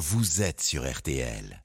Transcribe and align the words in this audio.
vous 0.00 0.40
êtes 0.40 0.62
sur 0.62 0.90
RTL. 0.90 1.62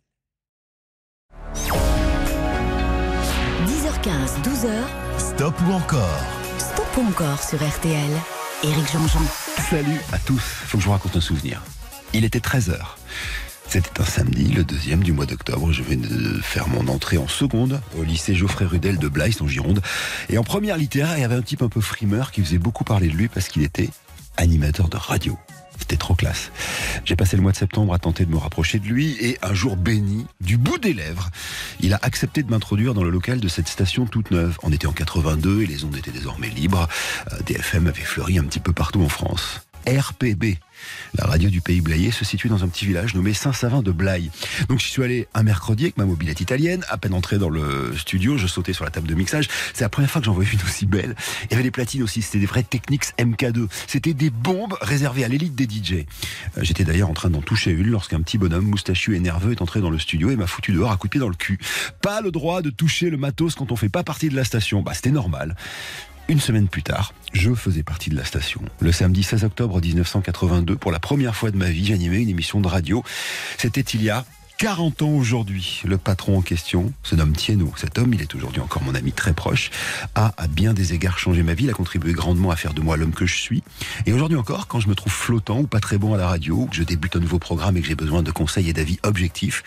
10h15, 3.66 4.42
12h. 4.44 4.84
Stop 5.18 5.56
ou 5.66 5.72
encore? 5.72 6.20
Stop 6.58 6.86
ou 6.98 7.08
encore 7.08 7.42
sur 7.42 7.66
RTL. 7.66 8.12
Éric 8.62 8.92
Jean-Jean. 8.92 9.22
Salut 9.70 10.02
à 10.12 10.20
tous. 10.20 10.42
Faut 10.42 10.78
que 10.78 10.82
je 10.82 10.88
vous 10.88 10.92
raconte 10.92 11.16
un 11.16 11.22
souvenir. 11.22 11.62
Il 12.12 12.26
était 12.26 12.40
13h. 12.40 12.78
C'était 13.70 14.02
un 14.02 14.06
samedi, 14.06 14.52
le 14.52 14.66
deuxième 14.66 15.02
du 15.02 15.14
mois 15.14 15.26
d'octobre. 15.26 15.72
Je 15.72 15.84
venais 15.84 16.06
de 16.06 16.42
faire 16.42 16.68
mon 16.68 16.90
entrée 16.90 17.18
en 17.18 17.30
seconde 17.30 17.80
au 17.98 18.04
lycée 18.04 18.36
Geoffrey 18.36 18.66
Rudel 18.66 18.98
de 18.98 19.08
Blaise 19.08 19.42
en 19.42 19.48
Gironde. 19.48 19.82
Et 20.28 20.38
en 20.38 20.44
première 20.44 20.76
littéraire, 20.76 21.18
il 21.18 21.22
y 21.22 21.24
avait 21.26 21.36
un 21.36 21.42
type 21.42 21.62
un 21.62 21.70
peu 21.70 21.80
frimeur 21.80 22.34
qui 22.34 22.44
faisait 22.44 22.58
beaucoup 22.58 22.84
parler 22.84 23.08
de 23.08 23.14
lui 23.14 23.30
parce 23.30 23.48
qu'il 23.48 23.64
était 23.64 23.90
animateur 24.36 24.90
de 24.90 24.98
radio. 24.98 25.40
C'était 25.80 25.98
trop 25.98 26.16
classe. 26.16 26.52
J'ai 27.06 27.16
passé 27.16 27.36
le 27.36 27.44
mois 27.44 27.52
de 27.52 27.58
septembre 27.58 27.94
à 27.94 28.00
tenter 28.00 28.26
de 28.26 28.32
me 28.32 28.38
rapprocher 28.38 28.80
de 28.80 28.86
lui 28.86 29.18
et 29.20 29.38
un 29.42 29.54
jour 29.54 29.78
béni, 29.78 30.26
du 30.42 30.58
bout 30.58 30.78
des 30.78 30.94
lèvres, 30.94 31.30
il 31.80 31.94
a 31.94 32.00
accepté 32.02 32.44
de 32.44 32.50
m'introduire 32.50 32.94
dans 32.94 33.04
le 33.04 33.10
local 33.10 33.40
de 33.40 33.48
cette 33.48 33.68
station 33.68 34.06
toute 34.06 34.32
neuve. 34.32 34.58
On 34.64 34.72
était 34.72 34.88
en 34.88 34.94
82 34.94 35.64
et 35.64 35.66
les 35.66 35.84
ondes 35.84 35.96
étaient 35.96 36.12
désormais 36.12 36.50
libres. 36.50 36.88
Euh, 37.32 37.38
DFM 37.46 37.88
avait 37.88 38.02
fleuri 38.02 38.40
un 38.40 38.44
petit 38.44 38.60
peu 38.60 38.74
partout 38.74 39.02
en 39.02 39.10
France. 39.10 39.62
RPB. 39.88 40.58
La 41.18 41.26
radio 41.26 41.50
du 41.50 41.62
pays 41.62 41.82
Blayé 41.82 42.12
se 42.12 42.26
situe 42.26 42.50
dans 42.50 42.64
un 42.64 42.68
petit 42.68 42.86
village 42.86 43.16
nommé 43.16 43.34
Saint-Savin 43.34 43.82
de 43.82 43.92
Blaye. 43.92 44.32
Donc 44.70 44.80
je 44.80 44.86
suis 44.86 45.04
allé 45.04 45.28
un 45.34 45.44
mercredi 45.44 45.84
avec 45.84 45.98
ma 45.98 46.06
mobilette 46.06 46.42
italienne. 46.42 46.84
À 46.90 46.98
peine 46.98 47.14
entré 47.14 47.38
dans 47.38 47.50
le 47.50 47.96
studio, 47.98 48.38
je 48.38 48.48
sautais 48.48 48.74
sur 48.74 48.84
la 48.84 48.92
table 48.92 49.08
de 49.08 49.16
mixage. 49.16 49.48
C'est 49.74 49.84
la 49.84 49.90
première 49.90 50.10
fois 50.12 50.22
que 50.22 50.26
j'en 50.26 50.34
voyais 50.34 50.52
une 50.52 50.62
aussi 50.62 50.86
belle. 50.86 51.16
Il 51.46 51.52
y 51.52 51.54
avait 51.54 51.64
des 51.64 51.72
platines 51.72 52.04
aussi. 52.04 52.22
C'était 52.22 52.40
des 52.40 52.46
vraies 52.46 52.64
Technics 52.64 53.06
MK2. 53.18 53.68
C'était 53.88 54.14
des 54.14 54.30
bombes 54.30 54.76
réservées 54.82 55.24
à 55.24 55.28
l'élite 55.28 55.56
des 55.56 55.66
DJ. 55.66 56.06
Euh, 56.58 56.64
J'étais 56.64 56.84
d'ailleurs 56.84 57.10
en 57.10 57.14
train 57.14 57.30
d'en 57.30 57.42
toucher 57.42 57.72
une 57.72 57.90
lorsqu'un 57.90 58.22
petit 58.22 58.38
bonhomme 58.38 58.66
moustachu 58.66 59.16
et 59.16 59.20
nerveux 59.20 59.52
est 59.52 59.62
entré 59.62 59.82
dans 59.82 59.90
le 59.90 60.00
studio 60.00 60.30
et 60.30 60.36
m'a 60.36 60.48
foutu 60.48 60.74
dehors 60.74 60.92
à 60.92 60.98
coup 60.98 61.08
de 61.08 61.12
pied 61.12 61.20
dans 61.20 61.30
le 61.30 61.36
cul. 61.36 61.60
Pas 62.02 62.22
le 62.22 62.32
droit 62.32 62.62
de 62.62 62.70
toucher 62.70 63.10
le 63.10 63.18
matos 63.18 63.56
quand 63.56 63.72
on 63.72 63.76
fait 63.76 63.90
pas 63.90 64.04
partie 64.04 64.30
de 64.30 64.36
la 64.36 64.44
station. 64.44 64.82
Bah 64.82 64.94
c'était 64.94 65.12
normal. 65.12 65.56
Une 66.28 66.40
semaine 66.40 66.68
plus 66.68 66.82
tard, 66.82 67.14
je 67.34 67.54
faisais 67.54 67.84
partie 67.84 68.10
de 68.10 68.16
la 68.16 68.26
station. 68.26 68.60
Le 68.80 68.92
samedi 68.92 69.22
16 69.22 69.44
octobre 69.44 69.80
1982, 69.80 70.76
pour 70.76 70.92
la 70.92 71.00
première 71.00 71.36
fois 71.36 71.52
de 71.52 71.58
ma 71.58 71.70
vie, 71.70 71.86
j'animais 71.86 72.20
une 72.20 72.30
émission 72.30 72.62
de 72.62 72.68
radio. 72.68 73.04
C'était 73.60 73.82
il 73.82 74.02
y 74.02 74.10
a 74.10 74.26
40 74.58 75.02
ans 75.02 75.10
aujourd'hui. 75.10 75.82
Le 75.84 75.98
patron 75.98 76.38
en 76.38 76.42
question 76.42 76.94
se 77.04 77.16
nomme 77.16 77.34
Tieno. 77.34 77.74
Cet 77.76 77.98
homme, 77.98 78.14
il 78.14 78.22
est 78.22 78.36
aujourd'hui 78.36 78.62
encore 78.62 78.84
mon 78.84 78.96
ami 78.96 79.12
très 79.12 79.34
proche, 79.34 79.70
a 80.16 80.34
à 80.38 80.48
bien 80.48 80.74
des 80.74 80.94
égards 80.94 81.20
changé 81.20 81.44
ma 81.44 81.54
vie, 81.54 81.66
il 81.66 81.70
a 81.70 81.74
contribué 81.74 82.14
grandement 82.14 82.52
à 82.52 82.56
faire 82.56 82.74
de 82.74 82.82
moi 82.82 82.96
l'homme 82.96 83.14
que 83.14 83.26
je 83.26 83.36
suis. 83.36 83.64
Et 84.06 84.14
aujourd'hui 84.14 84.38
encore, 84.38 84.68
quand 84.68 84.80
je 84.80 84.88
me 84.88 84.96
trouve 84.96 85.12
flottant 85.12 85.60
ou 85.60 85.68
pas 85.68 85.82
très 85.82 85.98
bon 85.98 86.14
à 86.14 86.18
la 86.18 86.28
radio, 86.28 86.68
que 86.68 86.76
je 86.76 86.84
débute 86.84 87.18
un 87.18 87.20
nouveau 87.20 87.38
programme 87.38 87.76
et 87.76 87.82
que 87.82 87.88
j'ai 87.88 87.96
besoin 87.96 88.24
de 88.24 88.32
conseils 88.32 88.70
et 88.70 88.74
d'avis 88.74 88.98
objectifs, 89.04 89.64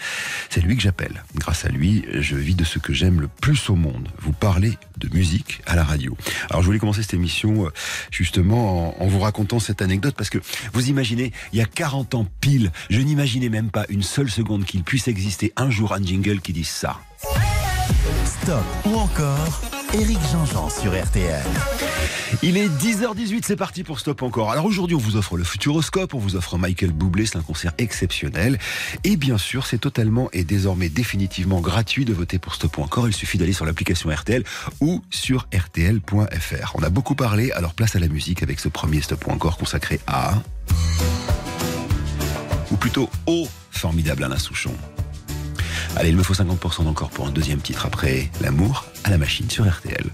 c'est 0.48 0.62
lui 0.62 0.75
que 0.75 0.83
j'appelle. 0.83 1.23
Grâce 1.34 1.67
à 1.67 1.69
lui, 1.69 2.06
je 2.12 2.36
vis 2.36 2.55
de 2.55 2.64
ce 2.64 2.78
que 2.78 2.95
j'aime 2.95 3.20
le 3.20 3.28
plus 3.28 3.69
au 3.69 3.75
monde, 3.75 4.08
vous 4.20 4.33
parler 4.33 4.78
de 4.97 5.14
musique 5.14 5.61
à 5.67 5.77
la 5.77 5.84
radio. 5.84 6.17
Alors 6.48 6.62
je 6.62 6.67
voulais 6.67 6.78
commencer 6.78 7.02
cette 7.02 7.14
émission 7.14 7.67
euh, 7.67 7.70
justement 8.11 9.02
en, 9.02 9.06
vous 9.06 9.20
racontant 9.20 9.58
cette 9.58 9.83
anecdote 9.83 10.14
parce 10.17 10.30
que 10.30 10.39
vous 10.73 10.89
imaginez, 10.89 11.33
il 11.52 11.58
y 11.58 11.62
a 11.62 11.67
40 11.67 12.14
ans 12.14 12.27
pile, 12.41 12.73
je 12.91 13.00
n'imaginais 13.00 13.48
même 13.48 13.70
pas 13.70 13.84
une 13.89 14.02
seule 14.02 14.30
seconde 14.30 14.64
qu'il 14.78 14.84
puisse 14.84 15.08
exister 15.08 15.52
un 15.56 15.70
jour 15.70 15.92
un 15.92 16.00
jingle 16.00 16.40
qui 16.40 16.52
dise 16.52 16.68
ça. 16.68 17.00
Stop 18.24 18.62
ou 18.86 18.94
encore 18.94 19.60
Éric 19.92 20.20
Jean-Jean 20.30 20.70
sur 20.70 20.92
RTL. 20.92 21.42
Il 22.44 22.56
est 22.56 22.68
10h18, 22.68 23.40
c'est 23.42 23.56
parti 23.56 23.82
pour 23.82 23.98
Stop 23.98 24.22
encore. 24.22 24.52
Alors 24.52 24.66
aujourd'hui, 24.66 24.94
on 24.94 25.00
vous 25.00 25.16
offre 25.16 25.36
le 25.36 25.42
Futuroscope, 25.42 26.14
on 26.14 26.18
vous 26.18 26.36
offre 26.36 26.58
Michael 26.58 26.92
Bublé, 26.92 27.26
c'est 27.26 27.38
un 27.38 27.42
concert 27.42 27.72
exceptionnel. 27.78 28.60
Et 29.02 29.16
bien 29.16 29.36
sûr, 29.36 29.66
c'est 29.66 29.78
totalement 29.78 30.28
et 30.32 30.44
désormais 30.44 30.88
définitivement 30.88 31.60
gratuit 31.60 32.04
de 32.04 32.12
voter 32.12 32.38
pour 32.38 32.54
Stop 32.54 32.78
encore. 32.78 33.08
Il 33.08 33.14
suffit 33.14 33.36
d'aller 33.36 33.54
sur 33.54 33.64
l'application 33.64 34.10
RTL 34.10 34.44
ou 34.80 35.02
sur 35.10 35.48
rtl.fr. 35.52 36.72
On 36.77 36.83
a 36.84 36.90
beaucoup 36.90 37.17
parlé, 37.17 37.50
alors 37.50 37.74
place 37.74 37.96
à 37.96 37.98
la 37.98 38.06
musique 38.06 38.44
avec 38.44 38.61
ce 38.61 38.68
premier 38.68 39.00
Stop 39.00 39.27
encore 39.27 39.58
consacré 39.58 39.98
à... 40.06 40.34
Ou 42.70 42.77
plutôt 42.77 43.08
au 43.27 43.48
formidable 43.70 44.24
Alain 44.24 44.39
Souchon. 44.39 44.74
Allez, 45.96 46.11
il 46.11 46.17
me 46.17 46.23
faut 46.23 46.34
50% 46.34 46.84
d'encore 46.84 47.11
pour 47.11 47.27
un 47.27 47.30
deuxième 47.30 47.61
titre 47.61 47.86
après 47.86 48.30
L'amour 48.40 48.84
à 49.05 49.11
la 49.11 49.18
machine 49.18 49.48
sur 49.51 49.68
RTL. 49.68 50.06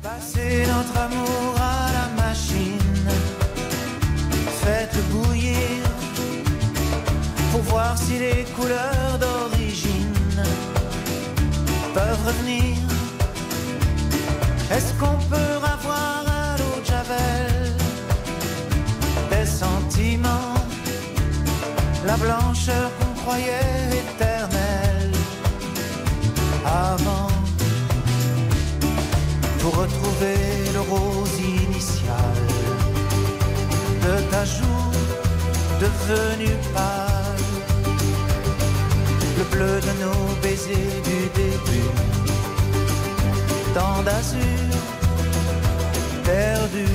La 22.14 22.25
blancheur 22.25 22.91
qu'on 22.98 23.20
croyait 23.22 23.91
éternelle 24.02 25.12
avant? 26.64 27.28
pour 29.60 29.75
retrouver 29.76 30.38
le 30.74 30.80
rose 30.92 31.36
initial 31.41 32.38
de 34.04 34.14
ta 34.30 34.44
joue 34.44 34.91
devenu 35.84 36.50
pâle, 36.74 37.47
le 39.38 39.44
bleu 39.53 39.80
de 39.88 39.92
nos 40.03 40.24
baisers 40.42 41.00
du 41.08 41.20
début, 41.41 41.91
tant 43.74 44.03
d'azur 44.06 44.74
perdu, 46.24 46.86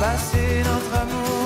passer 0.00 0.50
notre 0.70 0.92
amour 1.02 1.45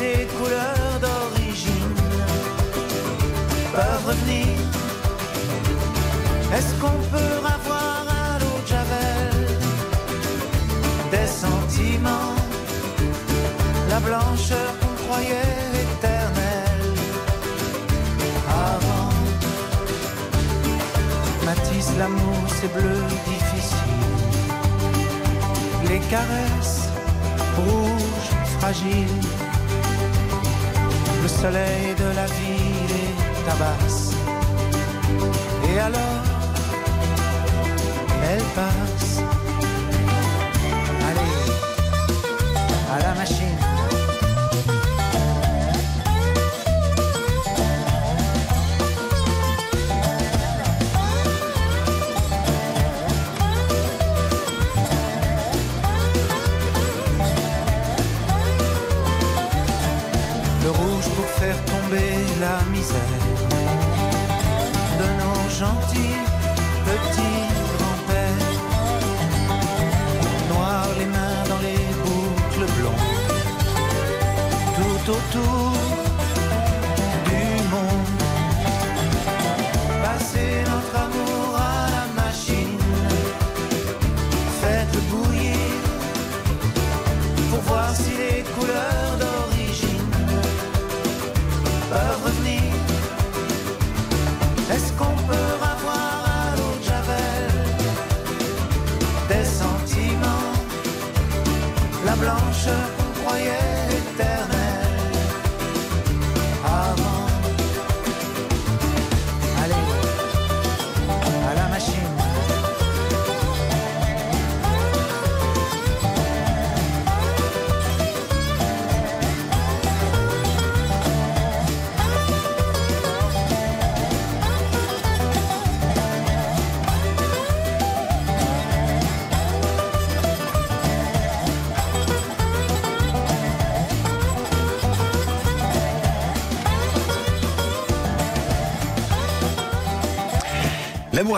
les 0.00 0.26
couleurs 0.38 0.98
d'origine 1.04 1.94
peuvent 3.74 4.06
revenir. 4.06 4.56
Est-ce 6.56 6.72
qu'on 6.80 7.00
peut 7.14 7.36
avoir 7.56 8.04
à 8.08 8.38
l'eau 8.40 8.58
de 8.62 8.68
Javel 8.72 9.36
des 11.14 11.28
sentiments, 11.44 12.34
la 13.90 14.00
blancheur 14.00 14.70
qu'on 14.80 14.94
croyait 15.04 15.58
éternelle 15.84 16.94
avant? 18.72 19.12
Matisse, 21.44 21.90
l'amour, 21.98 22.42
c'est 22.56 22.72
bleu 22.72 23.00
difficile. 23.30 24.00
Les 25.88 26.00
caresses 26.14 26.88
rouges, 27.56 28.30
fragiles. 28.58 29.39
Le 31.22 31.28
soleil 31.28 31.94
de 31.98 32.16
la 32.16 32.26
ville 32.26 32.94
est 33.04 33.44
tabasse. 33.46 34.12
Et 35.68 35.78
alors, 35.78 36.22
elle 38.30 38.42
passe. 38.54 39.29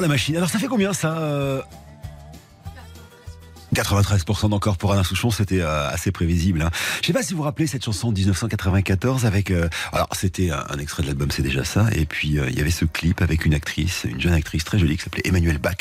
Machine. 0.08 0.36
Alors 0.36 0.50
ça 0.50 0.58
fait 0.58 0.68
combien 0.68 0.92
ça 0.92 1.18
euh 1.18 1.62
93% 3.74 4.52
encore 4.52 4.76
pour 4.76 4.92
Alain 4.92 5.02
Souchon, 5.02 5.30
c'était 5.30 5.60
euh, 5.60 5.88
assez 5.88 6.12
prévisible. 6.12 6.62
Hein. 6.62 6.70
Je 7.00 7.06
sais 7.06 7.12
pas 7.12 7.22
si 7.22 7.32
vous 7.32 7.38
vous 7.38 7.44
rappelez 7.44 7.66
cette 7.66 7.84
chanson 7.84 8.12
de 8.12 8.18
1994 8.18 9.24
avec. 9.24 9.50
euh, 9.50 9.68
c'était 10.22 10.50
un, 10.50 10.78
extrait 10.78 11.02
de 11.02 11.08
l'album, 11.08 11.32
c'est 11.32 11.42
déjà 11.42 11.64
ça. 11.64 11.88
Et 11.96 12.06
puis 12.06 12.38
euh, 12.38 12.46
il 12.48 12.56
y 12.56 12.60
avait 12.60 12.70
ce 12.70 12.84
clip 12.84 13.20
avec 13.22 13.44
une 13.44 13.54
actrice, 13.54 14.06
une 14.08 14.20
jeune 14.20 14.34
actrice 14.34 14.62
très 14.62 14.78
jolie 14.78 14.96
qui 14.96 15.02
s'appelait 15.02 15.22
Emmanuel 15.24 15.58
Bach, 15.58 15.78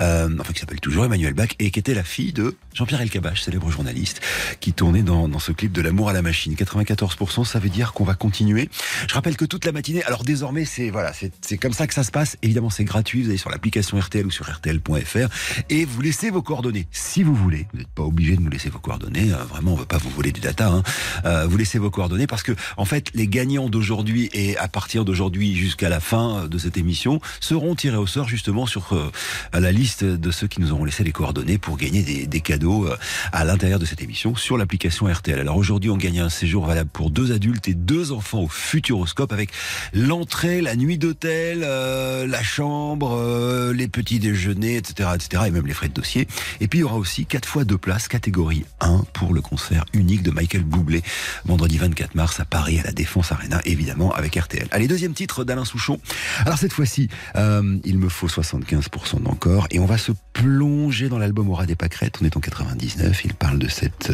euh, 0.00 0.28
enfin 0.40 0.52
qui 0.52 0.58
s'appelle 0.58 0.80
toujours 0.80 1.04
Emmanuel 1.04 1.32
Bach 1.32 1.50
et 1.60 1.70
qui 1.70 1.78
était 1.78 1.94
la 1.94 2.02
fille 2.02 2.32
de 2.32 2.56
Jean-Pierre 2.74 3.02
Elkabbach, 3.02 3.40
célèbre 3.40 3.70
journaliste, 3.70 4.20
qui 4.58 4.72
tournait 4.72 5.02
dans, 5.02 5.38
ce 5.38 5.52
clip 5.52 5.70
de 5.70 5.80
l'amour 5.80 6.08
à 6.08 6.12
la 6.12 6.22
machine. 6.22 6.54
94%, 6.54 7.44
ça 7.44 7.60
veut 7.60 7.68
dire 7.68 7.92
qu'on 7.92 8.02
va 8.02 8.14
continuer. 8.14 8.68
Je 9.06 9.14
rappelle 9.14 9.36
que 9.36 9.44
toute 9.44 9.64
la 9.64 9.70
matinée. 9.70 10.02
Alors 10.02 10.24
désormais, 10.24 10.64
c'est 10.64 10.90
voilà, 10.90 11.12
c'est 11.12 11.58
comme 11.58 11.72
ça 11.72 11.86
que 11.86 11.94
ça 11.94 12.02
se 12.02 12.10
passe. 12.10 12.36
Évidemment, 12.42 12.70
c'est 12.70 12.82
gratuit. 12.82 13.22
Vous 13.22 13.28
allez 13.28 13.38
sur 13.38 13.50
l'application 13.50 13.96
RTL 13.96 14.26
ou 14.26 14.32
sur 14.32 14.50
RTL.fr 14.50 15.28
et 15.70 15.84
vous 15.84 16.00
laissez 16.00 16.30
vos 16.30 16.42
coordonnées 16.42 16.88
si 16.90 17.22
vous 17.22 17.34
voulez. 17.36 17.68
Vous 17.72 17.78
n'êtes 17.78 17.94
pas 17.94 18.02
obligé 18.02 18.34
de 18.34 18.40
nous 18.40 18.50
laisser 18.50 18.70
vos 18.70 18.80
coordonnées. 18.80 19.32
euh, 19.32 19.44
vraiment, 19.44 19.74
on 19.74 19.76
veut 19.76 19.84
pas 19.84 19.98
vous 19.98 20.10
voler 20.10 20.32
du 20.32 20.40
data. 20.40 20.68
Hein. 20.68 21.44
Vous 21.46 21.56
laissez 21.56 21.78
vos 21.78 21.90
coordonnées 21.90 22.26
parce 22.26 22.42
que, 22.42 22.52
en 22.76 22.84
fait, 22.84 23.12
les 23.14 23.28
gagnants 23.28 23.68
d'aujourd'hui 23.68 23.83
et 24.32 24.56
à 24.56 24.68
partir 24.68 25.04
d'aujourd'hui 25.04 25.54
jusqu'à 25.54 25.88
la 25.88 26.00
fin 26.00 26.46
de 26.46 26.58
cette 26.58 26.76
émission 26.76 27.20
seront 27.40 27.74
tirés 27.74 27.96
au 27.96 28.06
sort 28.06 28.28
justement 28.28 28.66
sur 28.66 28.92
euh, 28.92 29.10
la 29.52 29.72
liste 29.72 30.04
de 30.04 30.30
ceux 30.30 30.46
qui 30.46 30.60
nous 30.60 30.72
auront 30.72 30.84
laissé 30.84 31.04
les 31.04 31.12
coordonnées 31.12 31.58
pour 31.58 31.76
gagner 31.76 32.02
des, 32.26 32.40
cadeaux 32.40 32.86
euh, 32.86 32.96
à 33.32 33.44
l'intérieur 33.44 33.78
de 33.78 33.84
cette 33.84 34.02
émission 34.02 34.34
sur 34.36 34.56
l'application 34.56 35.06
RTL. 35.06 35.38
Alors 35.38 35.56
aujourd'hui, 35.56 35.90
on 35.90 35.96
gagne 35.96 36.20
un 36.20 36.28
séjour 36.28 36.66
valable 36.66 36.90
pour 36.92 37.10
deux 37.10 37.32
adultes 37.32 37.68
et 37.68 37.74
deux 37.74 38.12
enfants 38.12 38.40
au 38.40 38.48
Futuroscope 38.48 39.32
avec 39.32 39.50
l'entrée, 39.92 40.60
la 40.60 40.76
nuit 40.76 40.98
d'hôtel, 40.98 41.62
euh, 41.62 42.26
la 42.26 42.42
chambre, 42.42 43.72
les 43.72 43.88
petits 43.88 44.18
déjeuners, 44.18 44.76
etc., 44.76 45.10
etc., 45.14 45.44
et 45.46 45.50
même 45.50 45.66
les 45.66 45.74
frais 45.74 45.88
de 45.88 45.94
dossier. 45.94 46.26
Et 46.60 46.68
puis 46.68 46.80
il 46.80 46.82
y 46.82 46.84
aura 46.84 46.96
aussi 46.96 47.26
quatre 47.26 47.48
fois 47.48 47.64
deux 47.64 47.78
places 47.78 48.08
catégorie 48.08 48.64
1 48.80 49.04
pour 49.12 49.34
le 49.34 49.40
concert 49.40 49.84
unique 49.92 50.22
de 50.22 50.30
Michael 50.30 50.62
Bublé 50.62 51.02
vendredi 51.44 51.78
24 51.78 52.14
mars 52.14 52.40
à 52.40 52.44
Paris 52.44 52.78
à 52.80 52.82
la 52.82 52.92
Défense 52.92 53.32
Arena, 53.32 53.60
évidemment 53.64 54.12
avec 54.12 54.36
RTL. 54.36 54.66
Allez, 54.70 54.88
deuxième 54.88 55.14
titre 55.14 55.44
d'Alain 55.44 55.64
Souchon. 55.64 55.98
Alors 56.44 56.58
cette 56.58 56.72
fois-ci, 56.72 57.08
euh, 57.36 57.78
il 57.84 57.98
me 57.98 58.08
faut 58.08 58.28
75% 58.28 59.22
d'encore 59.22 59.66
et 59.70 59.78
on 59.78 59.86
va 59.86 59.98
se 59.98 60.12
plonger 60.32 61.08
dans 61.08 61.18
l'album 61.18 61.50
Aura 61.50 61.66
des 61.66 61.76
Pâquerettes. 61.76 62.18
On 62.20 62.24
est 62.24 62.36
en 62.36 62.40
99. 62.40 63.24
Il 63.24 63.34
parle 63.34 63.58
de 63.58 63.68
cette 63.68 64.12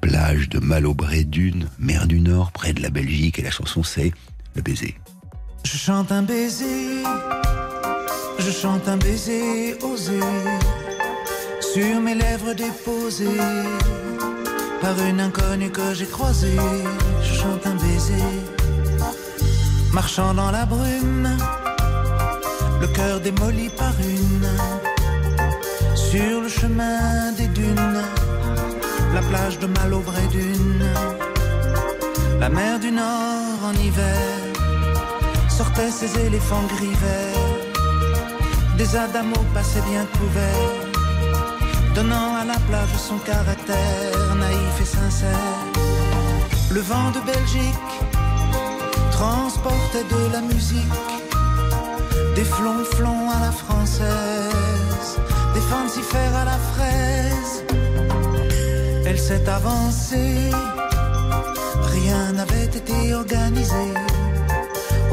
plage 0.00 0.48
de 0.48 0.58
Malaubré-Dune, 0.58 1.68
mer 1.78 2.06
du 2.06 2.20
Nord, 2.20 2.52
près 2.52 2.72
de 2.72 2.82
la 2.82 2.90
Belgique 2.90 3.38
et 3.38 3.42
la 3.42 3.50
chanson 3.50 3.82
c'est 3.82 4.12
Le 4.54 4.62
baiser. 4.62 4.96
Je 5.64 5.78
chante 5.78 6.12
un 6.12 6.22
baiser, 6.22 7.02
je 8.38 8.50
chante 8.50 8.86
un 8.86 8.98
baiser 8.98 9.74
osé 9.82 10.20
sur 11.60 12.00
mes 12.00 12.14
lèvres 12.14 12.52
déposées 12.54 13.40
par 14.80 14.94
une 15.08 15.20
inconnue 15.20 15.70
que 15.70 15.94
j'ai 15.94 16.06
croisée. 16.06 16.56
Je 17.22 17.34
chante 17.34 17.66
un 17.66 17.74
baiser, 17.76 18.26
marchant 19.94 20.34
dans 20.34 20.50
la 20.50 20.66
brume, 20.66 21.28
le 22.80 22.86
cœur 22.88 23.20
démoli 23.20 23.68
par 23.68 23.94
une, 24.00 24.48
sur 25.94 26.40
le 26.40 26.48
chemin 26.48 27.30
des 27.38 27.46
dunes, 27.46 28.02
la 29.14 29.22
plage 29.22 29.60
de 29.60 29.68
Malaubré 29.68 30.26
dune, 30.32 30.84
la 32.40 32.48
mer 32.48 32.80
du 32.80 32.90
Nord 32.90 33.60
en 33.68 33.74
hiver 33.86 34.30
sortaient 35.48 35.92
ces 35.92 36.18
éléphants 36.26 36.66
gris 36.74 36.98
verts. 37.04 38.76
Des 38.76 38.96
adamos 38.96 39.44
passaient 39.54 39.86
bien 39.92 40.04
couverts, 40.18 40.74
donnant 41.94 42.34
à 42.34 42.44
la 42.44 42.58
plage 42.68 42.96
son 42.98 43.18
caractère 43.18 44.34
naïf 44.40 44.74
et 44.80 44.90
sincère. 44.98 45.54
Le 46.72 46.80
vent 46.80 47.12
de 47.12 47.20
Belgique 47.20 47.94
transportait 49.16 50.06
de 50.16 50.22
la 50.32 50.40
musique, 50.40 51.00
des 52.34 52.44
flonflons 52.56 53.26
à 53.36 53.40
la 53.46 53.52
française, 53.62 55.08
des 55.54 55.64
fancifères 55.72 56.36
à 56.42 56.44
la 56.52 56.58
fraise. 56.72 57.52
Elle 59.06 59.20
s'est 59.26 59.48
avancée, 59.48 60.50
rien 61.96 62.32
n'avait 62.38 62.70
été 62.80 63.14
organisé. 63.14 63.86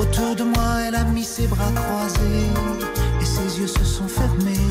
Autour 0.02 0.36
de 0.36 0.46
moi, 0.54 0.70
elle 0.86 0.96
a 0.96 1.04
mis 1.04 1.28
ses 1.36 1.48
bras 1.54 1.74
croisés 1.82 2.50
et 3.22 3.28
ses 3.36 3.50
yeux 3.60 3.72
se 3.80 3.86
sont 3.96 4.10
fermés, 4.20 4.70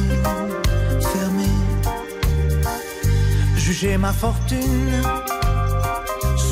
fermés. 1.15 1.61
Jugez 3.57 3.97
ma 3.97 4.13
fortune 4.13 5.03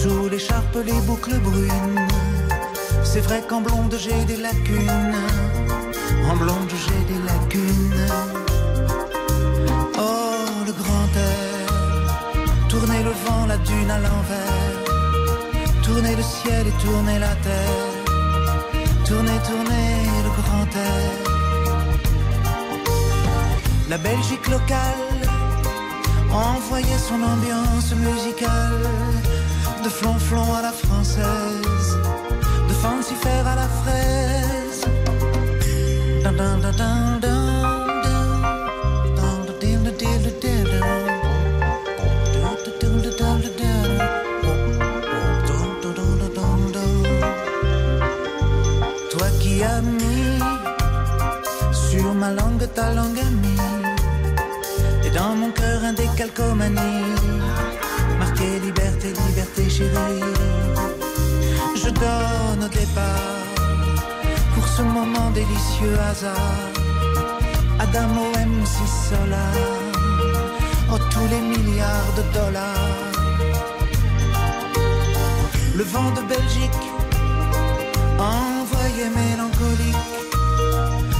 sous 0.00 0.28
l'écharpe, 0.28 0.78
les 0.86 1.00
boucles 1.08 1.38
brunes. 1.46 2.07
C'est 3.20 3.24
vrai 3.24 3.42
qu'en 3.48 3.60
blonde 3.60 3.96
j'ai 3.98 4.24
des 4.26 4.36
lacunes, 4.36 5.24
en 6.30 6.36
blonde 6.36 6.70
j'ai 6.84 7.02
des 7.12 7.20
lacunes. 7.30 8.06
Oh, 9.98 10.44
le 10.64 10.72
grand 10.72 11.10
air, 11.26 12.68
tournez 12.68 13.02
le 13.02 13.10
vent, 13.24 13.46
la 13.48 13.56
dune 13.58 13.90
à 13.90 13.98
l'envers, 13.98 14.84
tournez 15.82 16.14
le 16.14 16.22
ciel 16.22 16.64
et 16.68 16.76
tournez 16.84 17.18
la 17.18 17.34
terre. 17.46 17.88
Tournez, 19.04 19.38
tournez 19.50 19.90
le 20.26 20.30
grand 20.40 20.70
air. 20.86 21.10
La 23.90 23.98
Belgique 23.98 24.46
locale 24.46 25.08
envoyait 26.32 27.02
son 27.08 27.20
ambiance 27.34 27.92
musicale 27.96 28.86
de 29.82 29.88
flonflon 29.88 30.54
à 30.54 30.62
la 30.62 30.72
française, 30.72 31.77
fancifère 32.82 33.46
à 33.46 33.56
la 33.56 33.68
fraise. 33.80 34.82
Dun. 36.76 37.08
Toi 49.10 49.26
qui 49.40 49.62
as 49.62 49.80
mis 49.80 50.38
sur 51.72 52.14
ma 52.14 52.30
langue 52.30 52.66
ta 52.74 52.92
langue 52.94 53.18
amie 53.18 53.58
Et 55.04 55.10
dans 55.10 55.34
mon 55.34 55.50
cœur 55.50 55.82
un 55.84 55.94
décalcomanie 55.94 57.14
Marqué 58.18 58.60
liberté, 58.60 59.12
liberté 59.26 59.68
chérie 59.68 60.47
Pour 64.54 64.66
ce 64.68 64.82
moment 64.82 65.30
délicieux 65.30 65.98
hasard. 66.10 66.70
Adamo 67.78 68.24
MC 68.32 68.76
Solar 69.08 69.54
Oh 70.92 70.98
tous 71.10 71.26
les 71.30 71.40
milliards 71.40 72.12
de 72.16 72.22
dollars. 72.38 73.12
Le 75.74 75.84
vent 75.84 76.10
de 76.10 76.22
Belgique 76.34 76.84
envoyé 78.18 79.04
mélancolique, 79.20 80.06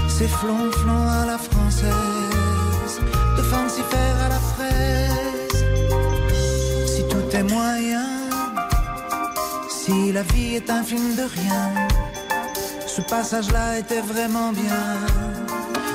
c'est 0.09 0.29
flonflon 0.29 1.09
à 1.09 1.27
la 1.27 1.39
française, 1.39 2.95
de 3.37 3.43
fancifère 3.43 4.17
à 4.27 4.29
la 4.29 4.41
fraise. 4.53 5.65
Si 6.93 7.03
tout 7.09 7.37
est 7.37 7.45
moyen, 7.45 8.08
si 9.89 10.13
la 10.13 10.23
vie 10.23 10.57
est 10.57 10.69
un 10.71 10.83
film 10.83 11.15
de 11.17 11.23
rien, 11.23 11.89
ce 12.87 13.01
passage-là 13.01 13.79
était 13.79 14.03
vraiment 14.03 14.53
bien, 14.53 14.85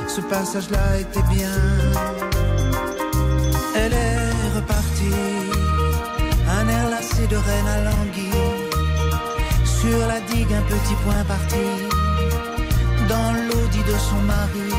ce 0.07 0.21
passage-là 0.21 1.00
était 1.00 1.27
bien. 1.35 1.55
Elle 3.75 3.93
est 3.93 4.55
repartie 4.55 5.43
sirène 7.03 7.67
à 7.67 7.79
l'anguille. 7.85 8.51
Sur 9.65 10.00
la 10.07 10.19
digue, 10.21 10.53
un 10.53 10.65
petit 10.73 10.95
point 11.03 11.23
parti. 11.27 11.65
Dans 13.09 13.33
l'audit 13.47 13.85
de 13.85 13.97
son 14.09 14.21
mari. 14.33 14.69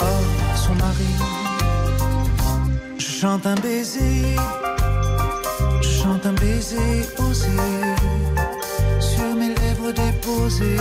Oh, 0.00 0.24
son 0.56 0.74
mari. 0.74 1.12
Je 2.98 3.06
chante 3.20 3.46
un 3.46 3.54
baiser. 3.56 4.36
Osé. 7.18 7.48
Sur 9.00 9.34
mes 9.36 9.54
lèvres 9.54 9.92
déposées. 9.92 10.76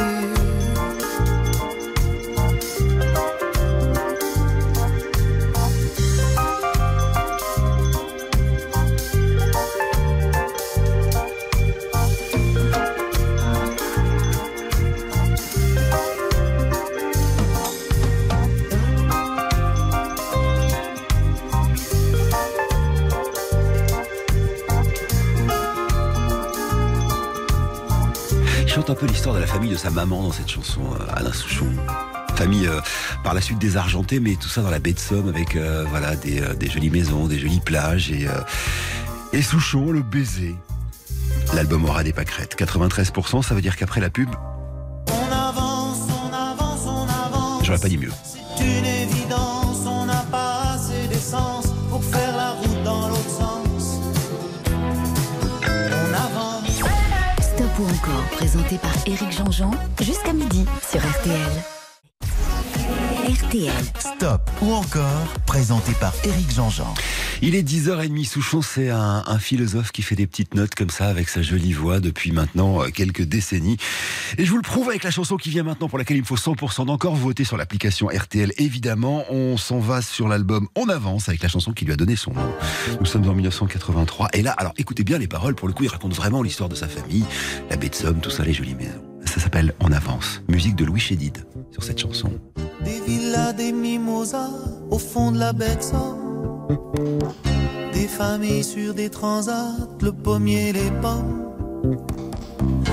Peu 29.02 29.08
l'histoire 29.08 29.34
de 29.34 29.42
la 29.42 29.48
famille 29.48 29.72
de 29.72 29.76
sa 29.76 29.90
maman 29.90 30.22
dans 30.22 30.32
cette 30.32 30.48
chanson, 30.48 30.82
euh, 30.94 31.16
Alain 31.16 31.34
Souchon. 31.34 31.66
Famille 32.36 32.68
euh, 32.68 32.80
par 33.24 33.34
la 33.34 33.42
suite 33.42 33.58
désargentée, 33.58 34.20
mais 34.20 34.36
tout 34.36 34.48
ça 34.48 34.62
dans 34.62 34.70
la 34.70 34.78
baie 34.78 34.94
de 34.94 35.00
Somme 35.00 35.28
avec 35.28 35.56
euh, 35.56 35.86
voilà 35.90 36.16
des, 36.16 36.40
des, 36.56 36.70
jolies 36.70 36.92
maisons, 36.92 37.26
des 37.26 37.40
jolies 37.40 37.62
plages 37.62 38.12
et, 38.12 38.28
et 39.34 39.42
Souchon, 39.42 39.92
le 39.92 40.04
baiser. 40.04 40.56
L'album 41.56 41.86
aura 41.86 42.04
des 42.04 42.14
pâquerettes. 42.14 42.56
93%, 42.56 43.42
ça 43.42 43.56
veut 43.56 43.62
dire 43.62 43.76
qu'après 43.76 44.02
la 44.02 44.12
pub. 44.12 44.30
On 45.08 45.32
avance, 45.32 46.08
on 46.08 46.32
avance, 46.32 46.82
on 46.86 47.02
avance. 47.02 47.66
J'aurais 47.66 47.80
pas 47.80 47.90
dit 47.90 47.98
mieux. 47.98 48.12
Ou 57.82 57.86
encore, 57.86 58.24
présenté 58.32 58.78
par 58.78 58.92
Éric 59.08 59.32
Jean-Jean, 59.32 59.72
jusqu'à 60.02 60.34
midi 60.34 60.66
sur 60.88 61.00
RTL. 61.00 61.36
RTL. 63.28 63.84
Stop 63.98 64.42
ou 64.62 64.74
encore, 64.74 65.28
présenté 65.48 65.94
par 65.94 66.14
Éric 66.24 66.52
Jean-Jean. 66.52 66.94
Il 67.44 67.56
est 67.56 67.68
10h30, 67.68 68.24
Souchon, 68.28 68.62
c'est 68.62 68.92
un, 68.92 69.24
un, 69.26 69.40
philosophe 69.40 69.92
qui 69.92 70.04
fait 70.04 70.14
des 70.14 70.28
petites 70.28 70.54
notes 70.54 70.76
comme 70.76 70.92
ça 70.92 71.08
avec 71.08 71.28
sa 71.28 71.42
jolie 71.42 71.74
voix 71.74 72.00
depuis 72.00 72.32
maintenant 72.32 72.84
euh, 72.84 72.90
quelques 72.90 73.24
décennies. 73.24 73.78
Et 74.38 74.46
je 74.46 74.52
vous 74.52 74.58
le 74.58 74.62
prouve 74.62 74.90
avec 74.90 75.04
la 75.04 75.10
chanson 75.10 75.38
qui 75.38 75.50
vient 75.50 75.64
maintenant 75.64 75.90
pour 75.90 75.98
laquelle 75.98 76.18
il 76.18 76.24
faut 76.24 76.36
100% 76.36 76.86
d'encore 76.86 77.16
voter 77.16 77.44
sur 77.44 77.58
l'application 77.58 78.10
RTL. 78.14 78.54
Évidemment, 78.58 79.26
on 79.32 79.58
s'en 79.58 79.80
va 79.80 80.04
sur 80.04 80.28
l'album 80.28 80.68
On 80.76 80.88
avance 80.88 81.30
avec 81.30 81.42
la 81.42 81.50
chanson 81.50 81.74
qui 81.74 81.84
lui 81.84 81.94
a 81.94 81.96
donné 81.96 82.16
son 82.16 82.32
nom. 82.32 82.54
Nous 83.00 83.08
sommes 83.08 83.28
en 83.28 83.34
1983. 83.34 84.30
Et 84.34 84.44
là, 84.44 84.52
alors 84.52 84.74
écoutez 84.78 85.04
bien 85.04 85.18
les 85.18 85.28
paroles, 85.28 85.56
pour 85.56 85.68
le 85.68 85.74
coup, 85.74 85.84
il 85.84 85.90
raconte 85.90 86.14
vraiment 86.14 86.44
l'histoire 86.44 86.70
de 86.70 86.76
sa 86.76 86.88
famille, 86.88 87.26
la 87.72 87.76
baie 87.76 87.90
de 87.90 87.96
Somme, 87.96 88.22
tout 88.22 88.30
ça, 88.30 88.44
les 88.44 88.54
jolies 88.54 88.76
maisons. 88.76 89.02
Ça 89.26 89.40
s'appelle 89.40 89.74
On 89.80 89.92
avance, 89.92 90.44
musique 90.48 90.76
de 90.76 90.86
Louis 90.86 91.00
Chédid 91.00 91.44
sur 91.72 91.84
cette 91.84 92.00
chanson. 92.00 92.32
Des 92.86 93.02
villas, 93.02 93.54
des 93.54 93.72
mimosas 93.72 94.52
au 94.92 95.00
fond 95.00 95.32
de 95.32 95.40
la 95.40 95.54
baie 95.54 95.76
de 95.76 95.82
Somme. 95.82 96.21
Des 97.94 98.08
familles 98.08 98.64
sur 98.64 98.94
des 98.94 99.10
transats, 99.10 99.76
le 100.02 100.12
pommier, 100.12 100.72
les 100.72 100.92
pommes. 101.02 101.48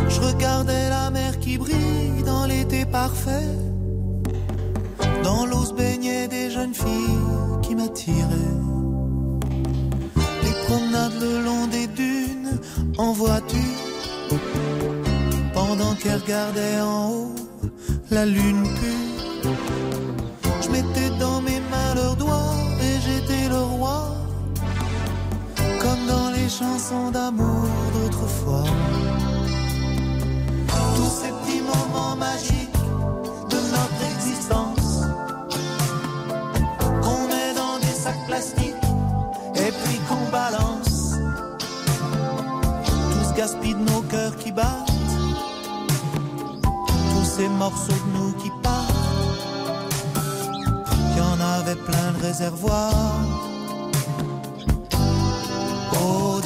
Je 0.09 0.21
regardais 0.21 0.89
la 0.89 1.11
mer 1.11 1.39
qui 1.39 1.59
brille 1.59 2.23
dans 2.25 2.47
l'été 2.47 2.85
parfait. 2.85 3.55
Dans 5.23 5.47
l'eau 5.47 5.65
se 5.65 5.75
baignaient 5.75 6.29
des 6.29 6.51
jeunes 6.51 6.75
filles 6.75 7.61
qui 7.63 7.75
m'attiraient. 7.75 8.57
Les 10.43 10.55
promenades 10.67 11.21
le 11.21 11.45
long 11.45 11.67
des 11.69 11.87
dunes 11.87 12.59
en 12.97 13.13
voiture. 13.13 13.59
Pendant 15.55 15.95
qu'elle 15.95 16.21
regardait 16.21 16.81
en 16.81 17.11
haut 17.11 17.35
la 18.11 18.27
lune 18.27 18.65
pure. 18.81 19.53
Je 20.63 20.69
mettais 20.71 21.11
dans 21.19 21.41
mes 21.41 21.61
mains 21.71 21.95
leurs 21.95 22.17
doigts 22.17 22.58
le 23.49 23.59
roi. 23.59 24.01
Comme 25.81 26.07
dans 26.07 26.31
les 26.31 26.49
chansons 26.49 27.11
d'amour 27.11 27.69
d'autrefois. 27.95 28.65
Tous 30.97 31.13
ces 31.21 31.33
petits 31.39 31.63
moments 31.63 32.17
magiques 32.17 32.83
de 33.51 33.61
notre 33.77 34.03
existence. 34.15 35.03
Qu'on 37.03 37.29
met 37.29 37.55
dans 37.55 37.79
des 37.81 37.97
sacs 38.05 38.27
plastiques 38.27 38.87
et 39.55 39.73
puis 39.85 39.99
qu'on 40.09 40.31
balance. 40.31 41.15
Tous 42.85 43.35
gaspillent 43.37 43.75
de 43.75 43.91
nos 43.91 44.03
cœurs 44.03 44.37
qui 44.37 44.53
battent. 44.53 44.93
Tous 47.13 47.25
ces 47.25 47.49
morceaux 47.49 47.93
de 47.93 48.19
nous 48.19 48.33
qui 48.35 48.51
partent. 48.63 48.95
Il 51.11 51.19
y 51.19 51.21
en 51.21 51.41
avait 51.41 51.75
plein 51.77 52.13
de 52.17 52.27
réservoirs 52.27 53.38
On 56.41 56.45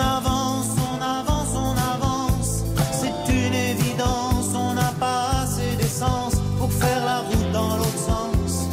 avance, 0.00 0.68
on 0.78 1.02
avance, 1.02 1.54
on 1.54 1.76
avance. 1.76 2.64
C'est 2.92 3.30
une 3.30 3.52
évidence, 3.52 4.54
on 4.54 4.72
n'a 4.72 4.90
pas 4.98 5.42
assez 5.42 5.76
d'essence 5.76 6.36
pour 6.58 6.72
faire 6.72 7.04
la 7.04 7.18
route 7.18 7.52
dans 7.52 7.76
l'autre 7.76 7.98
sens. 7.98 8.68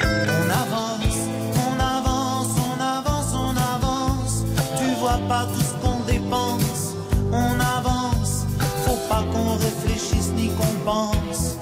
On 0.00 0.50
avance, 0.50 1.18
on 1.56 1.78
avance, 1.78 2.56
on 2.56 2.80
avance, 2.80 3.34
on 3.34 3.54
avance. 3.74 4.44
Tu 4.78 4.94
vois 4.98 5.20
pas 5.28 5.44
tout 5.44 5.60
ce 5.60 5.74
qu'on 5.82 6.00
dépense. 6.06 6.94
On 7.32 7.60
avance, 7.60 8.46
faut 8.86 9.00
pas 9.10 9.24
qu'on 9.30 9.56
réfléchisse 9.56 10.32
ni 10.34 10.48
qu'on 10.48 10.74
pense. 10.86 11.58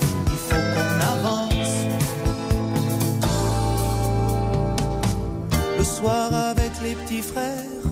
Petits 6.99 7.23
frères, 7.23 7.83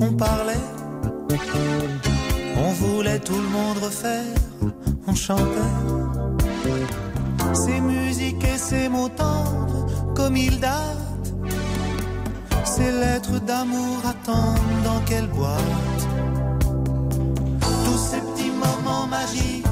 on 0.00 0.12
parlait. 0.12 0.66
On 2.56 2.70
voulait 2.72 3.18
tout 3.18 3.40
le 3.46 3.48
monde 3.48 3.78
refaire, 3.78 4.38
on 5.06 5.14
chantait. 5.14 5.74
Ces 7.52 7.80
musiques 7.80 8.44
et 8.44 8.58
ces 8.58 8.88
mots 8.88 9.08
tendres, 9.08 9.86
comme 10.14 10.36
ils 10.36 10.58
datent. 10.60 11.32
Ces 12.64 12.90
lettres 12.92 13.40
d'amour 13.40 13.98
attendent 14.04 14.82
dans 14.84 15.00
quelle 15.06 15.28
boîte? 15.28 16.02
Tous 17.84 17.98
ces 18.10 18.20
petits 18.20 18.50
moments 18.50 19.06
magiques 19.06 19.64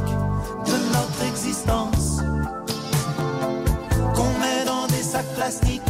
de 0.67 0.77
notre 0.95 1.21
existence 1.29 2.21
qu'on 4.15 4.33
met 4.41 4.65
dans 4.67 4.87
des 4.87 5.03
sacs 5.03 5.35
plastiques 5.35 5.83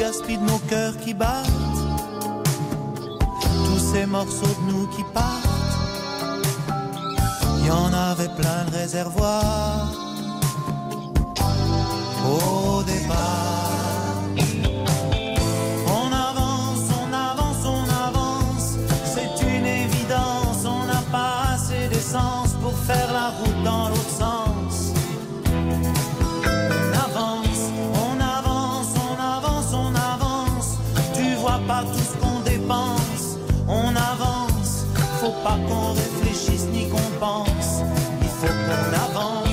De 0.00 0.36
nos 0.46 0.58
cœurs 0.60 0.96
qui 0.96 1.12
battent, 1.12 1.46
tous 3.66 3.92
ces 3.92 4.06
morceaux 4.06 4.46
de 4.46 4.72
nous 4.72 4.86
qui 4.86 5.04
partent. 5.12 5.46
Il 7.58 7.66
y 7.66 7.70
en 7.70 7.92
avait 7.92 8.30
plein 8.30 8.64
de 8.64 8.76
réservoirs 8.78 9.92
au 12.24 12.82
départ. 12.84 13.49
Pas 35.42 35.58
qu'on 35.68 35.92
réfléchisse 35.92 36.66
ni 36.72 36.88
qu'on 36.88 36.98
pense, 37.18 37.82
il 38.22 38.28
faut 38.28 38.46
qu'on 38.46 38.94
avance. 39.04 39.49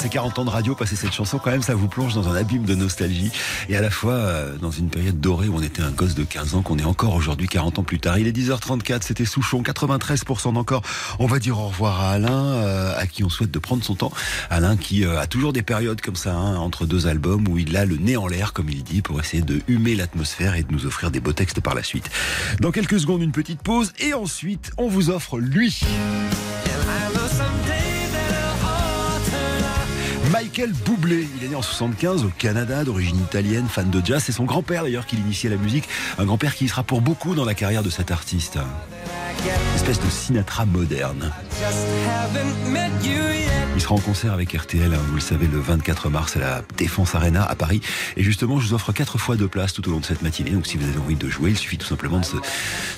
Ces 0.00 0.08
40 0.08 0.38
ans 0.38 0.44
de 0.46 0.50
radio, 0.50 0.74
passer 0.74 0.96
cette 0.96 1.12
chanson, 1.12 1.38
quand 1.38 1.50
même, 1.50 1.60
ça 1.60 1.74
vous 1.74 1.86
plonge 1.86 2.14
dans 2.14 2.26
un 2.26 2.34
abîme 2.34 2.64
de 2.64 2.74
nostalgie. 2.74 3.30
Et 3.68 3.76
à 3.76 3.82
la 3.82 3.90
fois, 3.90 4.14
euh, 4.14 4.56
dans 4.56 4.70
une 4.70 4.88
période 4.88 5.20
dorée 5.20 5.48
où 5.48 5.56
on 5.56 5.62
était 5.62 5.82
un 5.82 5.90
gosse 5.90 6.14
de 6.14 6.24
15 6.24 6.54
ans, 6.54 6.62
qu'on 6.62 6.78
est 6.78 6.84
encore 6.84 7.14
aujourd'hui, 7.14 7.48
40 7.48 7.80
ans 7.80 7.82
plus 7.82 7.98
tard. 7.98 8.16
Il 8.16 8.26
est 8.26 8.32
10h34, 8.32 9.02
c'était 9.02 9.26
Souchon, 9.26 9.60
93% 9.60 10.54
d'encore. 10.54 10.80
On 11.18 11.26
va 11.26 11.38
dire 11.38 11.58
au 11.58 11.68
revoir 11.68 12.00
à 12.00 12.12
Alain, 12.12 12.30
euh, 12.32 12.98
à 12.98 13.06
qui 13.06 13.24
on 13.24 13.28
souhaite 13.28 13.50
de 13.50 13.58
prendre 13.58 13.84
son 13.84 13.94
temps. 13.94 14.10
Alain 14.48 14.78
qui 14.78 15.04
euh, 15.04 15.20
a 15.20 15.26
toujours 15.26 15.52
des 15.52 15.62
périodes 15.62 16.00
comme 16.00 16.16
ça, 16.16 16.34
hein, 16.34 16.56
entre 16.56 16.86
deux 16.86 17.06
albums, 17.06 17.46
où 17.46 17.58
il 17.58 17.76
a 17.76 17.84
le 17.84 17.96
nez 17.96 18.16
en 18.16 18.26
l'air, 18.26 18.54
comme 18.54 18.70
il 18.70 18.82
dit, 18.82 19.02
pour 19.02 19.20
essayer 19.20 19.42
de 19.42 19.60
humer 19.68 19.96
l'atmosphère 19.96 20.54
et 20.54 20.62
de 20.62 20.72
nous 20.72 20.86
offrir 20.86 21.10
des 21.10 21.20
beaux 21.20 21.34
textes 21.34 21.60
par 21.60 21.74
la 21.74 21.82
suite. 21.82 22.08
Dans 22.60 22.70
quelques 22.70 23.00
secondes, 23.00 23.20
une 23.20 23.32
petite 23.32 23.62
pause, 23.62 23.92
et 23.98 24.14
ensuite, 24.14 24.72
on 24.78 24.88
vous 24.88 25.10
offre 25.10 25.38
lui. 25.38 25.82
Michael 30.32 30.72
Bublé, 30.84 31.26
il 31.36 31.44
est 31.44 31.48
né 31.48 31.56
en 31.56 31.62
75 31.62 32.24
au 32.24 32.30
Canada, 32.38 32.84
d'origine 32.84 33.16
italienne, 33.16 33.66
fan 33.68 33.90
de 33.90 34.00
jazz. 34.04 34.22
C'est 34.24 34.32
son 34.32 34.44
grand-père 34.44 34.84
d'ailleurs 34.84 35.06
qui 35.06 35.16
l'initiait 35.16 35.50
à 35.50 35.54
la 35.54 35.58
musique, 35.58 35.88
un 36.18 36.24
grand-père 36.24 36.54
qui 36.54 36.68
sera 36.68 36.84
pour 36.84 37.00
beaucoup 37.00 37.34
dans 37.34 37.44
la 37.44 37.54
carrière 37.54 37.82
de 37.82 37.90
cet 37.90 38.12
artiste. 38.12 38.58
Une 39.42 39.74
espèce 39.74 40.00
de 40.00 40.10
Sinatra 40.10 40.66
moderne. 40.66 41.32
Il 43.74 43.80
sera 43.80 43.94
en 43.94 43.98
concert 43.98 44.34
avec 44.34 44.52
RTL, 44.52 44.92
hein, 44.92 44.98
vous 45.08 45.14
le 45.14 45.20
savez, 45.20 45.46
le 45.46 45.58
24 45.58 46.10
mars 46.10 46.36
à 46.36 46.40
la 46.40 46.62
Défense 46.76 47.14
Arena 47.14 47.44
à 47.44 47.54
Paris. 47.54 47.80
Et 48.18 48.22
justement, 48.22 48.60
je 48.60 48.68
vous 48.68 48.74
offre 48.74 48.92
quatre 48.92 49.16
fois 49.16 49.36
de 49.36 49.46
place 49.46 49.72
tout 49.72 49.88
au 49.88 49.92
long 49.92 50.00
de 50.00 50.04
cette 50.04 50.20
matinée. 50.20 50.50
Donc 50.50 50.66
si 50.66 50.76
vous 50.76 50.86
avez 50.86 50.98
envie 50.98 51.14
de 51.14 51.28
jouer, 51.30 51.50
il 51.50 51.56
suffit 51.56 51.78
tout 51.78 51.86
simplement 51.86 52.18
de 52.18 52.26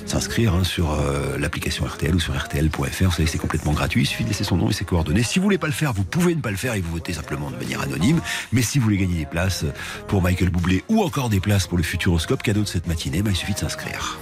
s'inscrire 0.06 0.54
hein, 0.54 0.64
sur 0.64 0.92
euh, 0.92 1.38
l'application 1.38 1.84
RTL 1.84 2.12
ou 2.12 2.18
sur 2.18 2.36
RTL.fr. 2.36 3.04
Vous 3.04 3.10
savez, 3.12 3.26
c'est 3.26 3.38
complètement 3.38 3.72
gratuit. 3.72 4.02
Il 4.02 4.06
suffit 4.06 4.24
de 4.24 4.28
laisser 4.28 4.44
son 4.44 4.56
nom 4.56 4.68
et 4.68 4.72
ses 4.72 4.84
coordonnées. 4.84 5.22
Si 5.22 5.38
vous 5.38 5.44
voulez 5.44 5.58
pas 5.58 5.68
le 5.68 5.72
faire, 5.72 5.92
vous 5.92 6.04
pouvez 6.04 6.34
ne 6.34 6.40
pas 6.40 6.50
le 6.50 6.56
faire 6.56 6.74
et 6.74 6.80
vous 6.80 6.90
votez 6.90 7.12
simplement 7.12 7.52
de 7.52 7.56
manière 7.56 7.80
anonyme. 7.82 8.20
Mais 8.50 8.62
si 8.62 8.78
vous 8.78 8.84
voulez 8.84 8.98
gagner 8.98 9.18
des 9.18 9.26
places 9.26 9.64
pour 10.08 10.22
Michael 10.22 10.50
Bublé 10.50 10.82
ou 10.88 11.04
encore 11.04 11.28
des 11.28 11.40
places 11.40 11.68
pour 11.68 11.78
le 11.78 11.84
Futuroscope, 11.84 12.42
cadeau 12.42 12.62
de 12.62 12.68
cette 12.68 12.88
matinée, 12.88 13.22
bah, 13.22 13.30
il 13.30 13.36
suffit 13.36 13.54
de 13.54 13.60
s'inscrire. 13.60 14.18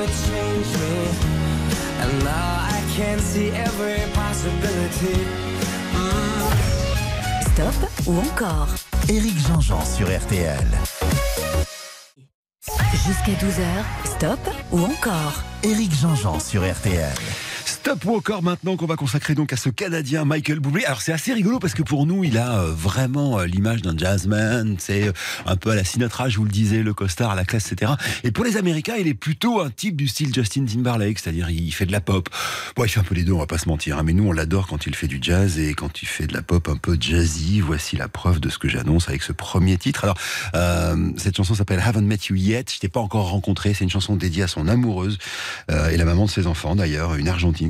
Gonna 0.00 0.12
change 0.12 0.70
me. 0.80 0.96
And 2.00 2.24
now 2.24 2.66
I 2.76 2.82
can 2.96 3.18
see 3.18 3.50
every 3.50 4.00
possibility. 4.12 5.24
Mm. 5.92 6.50
Stop 7.52 7.74
ou 8.06 8.18
encore? 8.18 8.68
Éric 9.08 9.38
Jean-Jean 9.46 9.84
sur 9.84 10.06
RTL. 10.06 10.66
Jusqu'à 13.06 13.32
12h, 13.32 13.84
stop 14.04 14.40
ou 14.72 14.80
encore? 14.80 15.42
Éric 15.62 15.92
Jean-Jean 15.94 16.38
sur 16.38 16.62
RTL. 16.62 17.14
Stop 17.80 18.04
Walker 18.04 18.36
maintenant 18.42 18.76
qu'on 18.76 18.84
va 18.84 18.96
consacrer 18.96 19.34
donc 19.34 19.54
à 19.54 19.56
ce 19.56 19.70
Canadien 19.70 20.26
Michael 20.26 20.60
Bublé. 20.60 20.84
Alors 20.84 21.00
c'est 21.00 21.14
assez 21.14 21.32
rigolo 21.32 21.58
parce 21.58 21.72
que 21.72 21.82
pour 21.82 22.04
nous 22.04 22.24
il 22.24 22.36
a 22.36 22.58
euh, 22.58 22.72
vraiment 22.74 23.38
euh, 23.38 23.46
l'image 23.46 23.80
d'un 23.80 23.96
jazzman, 23.96 24.76
c'est 24.78 25.08
euh, 25.08 25.12
un 25.46 25.56
peu 25.56 25.70
à 25.70 25.74
la 25.74 25.82
Sinatra, 25.82 26.28
je 26.28 26.36
vous 26.36 26.44
le 26.44 26.50
disais, 26.50 26.82
le 26.82 26.92
costard, 26.92 27.34
la 27.34 27.46
classe, 27.46 27.72
etc. 27.72 27.92
Et 28.22 28.32
pour 28.32 28.44
les 28.44 28.58
Américains 28.58 28.96
il 28.98 29.08
est 29.08 29.14
plutôt 29.14 29.62
un 29.62 29.70
type 29.70 29.96
du 29.96 30.08
style 30.08 30.32
Justin 30.34 30.66
Timberlake, 30.66 31.20
c'est-à-dire 31.20 31.48
il 31.48 31.72
fait 31.72 31.86
de 31.86 31.92
la 31.92 32.02
pop. 32.02 32.28
Bon 32.76 32.84
il 32.84 32.90
fait 32.90 33.00
un 33.00 33.02
peu 33.02 33.14
les 33.14 33.24
deux, 33.24 33.32
on 33.32 33.38
va 33.38 33.46
pas 33.46 33.56
se 33.56 33.66
mentir, 33.66 33.96
hein, 33.96 34.02
mais 34.04 34.12
nous 34.12 34.28
on 34.28 34.32
l'adore 34.32 34.66
quand 34.66 34.86
il 34.86 34.94
fait 34.94 35.08
du 35.08 35.18
jazz 35.18 35.58
et 35.58 35.72
quand 35.72 36.02
il 36.02 36.06
fait 36.06 36.26
de 36.26 36.34
la 36.34 36.42
pop 36.42 36.68
un 36.68 36.76
peu 36.76 36.98
jazzy. 37.00 37.60
Voici 37.60 37.96
la 37.96 38.08
preuve 38.08 38.40
de 38.40 38.50
ce 38.50 38.58
que 38.58 38.68
j'annonce 38.68 39.08
avec 39.08 39.22
ce 39.22 39.32
premier 39.32 39.78
titre. 39.78 40.04
Alors 40.04 40.18
cette 41.16 41.34
chanson 41.34 41.54
s'appelle 41.54 41.80
Haven't 41.82 42.02
Met 42.02 42.18
You 42.28 42.36
Yet. 42.36 42.74
Je 42.74 42.78
t'ai 42.78 42.90
pas 42.90 43.00
encore 43.00 43.30
rencontré. 43.30 43.72
C'est 43.72 43.84
une 43.84 43.90
chanson 43.90 44.16
dédiée 44.16 44.42
à 44.42 44.48
son 44.48 44.68
amoureuse 44.68 45.16
et 45.70 45.96
la 45.96 46.04
maman 46.04 46.26
de 46.26 46.30
ses 46.30 46.46
enfants 46.46 46.76
d'ailleurs, 46.76 47.14
une 47.14 47.28
Argentine 47.28 47.69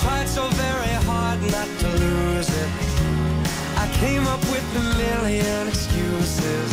tried 0.00 0.28
so 0.28 0.48
very 0.56 0.94
hard 1.04 1.40
not 1.52 1.68
to 1.80 1.88
lose 2.02 2.48
it. 2.48 2.70
I 3.76 3.86
came 4.00 4.26
up 4.26 4.40
with 4.52 4.64
a 4.82 4.84
million 5.04 5.68
excuses. 5.68 6.70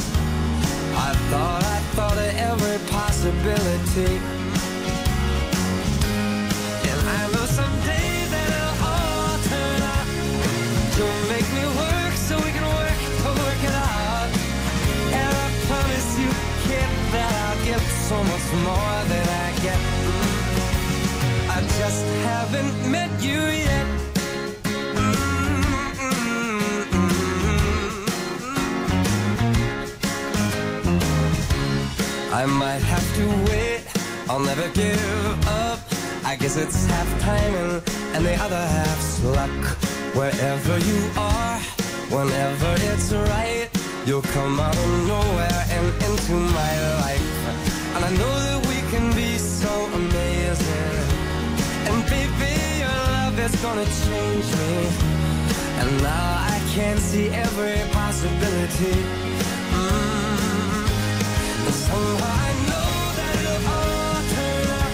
I 0.95 1.11
thought 1.29 1.63
I 1.75 1.79
thought 1.95 2.17
of 2.17 2.31
every 2.49 2.79
possibility. 2.87 4.13
And 6.89 6.99
I 7.19 7.21
know 7.33 7.45
someday 7.59 8.11
that 8.33 8.47
it'll 8.57 8.87
all 8.91 9.35
turn 9.51 9.79
out. 9.95 10.07
You'll 10.95 11.23
make 11.33 11.47
me 11.57 11.65
work 11.83 12.13
so 12.27 12.33
we 12.45 12.51
can 12.55 12.67
work 12.79 12.99
to 13.23 13.29
work 13.43 13.61
it 13.69 13.75
out. 13.75 14.29
And 15.19 15.31
I 15.45 15.47
promise 15.67 16.09
you, 16.21 16.29
kid, 16.67 16.89
that 17.13 17.31
I'll 17.43 17.59
give 17.65 17.83
so 18.07 18.17
much 18.31 18.47
more 18.67 18.97
than 19.11 19.25
I 19.43 19.47
get 19.67 19.96
just 21.89 22.05
haven't 22.31 22.91
met 22.91 23.11
you 23.21 23.39
yet. 23.67 23.87
I 32.41 32.45
might 32.45 32.83
have 32.93 33.07
to 33.19 33.25
wait, 33.49 33.83
I'll 34.29 34.45
never 34.51 34.67
give 34.81 35.47
up. 35.47 35.79
I 36.25 36.35
guess 36.35 36.57
it's 36.57 36.85
half 36.87 37.09
timing 37.21 37.81
and 38.13 38.25
the 38.25 38.35
other 38.45 38.63
half's 38.77 39.23
luck. 39.23 39.59
Wherever 40.19 40.75
you 40.89 40.99
are, 41.15 41.59
whenever 42.15 42.71
it's 42.91 43.13
right, 43.31 43.69
you'll 44.05 44.29
come 44.37 44.59
out 44.59 44.77
of 44.85 44.91
nowhere 45.13 45.61
and 45.77 45.87
into 46.07 46.35
my 46.59 46.73
life. 47.03 47.27
And 47.95 48.03
I 48.09 48.11
know 48.19 48.33
that 48.45 48.59
we 48.71 48.77
can 48.91 49.05
be 49.15 49.26
is 53.53 53.61
gonna 53.61 53.85
change 53.85 54.47
me. 54.59 54.75
And 55.79 55.89
now 56.01 56.53
I 56.53 56.57
can 56.75 56.97
see 56.97 57.27
every 57.29 57.79
possibility. 57.91 58.97
Mm. 59.77 60.83
And 61.65 61.75
somehow 61.87 62.33
I 62.45 62.51
know 62.67 62.91
that 63.17 63.33
it'll 63.41 63.71
all 63.75 64.19
turn. 64.35 64.91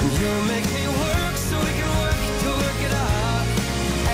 And 0.00 0.10
you'll 0.18 0.46
make 0.54 0.68
me 0.78 0.84
work 1.02 1.34
so 1.48 1.54
we 1.66 1.72
can 1.78 1.90
work 2.04 2.20
to 2.42 2.48
work 2.62 2.80
it 2.88 2.94
out. 3.08 3.46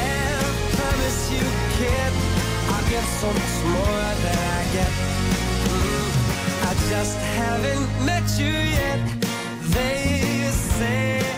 And 0.05 0.37
I 0.47 0.53
promise 0.77 1.21
you, 1.35 1.45
kid, 1.79 2.13
I'll 2.73 2.87
get 2.95 3.07
so 3.23 3.29
much 3.39 3.57
more 3.75 4.07
than 4.25 4.39
I 4.59 4.63
get. 4.77 4.93
Mm. 5.71 6.09
I 6.69 6.73
just 6.93 7.17
haven't 7.39 7.87
met 8.09 8.27
you 8.41 8.55
yet. 8.79 9.01
They 9.75 10.51
say. 10.79 11.30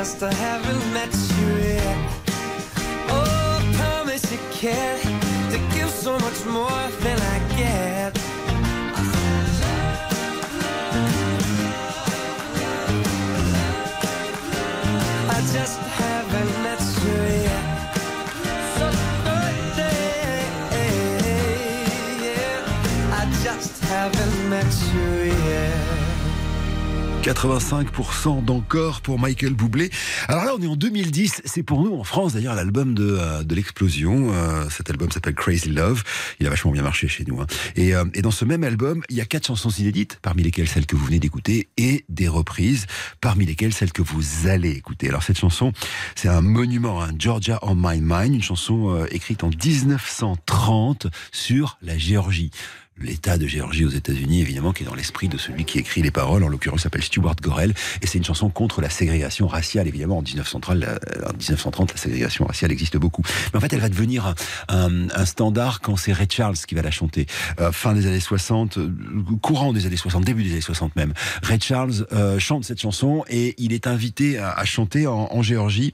I 0.00 0.32
haven't 0.32 0.94
met 0.94 1.12
you 1.36 1.48
yet. 1.58 1.98
Oh, 3.10 3.60
promise 3.74 4.32
you 4.32 4.38
care 4.50 4.98
to 5.50 5.58
give 5.74 5.90
so 5.90 6.18
much 6.20 6.42
more 6.46 6.82
than 7.02 7.20
I 7.20 7.54
get. 7.54 7.99
85% 27.22 28.42
d'encore 28.46 29.02
pour 29.02 29.18
Michael 29.18 29.52
Bublé. 29.52 29.90
Alors 30.26 30.44
là, 30.44 30.54
on 30.58 30.62
est 30.62 30.66
en 30.66 30.74
2010. 30.74 31.42
C'est 31.44 31.62
pour 31.62 31.82
nous, 31.82 31.94
en 31.94 32.02
France, 32.02 32.32
d'ailleurs, 32.32 32.54
l'album 32.54 32.94
de, 32.94 33.18
euh, 33.20 33.42
de 33.42 33.54
l'explosion. 33.54 34.32
Euh, 34.32 34.64
cet 34.70 34.88
album 34.88 35.10
s'appelle 35.10 35.34
Crazy 35.34 35.68
Love. 35.68 36.02
Il 36.40 36.46
a 36.46 36.50
vachement 36.50 36.70
bien 36.70 36.82
marché 36.82 37.08
chez 37.08 37.24
nous. 37.26 37.38
Hein. 37.42 37.46
Et, 37.76 37.94
euh, 37.94 38.06
et 38.14 38.22
dans 38.22 38.30
ce 38.30 38.46
même 38.46 38.64
album, 38.64 39.02
il 39.10 39.16
y 39.16 39.20
a 39.20 39.26
quatre 39.26 39.48
chansons 39.48 39.68
inédites, 39.68 40.18
parmi 40.22 40.42
lesquelles 40.42 40.68
celle 40.68 40.86
que 40.86 40.96
vous 40.96 41.04
venez 41.04 41.18
d'écouter, 41.18 41.68
et 41.76 42.06
des 42.08 42.26
reprises, 42.26 42.86
parmi 43.20 43.44
lesquelles 43.44 43.74
celle 43.74 43.92
que 43.92 44.02
vous 44.02 44.46
allez 44.48 44.70
écouter. 44.70 45.10
Alors 45.10 45.22
cette 45.22 45.38
chanson, 45.38 45.74
c'est 46.14 46.28
un 46.28 46.40
monument, 46.40 47.02
hein, 47.02 47.10
Georgia 47.18 47.58
on 47.60 47.74
My 47.74 48.00
Mind, 48.00 48.34
une 48.34 48.42
chanson 48.42 49.04
écrite 49.10 49.44
en 49.44 49.50
1930 49.50 51.08
sur 51.32 51.76
la 51.82 51.98
Géorgie 51.98 52.50
l'État 53.00 53.38
de 53.38 53.46
Géorgie 53.46 53.84
aux 53.84 53.90
États-Unis, 53.90 54.40
évidemment, 54.40 54.72
qui 54.72 54.82
est 54.82 54.86
dans 54.86 54.94
l'esprit 54.94 55.28
de 55.28 55.38
celui 55.38 55.64
qui 55.64 55.78
écrit 55.78 56.02
les 56.02 56.10
paroles. 56.10 56.44
En 56.44 56.48
l'occurrence, 56.48 56.82
s'appelle 56.82 57.02
Stuart 57.02 57.36
Gorel, 57.42 57.74
et 58.02 58.06
c'est 58.06 58.18
une 58.18 58.24
chanson 58.24 58.48
contre 58.50 58.80
la 58.80 58.90
ségrégation 58.90 59.46
raciale. 59.46 59.88
Évidemment, 59.88 60.18
en 60.18 60.22
1930, 60.22 60.76
la, 60.76 60.92
en 61.26 61.32
1930, 61.32 61.92
la 61.92 61.96
ségrégation 61.96 62.44
raciale 62.44 62.72
existe 62.72 62.96
beaucoup. 62.96 63.22
Mais 63.52 63.58
en 63.58 63.60
fait, 63.60 63.72
elle 63.72 63.80
va 63.80 63.88
devenir 63.88 64.34
un, 64.68 65.24
standard 65.24 65.80
quand 65.80 65.96
c'est 65.96 66.12
Ray 66.12 66.26
Charles 66.30 66.56
qui 66.56 66.74
va 66.74 66.82
la 66.82 66.90
chanter. 66.90 67.26
Euh, 67.60 67.72
fin 67.72 67.94
des 67.94 68.06
années 68.06 68.20
60, 68.20 68.78
euh, 68.78 68.90
courant 69.42 69.72
des 69.72 69.86
années 69.86 69.96
60, 69.96 70.24
début 70.24 70.42
des 70.42 70.52
années 70.52 70.60
60 70.60 70.96
même. 70.96 71.12
Ray 71.42 71.60
Charles 71.60 72.06
euh, 72.12 72.38
chante 72.38 72.64
cette 72.64 72.80
chanson 72.80 73.24
et 73.28 73.54
il 73.58 73.72
est 73.72 73.86
invité 73.86 74.38
à, 74.38 74.64
chanter 74.64 75.06
en, 75.06 75.42
Géorgie. 75.42 75.92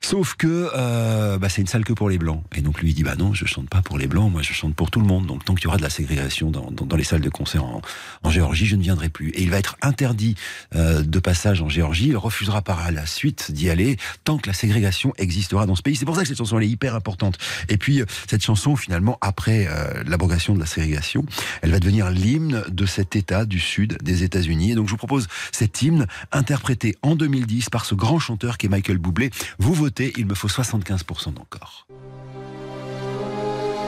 Sauf 0.00 0.34
que 0.34 0.70
euh, 0.74 1.38
bah, 1.38 1.48
c'est 1.50 1.60
une 1.60 1.66
salle 1.66 1.84
que 1.84 1.92
pour 1.92 2.08
les 2.08 2.18
blancs. 2.18 2.42
Et 2.56 2.62
donc 2.62 2.80
lui 2.80 2.90
il 2.90 2.94
dit 2.94 3.02
bah 3.02 3.16
non, 3.18 3.34
je 3.34 3.44
chante 3.44 3.68
pas 3.68 3.82
pour 3.82 3.98
les 3.98 4.06
blancs, 4.06 4.32
moi 4.32 4.42
je 4.42 4.52
chante 4.52 4.74
pour 4.74 4.90
tout 4.90 5.00
le 5.00 5.06
monde. 5.06 5.26
Donc 5.26 5.44
tant 5.44 5.54
qu'il 5.54 5.64
y 5.64 5.66
aura 5.68 5.76
de 5.76 5.82
la 5.82 5.90
ségrégation 5.90 6.29
dans, 6.50 6.96
les 6.96 7.04
salles 7.04 7.20
de 7.20 7.28
concert 7.28 7.64
en, 7.64 7.82
en, 8.22 8.30
Géorgie, 8.30 8.66
je 8.66 8.76
ne 8.76 8.82
viendrai 8.82 9.08
plus. 9.08 9.30
Et 9.30 9.42
il 9.42 9.50
va 9.50 9.58
être 9.58 9.76
interdit 9.82 10.36
euh, 10.74 11.02
de 11.02 11.18
passage 11.18 11.62
en 11.62 11.68
Géorgie. 11.68 12.08
Il 12.08 12.16
refusera 12.16 12.62
par 12.62 12.90
la 12.92 13.06
suite 13.06 13.50
d'y 13.52 13.70
aller 13.70 13.96
tant 14.24 14.38
que 14.38 14.46
la 14.46 14.52
ségrégation 14.52 15.12
existera 15.18 15.66
dans 15.66 15.74
ce 15.74 15.82
pays. 15.82 15.96
C'est 15.96 16.04
pour 16.04 16.16
ça 16.16 16.22
que 16.22 16.28
cette 16.28 16.38
chanson 16.38 16.58
elle 16.58 16.64
est 16.64 16.68
hyper 16.68 16.94
importante. 16.94 17.38
Et 17.68 17.76
puis 17.76 18.00
euh, 18.00 18.06
cette 18.28 18.42
chanson, 18.42 18.76
finalement, 18.76 19.18
après 19.20 19.66
euh, 19.68 20.02
l'abrogation 20.06 20.54
de 20.54 20.60
la 20.60 20.66
ségrégation, 20.66 21.24
elle 21.62 21.70
va 21.70 21.80
devenir 21.80 22.10
l'hymne 22.10 22.62
de 22.68 22.86
cet 22.86 23.16
État 23.16 23.44
du 23.44 23.60
sud 23.60 23.98
des 24.02 24.22
États-Unis. 24.22 24.72
Et 24.72 24.74
donc 24.74 24.86
je 24.86 24.92
vous 24.92 24.96
propose 24.96 25.28
cet 25.52 25.82
hymne 25.82 26.06
interprété 26.32 26.96
en 27.02 27.16
2010 27.16 27.70
par 27.70 27.84
ce 27.84 27.94
grand 27.94 28.18
chanteur 28.18 28.58
qui 28.58 28.66
est 28.66 28.68
Michael 28.68 28.98
Bublé. 28.98 29.30
Vous 29.58 29.74
votez, 29.74 30.12
il 30.16 30.26
me 30.26 30.34
faut 30.34 30.48
75% 30.48 31.34
d'encore. 31.34 31.86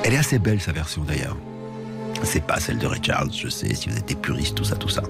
Elle 0.05 0.15
est 0.15 0.19
assez 0.19 0.39
belle 0.39 0.61
sa 0.61 0.73
version 0.73 1.05
d'ailleurs. 1.05 1.37
C'est 2.25 2.45
pas 2.45 2.61
celle 2.61 2.79
de 2.79 2.87
Ray 2.87 3.01
Charles, 3.03 3.31
je 3.33 3.49
sais, 3.49 3.75
si 3.75 3.89
vous 3.89 3.97
êtes 3.97 4.07
des 4.07 4.15
tout 4.15 4.65
ça, 4.65 4.77
tout 4.77 4.89
ça. 4.89 5.03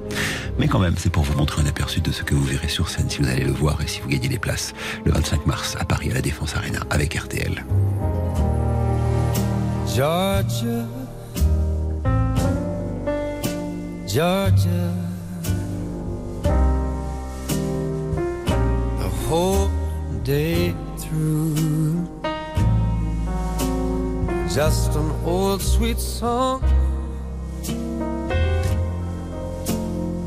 Mais 0.59 0.67
quand 0.67 0.79
même, 0.79 0.95
c'est 0.97 1.11
pour 1.11 1.23
vous 1.23 1.37
montrer 1.37 1.63
un 1.63 1.67
aperçu 1.67 2.01
de 2.01 2.11
ce 2.11 2.23
que 2.23 2.35
vous 2.35 2.45
verrez 2.45 2.69
sur 2.69 2.89
scène 2.89 3.09
si 3.09 3.21
vous 3.21 3.29
allez 3.29 3.45
le 3.45 3.53
voir 3.53 3.81
et 3.83 3.87
si 3.87 4.01
vous 4.01 4.09
gagnez 4.09 4.29
les 4.29 4.39
places 4.39 4.73
le 5.05 5.13
25 5.13 5.47
mars 5.47 5.77
à 5.79 5.85
Paris 5.85 6.11
à 6.11 6.15
la 6.15 6.21
Défense 6.21 6.57
Arena 6.57 6.81
avec 6.91 7.15
RTL. 7.15 7.65
Georgia, 9.87 10.87
Georgia, 14.09 14.93
just 24.55 24.97
an 24.97 25.11
old 25.25 25.63
sweet 25.63 25.99
song. 25.99 26.63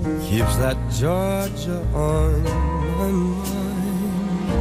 Keeps 0.05 0.55
that 0.57 0.77
Georgia 0.91 1.81
on 1.95 2.43
my 2.43 3.11
mind, 3.11 4.51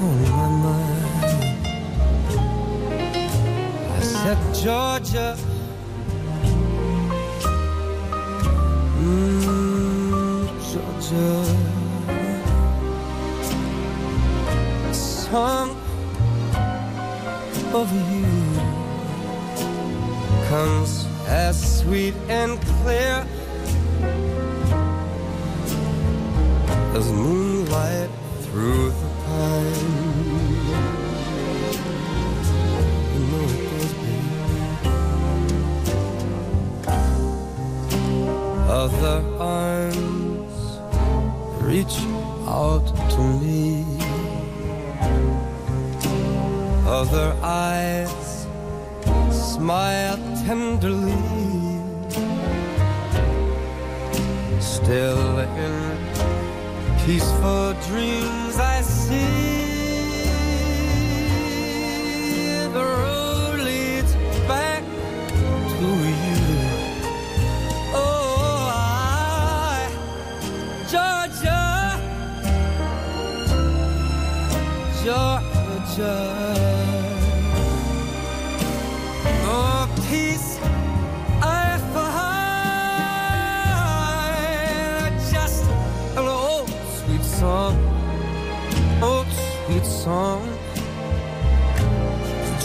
on 0.00 0.18
my 0.30 0.48
mind. 0.64 1.56
I 3.92 4.00
said 4.00 4.38
Georgia, 4.54 5.36
mm, 8.98 10.44
Georgia, 10.72 11.30
a 14.88 14.94
song 14.94 15.68
of 17.74 17.92
you 18.10 18.24
comes 20.48 21.06
as 21.28 21.80
sweet 21.80 22.14
and 22.30 22.58
clear 22.62 23.26
as 26.96 27.12
moonlight 27.12 28.10
through 28.42 28.88
the 28.90 29.08
pine. 29.24 29.92
You 33.12 33.20
know 33.30 33.44
it 33.54 33.62
goes, 33.70 33.92
baby. 34.02 34.46
Other 38.82 39.18
arms 39.38 40.54
reach 41.62 41.96
out 42.48 42.86
to 43.10 43.22
me. 43.42 43.84
Other 46.86 47.28
eyes 47.42 48.46
smile 49.30 50.18
tenderly. 50.46 51.55
Still 54.76 55.38
in 55.38 55.96
peaceful 57.04 57.72
dreams 57.88 58.56
I 58.58 58.82
see 58.82 59.16
the 62.74 62.84
road 62.84 63.60
leads 63.60 64.14
back 64.46 64.82
to 65.78 65.88
you. 66.20 66.40
Oh, 67.94 68.68
I, 68.70 69.88
Georgia, 70.92 71.64
Georgia. 75.02 76.35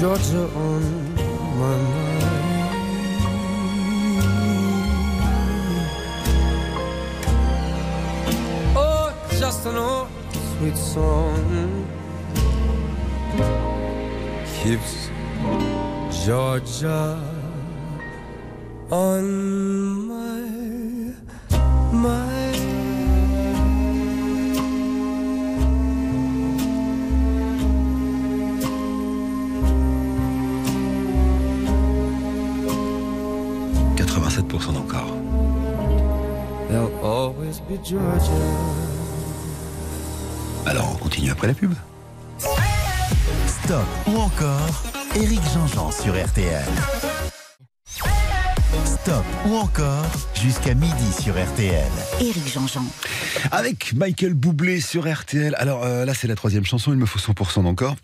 Georgia 0.02 0.50
on 0.56 1.14
my 1.60 1.78
mind. 1.78 2.24
Oh, 8.76 9.14
just 9.40 9.68
an 9.68 9.76
old 9.76 10.08
sweet 10.58 10.76
song 10.76 11.86
keeps 14.64 15.12
Georgia 16.26 17.22
on 18.90 19.91
Alors 40.68 40.92
on 40.94 40.98
continue 40.98 41.32
après 41.32 41.48
la 41.48 41.54
pub. 41.56 41.74
Stop 43.48 43.86
ou 44.08 44.18
encore 44.18 44.84
Éric 45.16 45.42
Jean-Jean 45.54 45.92
sur 45.92 46.14
RTL. 46.14 46.64
Stop 48.86 49.26
ou 49.48 49.56
encore 49.56 50.06
jusqu'à 50.36 50.76
midi 50.76 51.12
sur 51.20 51.34
RTL. 51.34 51.92
Éric 52.20 52.54
Jean-Jean. 52.54 52.86
Avec 53.52 53.94
Michael 53.94 54.36
Bublé 54.36 54.80
sur 54.80 55.12
RTL. 55.12 55.56
Alors 55.58 55.84
euh, 55.84 56.06
là 56.06 56.14
c'est 56.14 56.28
la 56.28 56.36
troisième 56.36 56.66
chanson, 56.66 56.92
il 56.92 57.00
me 57.00 57.08
faut 57.08 57.20
100% 57.20 57.64
d'encore. 57.64 57.96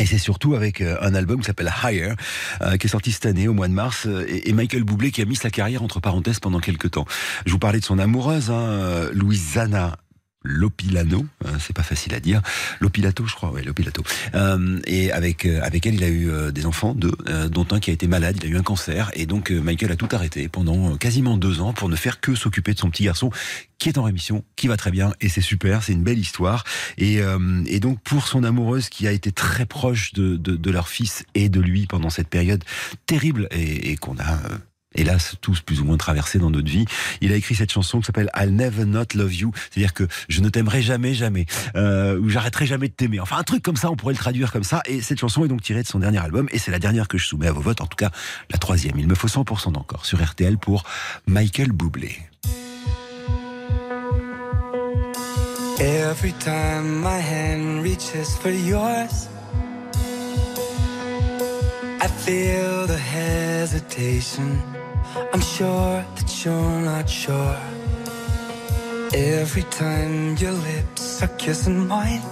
Et 0.00 0.06
c'est 0.06 0.18
surtout 0.18 0.54
avec 0.54 0.80
euh, 0.80 0.96
un 1.02 1.14
album 1.14 1.40
qui 1.40 1.46
s'appelle 1.46 1.70
Higher, 1.84 2.14
euh, 2.62 2.78
qui 2.78 2.86
est 2.86 2.90
sorti 2.90 3.12
cette 3.12 3.26
année 3.26 3.48
au 3.48 3.52
mois 3.52 3.68
de 3.68 3.74
mars, 3.74 4.06
euh, 4.06 4.26
et, 4.28 4.52
Michael 4.54 4.82
Bublé 4.82 5.10
qui 5.10 5.20
a 5.20 5.26
mis 5.26 5.36
sa 5.36 5.50
carrière 5.50 5.82
entre 5.82 6.00
parenthèses 6.00 6.40
pendant 6.40 6.58
quelques 6.58 6.92
temps. 6.92 7.04
Je 7.44 7.52
vous 7.52 7.58
parlais 7.58 7.80
de 7.80 7.84
son 7.84 7.98
amoureuse, 7.98 8.50
hein, 8.50 9.10
Louisanna 9.12 9.96
Lopilano, 10.42 11.26
hein, 11.44 11.52
c'est 11.58 11.76
pas 11.76 11.82
facile 11.82 12.14
à 12.14 12.20
dire. 12.20 12.40
Lopilato, 12.80 13.26
je 13.26 13.34
crois, 13.34 13.50
ouais, 13.52 13.62
Lopilato. 13.62 14.02
Euh, 14.34 14.80
et 14.86 15.12
avec 15.12 15.44
euh, 15.44 15.60
avec 15.62 15.86
elle, 15.86 15.94
il 15.94 16.04
a 16.04 16.08
eu 16.08 16.30
euh, 16.30 16.50
des 16.50 16.64
enfants, 16.64 16.94
dont 16.94 17.66
un 17.70 17.80
qui 17.80 17.90
a 17.90 17.92
été 17.92 18.06
malade, 18.06 18.38
il 18.40 18.46
a 18.46 18.48
eu 18.48 18.56
un 18.56 18.62
cancer, 18.62 19.10
et 19.14 19.26
donc 19.26 19.50
Michael 19.50 19.92
a 19.92 19.96
tout 19.96 20.08
arrêté 20.12 20.48
pendant 20.48 20.96
quasiment 20.96 21.36
deux 21.36 21.60
ans 21.60 21.72
pour 21.72 21.88
ne 21.88 21.96
faire 21.96 22.20
que 22.20 22.34
s'occuper 22.34 22.72
de 22.72 22.78
son 22.78 22.90
petit 22.90 23.04
garçon 23.04 23.30
qui 23.78 23.88
est 23.88 23.98
en 23.98 24.02
rémission, 24.02 24.44
qui 24.56 24.68
va 24.68 24.76
très 24.76 24.90
bien, 24.90 25.14
et 25.20 25.28
c'est 25.28 25.40
super, 25.40 25.82
c'est 25.82 25.92
une 25.92 26.02
belle 26.02 26.18
histoire. 26.18 26.64
Et, 26.98 27.20
et, 27.66 27.80
donc 27.80 28.00
pour 28.02 28.26
son 28.26 28.44
amoureuse 28.44 28.90
qui 28.90 29.06
a 29.06 29.12
été 29.12 29.32
très 29.32 29.64
proche 29.64 30.12
de, 30.12 30.36
de, 30.36 30.70
leur 30.70 30.88
fils 30.88 31.24
et 31.34 31.48
de 31.48 31.60
lui 31.60 31.86
pendant 31.86 32.10
cette 32.10 32.28
période 32.28 32.62
terrible 33.06 33.48
et 33.52 33.96
qu'on 33.96 34.18
a 34.18 34.38
hélas 34.94 35.36
tous 35.40 35.60
plus 35.60 35.80
ou 35.80 35.84
moins 35.84 35.96
traversés 35.96 36.38
dans 36.38 36.50
notre 36.50 36.68
vie. 36.68 36.84
Il 37.20 37.32
a 37.32 37.36
écrit 37.36 37.54
cette 37.54 37.72
chanson 37.72 38.00
qui 38.00 38.06
s'appelle 38.06 38.30
I'll 38.36 38.54
Never 38.54 38.84
Not 38.84 39.06
Love 39.14 39.34
You, 39.34 39.52
c'est-à-dire 39.70 39.94
que 39.94 40.06
je 40.28 40.40
ne 40.40 40.48
t'aimerai 40.48 40.82
jamais, 40.82 41.14
jamais, 41.14 41.46
euh, 41.76 42.18
ou 42.18 42.28
j'arrêterai 42.28 42.66
jamais 42.66 42.88
de 42.88 42.92
t'aimer. 42.92 43.20
Enfin, 43.20 43.36
un 43.38 43.44
truc 43.44 43.62
comme 43.62 43.76
ça, 43.76 43.90
on 43.90 43.96
pourrait 43.96 44.14
le 44.14 44.18
traduire 44.18 44.52
comme 44.52 44.64
ça. 44.64 44.82
Et 44.86 45.00
cette 45.00 45.20
chanson 45.20 45.44
est 45.44 45.48
donc 45.48 45.62
tirée 45.62 45.82
de 45.82 45.88
son 45.88 45.98
dernier 45.98 46.18
album, 46.18 46.48
et 46.52 46.58
c'est 46.58 46.70
la 46.70 46.78
dernière 46.78 47.08
que 47.08 47.18
je 47.18 47.26
soumets 47.26 47.46
à 47.48 47.52
vos 47.52 47.60
votes, 47.60 47.80
en 47.80 47.86
tout 47.86 47.96
cas 47.96 48.10
la 48.50 48.58
troisième. 48.58 48.98
Il 48.98 49.06
me 49.06 49.14
faut 49.14 49.28
100% 49.28 49.72
d'encore 49.72 50.06
sur 50.06 50.22
RTL 50.22 50.58
pour 50.58 50.84
Michael 51.26 51.72
Bublé. 51.72 52.18
Every 55.78 56.34
time 56.34 57.00
my 57.00 57.18
hand 57.18 57.82
reaches 57.82 58.36
for 58.42 58.50
yours 58.50 59.28
I 62.02 62.06
feel 62.06 62.86
the 62.86 62.98
hesitation 62.98 64.79
I'm 65.16 65.40
sure 65.40 66.04
that 66.16 66.44
you're 66.44 66.80
not 66.82 67.08
sure. 67.08 67.58
Every 69.12 69.64
time 69.64 70.36
your 70.36 70.52
lips 70.52 71.22
are 71.22 71.34
kissing 71.36 71.88
mine, 71.88 72.22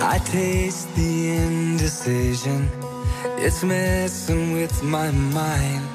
I 0.00 0.18
taste 0.24 0.92
the 0.96 1.30
indecision. 1.30 2.68
It's 3.38 3.62
messing 3.62 4.52
with 4.54 4.82
my 4.82 5.10
mind. 5.12 5.86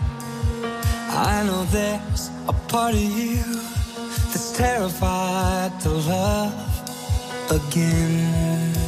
I 1.09 1.43
know 1.45 1.63
there's 1.65 2.29
a 2.47 2.53
part 2.69 2.93
of 2.93 3.01
you 3.01 3.43
that's 4.31 4.51
terrified 4.57 5.77
to 5.81 5.89
love 5.89 7.51
again. 7.51 8.80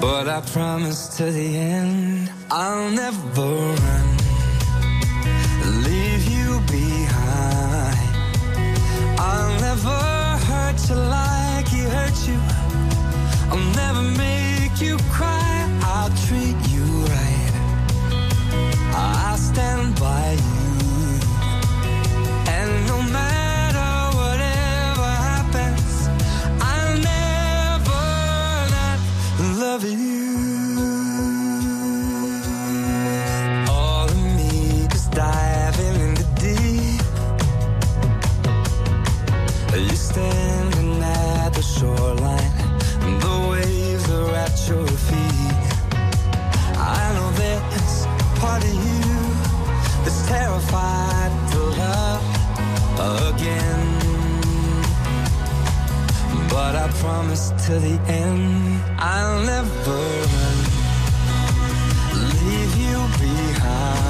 But 0.00 0.28
I 0.28 0.40
promise 0.52 1.08
to 1.18 1.24
the 1.30 1.56
end 1.56 2.32
I'll 2.50 2.90
never 2.90 3.50
run, 3.86 4.08
leave 5.84 6.24
you 6.24 6.58
behind. 6.66 7.98
I'll 9.18 9.60
never 9.60 9.98
hurt 10.48 10.78
you 10.88 10.96
like 10.96 11.68
he 11.68 11.82
hurt 11.96 12.18
you. 12.26 12.40
I'll 13.50 13.74
never 13.82 14.02
make 14.16 14.80
you 14.80 14.96
cry. 15.12 15.68
I'll 15.82 16.10
treat 16.26 16.56
you 16.74 16.84
right. 17.14 17.52
I'll 18.94 19.36
stand 19.36 20.00
by 20.00 20.32
you. 20.32 20.59
Of 29.70 29.84
you. 29.84 30.80
All 33.70 34.08
of 34.08 34.16
me 34.36 34.88
is 34.92 35.06
diving 35.06 36.00
in 36.06 36.14
the 36.14 36.26
deep. 36.44 37.02
You 39.78 39.94
standing 39.94 41.00
at 41.04 41.50
the 41.50 41.62
shoreline, 41.62 42.50
the 43.20 43.48
waves 43.48 44.10
are 44.10 44.34
at 44.34 44.68
your 44.68 44.88
feet. 44.88 45.68
I 46.76 47.12
know 47.14 47.30
there's 47.38 48.06
part 48.40 48.64
of 48.64 48.74
you 48.74 49.12
that's 50.02 50.26
terrified 50.26 51.32
to 51.52 51.58
love 51.78 52.24
again. 53.34 53.86
But 56.50 56.74
I 56.74 56.88
promise 56.98 57.50
to 57.66 57.78
the 57.78 58.00
end 58.08 58.69
I'll 59.02 59.42
never 59.44 59.96
Leave 62.44 62.76
you 62.76 62.98
behind 63.18 64.09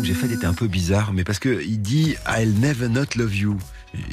que 0.00 0.06
j'ai 0.06 0.14
faite 0.14 0.32
était 0.32 0.46
un 0.46 0.54
peu 0.54 0.66
bizarre, 0.66 1.12
mais 1.12 1.24
parce 1.24 1.38
que 1.38 1.62
il 1.62 1.80
dit 1.80 2.16
I'll 2.26 2.52
never 2.60 2.88
not 2.88 3.16
love 3.16 3.34
you 3.34 3.56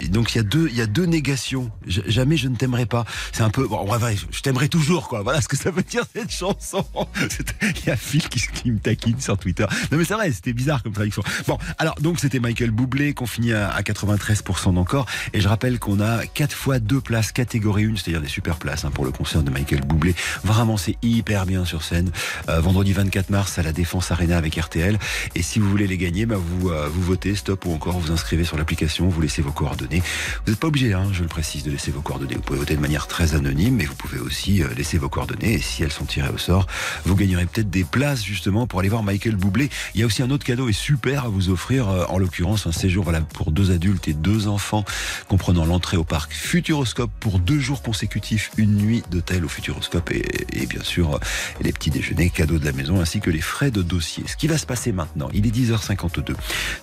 donc 0.10 0.34
il 0.34 0.38
y 0.38 0.41
a 0.41 0.44
deux, 0.44 0.68
il 0.70 0.76
y 0.76 0.82
a 0.82 0.88
deux 0.88 1.06
négations. 1.06 1.72
jamais 1.88 2.38
je 2.38 2.48
ne 2.48 2.56
t'aimerai 2.56 2.86
pas. 2.86 3.06
C'est 3.32 3.44
un 3.44 3.50
peu, 3.50 3.68
bon, 3.68 3.84
bref, 3.86 4.26
je 4.32 4.41
t'aimerai 4.41 4.70
toujours, 4.70 5.08
quoi. 5.08 5.22
Voilà 5.22 5.41
ce 5.41 5.48
que 5.48 5.58
ça 5.58 5.72
veut 5.72 5.84
dire 5.84 6.04
cette 6.13 6.32
chanson. 6.32 6.86
Il 7.62 7.88
y 7.88 7.89
a 7.89 7.96
Phil 7.96 8.28
qui, 8.30 8.72
me 8.72 8.80
taquine 8.80 9.20
sur 9.20 9.38
Twitter. 9.38 9.65
Non 9.91 9.98
mais 9.98 10.06
c'est 10.06 10.13
vrai, 10.13 10.32
c'était 10.32 10.54
bizarre 10.54 10.84
comme 10.84 10.94
traduction. 10.94 11.24
Bon, 11.48 11.58
alors 11.78 11.96
donc 12.02 12.20
c'était 12.20 12.39
Michael 12.39 12.72
Boublé 12.72 13.13
qu'on 13.13 13.26
finit 13.26 13.54
à, 13.54 13.80
93% 13.82 14.74
d'encore. 14.74 15.06
Et 15.34 15.41
je 15.41 15.48
rappelle 15.48 15.80
qu'on 15.80 16.00
a 16.00 16.26
quatre 16.26 16.54
fois 16.54 16.80
deux 16.80 17.02
places 17.02 17.32
catégorie 17.32 17.86
1, 17.86 17.96
c'est-à-dire 17.98 18.22
des 18.22 18.28
super 18.28 18.58
places 18.58 18.86
hein, 18.86 18.91
pour 18.91 19.06
le 19.06 19.12
concert 19.12 19.44
de 19.44 19.50
Michael 19.50 19.82
Boublé. 19.82 20.15
Vraiment, 20.44 20.78
c'est 20.78 20.98
hyper 21.02 21.46
bien 21.46 21.65
sur 21.65 21.84
scène. 21.84 22.12
Euh, 22.50 22.60
vendredi 22.60 22.94
24 22.94 23.30
mars 23.30 23.58
à 23.60 23.63
la 23.63 23.72
Défense 23.72 24.12
Arena 24.12 24.38
avec 24.38 24.56
RTL. 24.56 24.98
Et 25.36 25.41
si 25.41 25.60
vous 25.60 25.70
voulez 25.70 25.88
les 25.88 25.98
gagner, 25.98 26.26
bah, 26.26 26.38
vous, 26.38 26.70
euh, 26.70 26.89
vous 26.91 27.02
votez, 27.02 27.36
stop 27.36 27.65
ou 27.65 27.74
encore 27.74 28.00
vous 28.00 28.12
inscrivez 28.12 28.44
sur 28.44 28.58
l'application, 28.58 29.08
vous 29.08 29.22
laissez 29.22 29.41
vos 29.41 29.52
coordonnées. 29.52 29.94
Vous 29.99 30.51
n'êtes 30.51 30.60
pas 30.60 30.67
obligé, 30.67 30.93
hein, 30.93 31.08
je 31.12 31.21
le 31.21 31.27
précise, 31.27 31.63
de 31.63 31.71
laisser 31.71 31.91
vos 31.91 32.01
coordonnées. 32.01 32.36
Vous 32.36 32.41
pouvez 32.41 32.60
voter 32.60 32.75
de 32.75 32.81
manière 32.81 33.08
très 33.08 33.36
anonyme, 33.36 33.75
mais 33.75 33.86
vous 33.86 33.95
pouvez 33.95 34.19
aussi 34.19 34.62
euh, 34.62 34.67
laisser 34.75 34.97
vos 34.97 35.10
coordonnées. 35.10 35.53
Et 35.53 35.62
si 35.62 35.84
elles 35.84 35.91
sont 35.91 36.05
tirées 36.05 36.29
au 36.29 36.38
sort, 36.38 36.67
vous 37.05 37.15
gagnerez 37.15 37.45
peut-être 37.45 37.69
des 37.69 37.84
places 37.84 38.23
justement 38.23 38.67
pour 38.67 38.79
aller 38.79 38.89
voir 38.89 39.03
Michael 39.03 39.36
Boublé. 39.36 39.69
Il 39.93 40.01
y 40.01 40.03
a 40.03 40.05
aussi 40.05 40.23
un 40.23 40.31
autre 40.31 40.45
cadeau 40.45 40.69
et 40.69 40.73
super 40.73 41.25
à 41.25 41.29
vous 41.29 41.49
offrir, 41.49 41.89
euh, 41.89 42.05
en 42.10 42.17
l'occurrence 42.17 42.67
un 42.67 42.71
séjour 42.71 43.03
voilà, 43.03 43.21
pour 43.21 43.51
deux 43.51 43.71
adultes 43.71 44.08
et 44.08 44.13
deux 44.13 44.47
enfants, 44.47 44.86
comprenant 45.27 45.65
l'entrée 45.65 45.97
au 45.97 46.03
parc 46.03 46.34
Futuroscope 46.34 47.12
pour 47.19 47.39
deux 47.39 47.60
jours 47.60 47.81
consécutifs, 47.81 48.51
une 48.58 48.75
nuit 48.75 49.03
d'hôtel 49.12 49.45
au 49.45 49.49
Futuroscope 49.49 50.12
et, 50.12 50.25
et 50.53 50.65
bien 50.65 50.84
sûr 50.84 51.19
les 51.62 51.71
petits 51.71 51.89
déjeuners 51.89 52.29
cadeaux 52.29 52.60
de 52.60 52.65
la 52.65 52.71
maison 52.71 53.01
ainsi 53.01 53.19
que 53.19 53.29
les 53.29 53.41
frais 53.41 53.71
de 53.71 53.81
dossier. 53.81 54.23
Ce 54.27 54.36
qui 54.36 54.47
va 54.47 54.58
se 54.58 54.65
passer 54.65 54.91
maintenant, 54.91 55.29
il 55.34 55.45
est 55.45 55.55
10h52, 55.55 56.34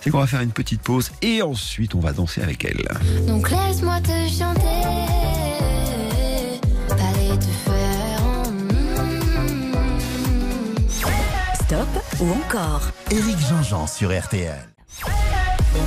c'est 0.01 0.09
qu'on 0.09 0.19
va 0.19 0.27
faire 0.27 0.41
une 0.41 0.51
petite 0.51 0.81
pause 0.81 1.11
et 1.21 1.41
ensuite 1.41 1.95
on 1.95 1.99
va 1.99 2.13
danser 2.13 2.41
avec 2.41 2.65
elle. 2.65 2.83
Donc 3.27 3.49
laisse-moi 3.49 3.99
te 4.01 4.29
chanter, 4.29 4.83
t'allais 6.89 7.37
te 7.37 7.51
faire. 7.65 8.21
Stop 11.55 11.87
ou 12.19 12.31
encore 12.31 12.83
Éric 13.11 13.37
Jean-Jean 13.49 13.87
sur 13.87 14.17
RTL. 14.17 14.67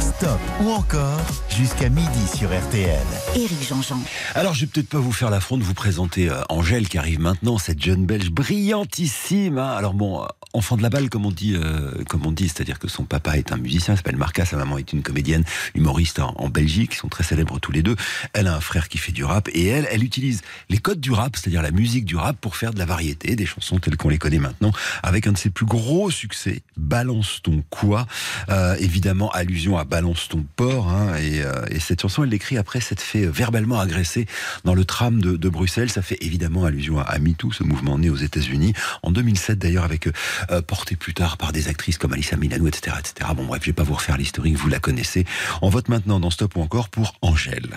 Stop 0.01 0.39
ou 0.63 0.71
encore 0.71 1.21
jusqu'à 1.57 1.89
midi 1.89 2.09
sur 2.37 2.49
RTL. 2.49 2.99
Éric 3.37 3.69
Jean-Jean. 3.69 3.99
Alors, 4.35 4.53
je 4.55 4.63
vais 4.63 4.67
peut-être 4.67 4.89
pas 4.89 4.99
vous 4.99 5.13
faire 5.13 5.31
l'affront 5.31 5.57
de 5.59 5.63
vous 5.63 5.75
présenter 5.75 6.29
euh, 6.29 6.43
Angèle 6.49 6.89
qui 6.89 6.99
arrive 6.99 7.21
maintenant, 7.21 7.59
cette 7.59 7.83
jeune 7.83 8.05
Belge 8.05 8.31
brillantissime. 8.31 9.59
hein. 9.59 9.75
Alors 9.77 9.95
bon, 9.95 10.23
euh, 10.23 10.27
enfant 10.53 10.77
de 10.77 10.83
la 10.83 10.91
balle, 10.91 11.09
comme 11.09 11.25
on 11.25 11.31
dit, 11.31 11.55
euh, 11.55 11.93
comme 12.09 12.27
on 12.27 12.33
dit, 12.33 12.49
c'est-à-dire 12.49 12.79
que 12.79 12.89
son 12.89 13.05
papa 13.05 13.37
est 13.39 13.53
un 13.53 13.57
musicien, 13.57 13.95
il 13.95 13.97
s'appelle 13.97 14.17
Marca, 14.17 14.45
sa 14.45 14.57
maman 14.57 14.77
est 14.79 14.93
une 14.93 15.03
comédienne, 15.03 15.45
humoriste 15.75 16.19
en, 16.19 16.35
en 16.37 16.49
Belgique, 16.49 16.93
ils 16.95 16.99
sont 16.99 17.09
très 17.09 17.25
célèbres 17.25 17.59
tous 17.61 17.73
les 17.73 17.83
deux. 17.83 17.97
Elle 18.33 18.49
a 18.49 18.55
un 18.55 18.61
frère 18.61 18.89
qui 18.89 18.99
fait 18.99 19.13
du 19.13 19.25
rap 19.25 19.49
et 19.53 19.67
elle, 19.67 19.87
elle 19.91 20.03
utilise 20.03 20.43
les 20.69 20.79
codes 20.79 21.01
du 21.01 21.13
rap, 21.13 21.37
c'est-à-dire 21.37 21.63
la 21.63 21.71
musique 21.71 22.05
du 22.05 22.17
rap, 22.17 22.37
pour 22.41 22.57
faire 22.57 22.73
de 22.75 22.79
la 22.79 22.87
variété, 22.87 23.37
des 23.37 23.47
chansons 23.47 23.79
telles 23.79 23.97
qu'on 23.97 24.09
les 24.09 24.19
connaît 24.19 24.39
maintenant, 24.39 24.73
avec 25.03 25.27
un 25.27 25.33
de 25.33 25.39
ses 25.39 25.51
plus 25.51 25.67
gros 25.67 26.11
succès, 26.11 26.63
Balance 26.77 27.41
ton 27.43 27.63
quoi, 27.71 28.07
Euh, 28.49 28.77
évidemment 28.79 29.31
allusion 29.31 29.76
à 29.79 29.85
Balance 29.85 30.29
ton 30.29 30.45
porc, 30.57 30.89
hein, 30.91 31.17
et, 31.17 31.43
euh, 31.43 31.65
et 31.71 31.81
cette 31.81 32.03
chanson, 32.03 32.25
elle 32.25 32.31
l'écrit 32.31 32.59
après 32.59 32.81
s'être 32.81 33.01
fait 33.01 33.27
verbalement 33.27 33.79
agresser 33.79 34.27
dans 34.65 34.75
le 34.75 34.85
tram 34.85 35.21
de, 35.21 35.49
Bruxelles. 35.49 35.91
Ça 35.91 36.03
fait 36.03 36.19
évidemment 36.21 36.65
allusion 36.65 36.99
à, 36.99 37.03
à 37.03 37.19
MeToo, 37.19 37.53
ce 37.53 37.63
mouvement 37.63 37.99
né 37.99 38.11
aux 38.11 38.17
États-Unis 38.17 38.75
en 39.03 39.11
2007 39.11 39.59
d'ailleurs, 39.59 39.85
avec 39.85 40.09
euh, 40.09 40.63
porté 40.63 40.97
plus 40.97 41.15
tard 41.15 41.37
par 41.37 41.53
des 41.53 41.69
actrices 41.69 41.99
comme 41.99 42.13
Alissa 42.13 42.37
Milano, 42.37 42.67
etc., 42.67 42.97
etc. 42.99 43.31
Bon 43.37 43.45
bref, 43.45 43.63
je 43.63 43.71
vais 43.71 43.75
pas 43.75 43.85
vous 43.85 43.95
refaire 43.95 44.17
l'historique, 44.17 44.57
vous 44.57 44.69
la 44.69 44.81
connaissez. 44.81 45.25
On 45.63 45.69
vote 45.69 45.89
maintenant 45.89 46.21
dans 46.21 46.31
Stop 46.31 46.57
ou 46.57 46.63
encore 46.63 46.89
pour 46.89 47.15
Angèle. 47.23 47.77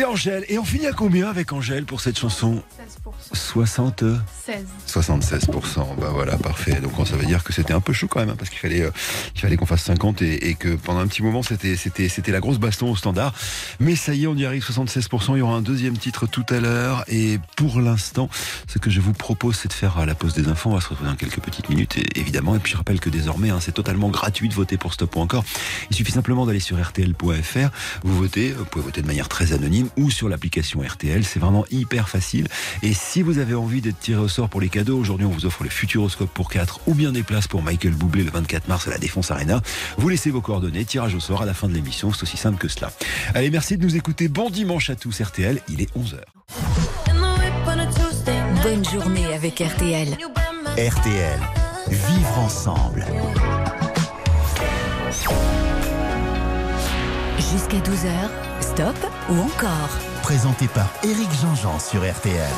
C'était 0.00 0.10
Angèle. 0.10 0.44
Et 0.48 0.58
on 0.58 0.64
finit 0.64 0.86
à 0.86 0.92
combien 0.92 1.28
avec 1.28 1.52
Angèle 1.52 1.84
pour 1.84 2.00
cette 2.00 2.18
chanson 2.18 2.62
60 3.34 4.02
16. 4.46 4.64
76%, 4.64 4.69
bah 5.98 6.10
voilà, 6.12 6.36
parfait. 6.36 6.80
Donc 6.80 6.92
ça 7.06 7.16
veut 7.16 7.26
dire 7.26 7.44
que 7.44 7.52
c'était 7.52 7.72
un 7.72 7.80
peu 7.80 7.92
chaud 7.92 8.08
quand 8.08 8.20
même, 8.20 8.30
hein, 8.30 8.36
parce 8.36 8.50
qu'il 8.50 8.58
fallait, 8.58 8.82
euh, 8.82 8.90
il 9.34 9.40
fallait 9.40 9.56
qu'on 9.56 9.66
fasse 9.66 9.82
50 9.84 10.22
et, 10.22 10.54
que 10.58 10.74
pendant 10.74 11.00
un 11.00 11.06
petit 11.06 11.22
moment 11.22 11.42
c'était, 11.42 11.76
la 12.28 12.40
grosse 12.40 12.58
baston 12.58 12.90
au 12.90 12.96
standard. 12.96 13.32
Mais 13.78 13.96
ça 13.96 14.14
y 14.14 14.24
est, 14.24 14.26
on 14.26 14.34
y 14.34 14.44
arrive, 14.44 14.64
76%. 14.64 15.34
Il 15.34 15.38
y 15.38 15.40
aura 15.42 15.54
un 15.54 15.62
deuxième 15.62 15.96
titre 15.96 16.26
tout 16.26 16.44
à 16.48 16.60
l'heure. 16.60 17.04
Et 17.08 17.38
pour 17.56 17.80
l'instant, 17.80 18.28
ce 18.66 18.78
que 18.78 18.90
je 18.90 19.00
vous 19.00 19.12
propose, 19.12 19.56
c'est 19.56 19.68
de 19.68 19.72
faire 19.72 19.98
euh, 19.98 20.06
la 20.06 20.14
pause 20.14 20.34
des 20.34 20.48
infos. 20.48 20.70
On 20.70 20.74
va 20.74 20.80
se 20.80 20.88
retrouver 20.88 21.10
dans 21.10 21.16
quelques 21.16 21.40
petites 21.40 21.68
minutes, 21.68 21.96
évidemment. 22.16 22.56
Et 22.56 22.58
puis 22.58 22.72
je 22.72 22.76
rappelle 22.76 23.00
que 23.00 23.10
désormais, 23.10 23.50
hein, 23.50 23.58
c'est 23.60 23.72
totalement 23.72 24.08
gratuit 24.08 24.48
de 24.48 24.54
voter 24.54 24.76
pour 24.76 24.92
Stop 24.92 25.16
ou 25.16 25.20
encore. 25.20 25.44
Il 25.90 25.96
suffit 25.96 26.12
simplement 26.12 26.46
d'aller 26.46 26.60
sur 26.60 26.80
RTL.fr. 26.80 27.70
Vous 28.02 28.16
votez, 28.16 28.52
vous 28.52 28.64
pouvez 28.64 28.84
voter 28.84 29.02
de 29.02 29.06
manière 29.06 29.28
très 29.28 29.52
anonyme 29.52 29.88
ou 29.96 30.10
sur 30.10 30.28
l'application 30.28 30.80
RTL. 30.82 31.24
C'est 31.24 31.38
vraiment 31.38 31.64
hyper 31.70 32.08
facile. 32.08 32.48
Et 32.82 32.92
si 32.92 33.22
vous 33.22 33.38
avez 33.38 33.54
envie 33.54 33.80
d'être 33.80 33.98
tiré 33.98 34.20
au 34.20 34.28
sort 34.28 34.48
pour 34.48 34.60
les 34.60 34.68
cadeaux, 34.80 34.98
aujourd'hui 34.98 35.26
on 35.26 35.30
vous 35.30 35.44
offre 35.44 35.62
le 35.62 35.68
Futuroscope 35.68 36.30
pour 36.30 36.48
4 36.48 36.80
ou 36.86 36.94
bien 36.94 37.12
des 37.12 37.22
places 37.22 37.46
pour 37.46 37.62
Michael 37.62 37.92
Bublé 37.92 38.24
le 38.24 38.30
24 38.30 38.66
mars 38.66 38.88
à 38.88 38.90
la 38.90 38.96
Défense 38.96 39.30
Arena. 39.30 39.60
Vous 39.98 40.08
laissez 40.08 40.30
vos 40.30 40.40
coordonnées, 40.40 40.86
tirage 40.86 41.14
au 41.14 41.20
sort 41.20 41.42
à 41.42 41.44
la 41.44 41.52
fin 41.52 41.68
de 41.68 41.74
l'émission, 41.74 42.10
c'est 42.14 42.22
aussi 42.22 42.38
simple 42.38 42.56
que 42.56 42.66
cela. 42.66 42.90
Allez, 43.34 43.50
merci 43.50 43.76
de 43.76 43.84
nous 43.84 43.94
écouter. 43.96 44.28
Bon 44.28 44.48
dimanche 44.48 44.88
à 44.88 44.96
tous 44.96 45.20
RTL, 45.20 45.60
il 45.68 45.82
est 45.82 45.94
11h. 45.94 46.20
Bonne 48.62 48.84
journée 48.86 49.34
avec 49.34 49.60
RTL. 49.60 50.16
RTL. 50.78 51.40
Vivre 51.90 52.38
ensemble. 52.38 53.04
Jusqu'à 57.36 57.80
12h, 57.80 58.62
stop 58.62 58.96
ou 59.28 59.40
encore 59.40 60.09
présenté 60.30 60.68
par 60.68 60.88
Éric 61.02 61.28
Jean-Jean 61.42 61.80
sur 61.80 62.08
RTL. 62.08 62.52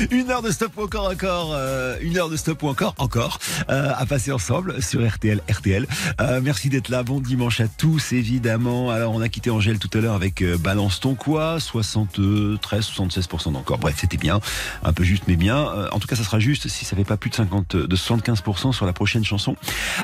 Une 0.10 0.30
heure 0.30 0.40
de 0.40 0.50
stop 0.50 0.72
ou 0.78 0.84
encore 0.84 1.10
encore, 1.10 1.50
euh, 1.52 1.98
une 2.00 2.16
heure 2.16 2.30
de 2.30 2.38
stop 2.38 2.62
ou 2.62 2.68
encore 2.68 2.94
encore 2.96 3.38
euh, 3.68 3.92
à 3.94 4.06
passer 4.06 4.32
ensemble 4.32 4.82
sur 4.82 5.06
RTL 5.06 5.42
RTL. 5.50 5.86
Euh, 6.22 6.40
merci 6.42 6.70
d'être 6.70 6.88
là. 6.88 7.02
Bon 7.02 7.20
dimanche 7.20 7.60
à 7.60 7.68
tous 7.68 8.14
évidemment. 8.14 8.88
Alors 8.88 9.12
on 9.12 9.20
a 9.20 9.28
quitté 9.28 9.50
Angèle 9.50 9.78
tout 9.78 9.90
à 9.92 10.00
l'heure 10.00 10.14
avec 10.14 10.40
euh, 10.40 10.56
Balance 10.56 11.00
ton 11.00 11.14
quoi? 11.14 11.60
73 11.60 12.88
76% 12.88 13.52
d'encore. 13.52 13.76
Bref, 13.76 13.96
c'était 14.00 14.16
bien, 14.16 14.40
un 14.82 14.94
peu 14.94 15.04
juste 15.04 15.24
mais 15.28 15.36
bien. 15.36 15.58
Euh, 15.58 15.88
en 15.92 15.98
tout 15.98 16.08
cas, 16.08 16.16
ça 16.16 16.24
sera 16.24 16.38
juste 16.38 16.68
si 16.68 16.86
ça 16.86 16.96
fait 16.96 17.04
pas 17.04 17.18
plus 17.18 17.28
de 17.28 17.34
50 17.34 17.76
de 17.76 17.96
75% 17.96 18.72
sur 18.72 18.86
la 18.86 18.94
prochaine 18.94 19.26
chanson. 19.26 19.56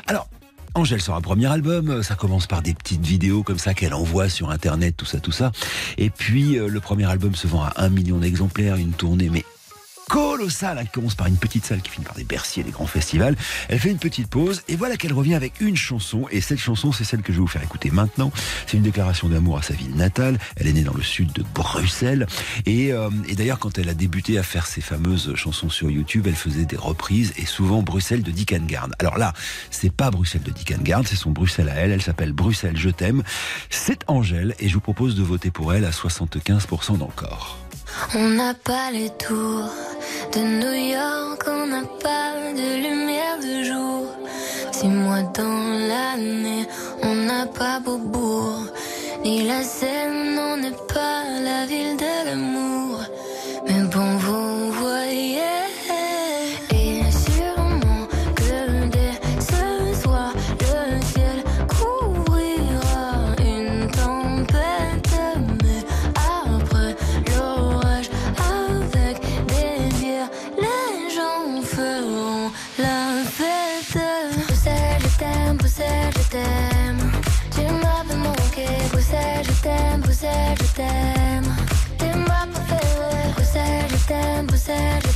Alors 0.05 0.27
Angèle 0.73 1.01
sort 1.01 1.15
un 1.15 1.21
premier 1.21 1.47
album, 1.47 2.01
ça 2.01 2.15
commence 2.15 2.47
par 2.47 2.61
des 2.61 2.73
petites 2.73 3.05
vidéos 3.05 3.43
comme 3.43 3.59
ça 3.59 3.73
qu'elle 3.73 3.93
envoie 3.93 4.29
sur 4.29 4.51
internet, 4.51 4.95
tout 4.95 5.05
ça, 5.05 5.19
tout 5.19 5.33
ça. 5.33 5.51
Et 5.97 6.09
puis 6.09 6.57
euh, 6.57 6.67
le 6.67 6.79
premier 6.79 7.05
album 7.09 7.35
se 7.35 7.45
vend 7.45 7.63
à 7.63 7.73
un 7.75 7.89
million 7.89 8.17
d'exemplaires, 8.17 8.77
une 8.77 8.93
tournée 8.93 9.29
mais 9.29 9.43
colossale, 10.11 10.77
hein, 10.77 10.83
qui 10.83 10.91
commence 10.91 11.15
par 11.15 11.27
une 11.27 11.37
petite 11.37 11.65
salle 11.65 11.81
qui 11.81 11.89
finit 11.89 12.03
par 12.03 12.15
des 12.15 12.25
Bercy 12.25 12.59
et 12.59 12.63
des 12.63 12.71
grands 12.71 12.85
festivals. 12.85 13.37
Elle 13.69 13.79
fait 13.79 13.91
une 13.91 13.97
petite 13.97 14.27
pause 14.27 14.61
et 14.67 14.75
voilà 14.75 14.97
qu'elle 14.97 15.13
revient 15.13 15.35
avec 15.35 15.61
une 15.61 15.77
chanson. 15.77 16.27
Et 16.31 16.41
cette 16.41 16.59
chanson, 16.59 16.91
c'est 16.91 17.05
celle 17.05 17.21
que 17.21 17.31
je 17.31 17.37
vais 17.37 17.41
vous 17.41 17.47
faire 17.47 17.63
écouter 17.63 17.91
maintenant. 17.91 18.29
C'est 18.67 18.75
une 18.75 18.83
déclaration 18.83 19.29
d'amour 19.29 19.57
à 19.57 19.61
sa 19.61 19.73
ville 19.73 19.95
natale. 19.95 20.37
Elle 20.57 20.67
est 20.67 20.73
née 20.73 20.83
dans 20.83 20.93
le 20.93 21.01
sud 21.01 21.31
de 21.31 21.45
Bruxelles. 21.55 22.27
Et, 22.65 22.91
euh, 22.91 23.09
et 23.29 23.35
d'ailleurs, 23.35 23.57
quand 23.57 23.77
elle 23.77 23.87
a 23.87 23.93
débuté 23.93 24.37
à 24.37 24.43
faire 24.43 24.67
ses 24.67 24.81
fameuses 24.81 25.33
chansons 25.35 25.69
sur 25.69 25.89
YouTube, 25.89 26.27
elle 26.27 26.35
faisait 26.35 26.65
des 26.65 26.75
reprises 26.75 27.31
et 27.37 27.45
souvent 27.45 27.81
Bruxelles 27.81 28.21
de 28.21 28.31
Dick 28.31 28.53
Gard. 28.67 28.89
Alors 28.99 29.17
là, 29.17 29.31
c'est 29.69 29.93
pas 29.93 30.11
Bruxelles 30.11 30.43
de 30.43 30.51
Dick 30.51 30.73
Gard, 30.83 31.03
c'est 31.05 31.15
son 31.15 31.31
Bruxelles 31.31 31.69
à 31.69 31.75
elle. 31.75 31.91
Elle 31.91 32.01
s'appelle 32.01 32.33
Bruxelles, 32.33 32.75
je 32.75 32.89
t'aime. 32.89 33.23
C'est 33.69 34.03
Angèle 34.07 34.55
et 34.59 34.67
je 34.67 34.73
vous 34.73 34.81
propose 34.81 35.15
de 35.15 35.23
voter 35.23 35.51
pour 35.51 35.73
elle 35.73 35.85
à 35.85 35.91
75% 35.91 36.97
d'encore. 36.97 37.57
On 38.15 38.27
n'a 38.29 38.53
pas 38.53 38.91
les 38.91 39.09
tours 39.09 39.69
de 40.33 40.39
New 40.39 40.73
York, 40.93 41.43
on 41.47 41.67
n'a 41.67 41.83
pas 42.01 42.33
de 42.53 42.67
lumière 42.85 43.37
de 43.39 43.63
jour. 43.63 44.05
Six 44.71 44.87
mois 44.87 45.23
dans 45.33 45.87
l'année, 45.89 46.67
on 47.03 47.15
n'a 47.15 47.45
pas 47.45 47.79
Beaubourg, 47.79 48.65
ni 49.23 49.47
la 49.47 49.63
Seine, 49.63 50.39
on 50.39 50.57
n'est 50.57 50.83
pas 50.93 51.23
la 51.43 51.65
ville 51.65 51.97
de 51.97 52.25
l'amour. 52.25 52.99
Mais 53.67 53.83
bon, 53.93 54.17
vous 54.17 54.71
voyez. 54.71 55.70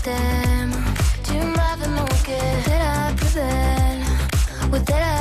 T'aime. 0.06 0.72
Tu 1.24 1.34
m'avais 1.34 1.92
manqué, 1.98 2.38
t'es 2.64 2.78
la 2.78 3.12
plus 3.16 3.34
belle, 3.34 4.04
ouais, 4.72 4.82
t'es 4.82 5.00
la 5.06 5.15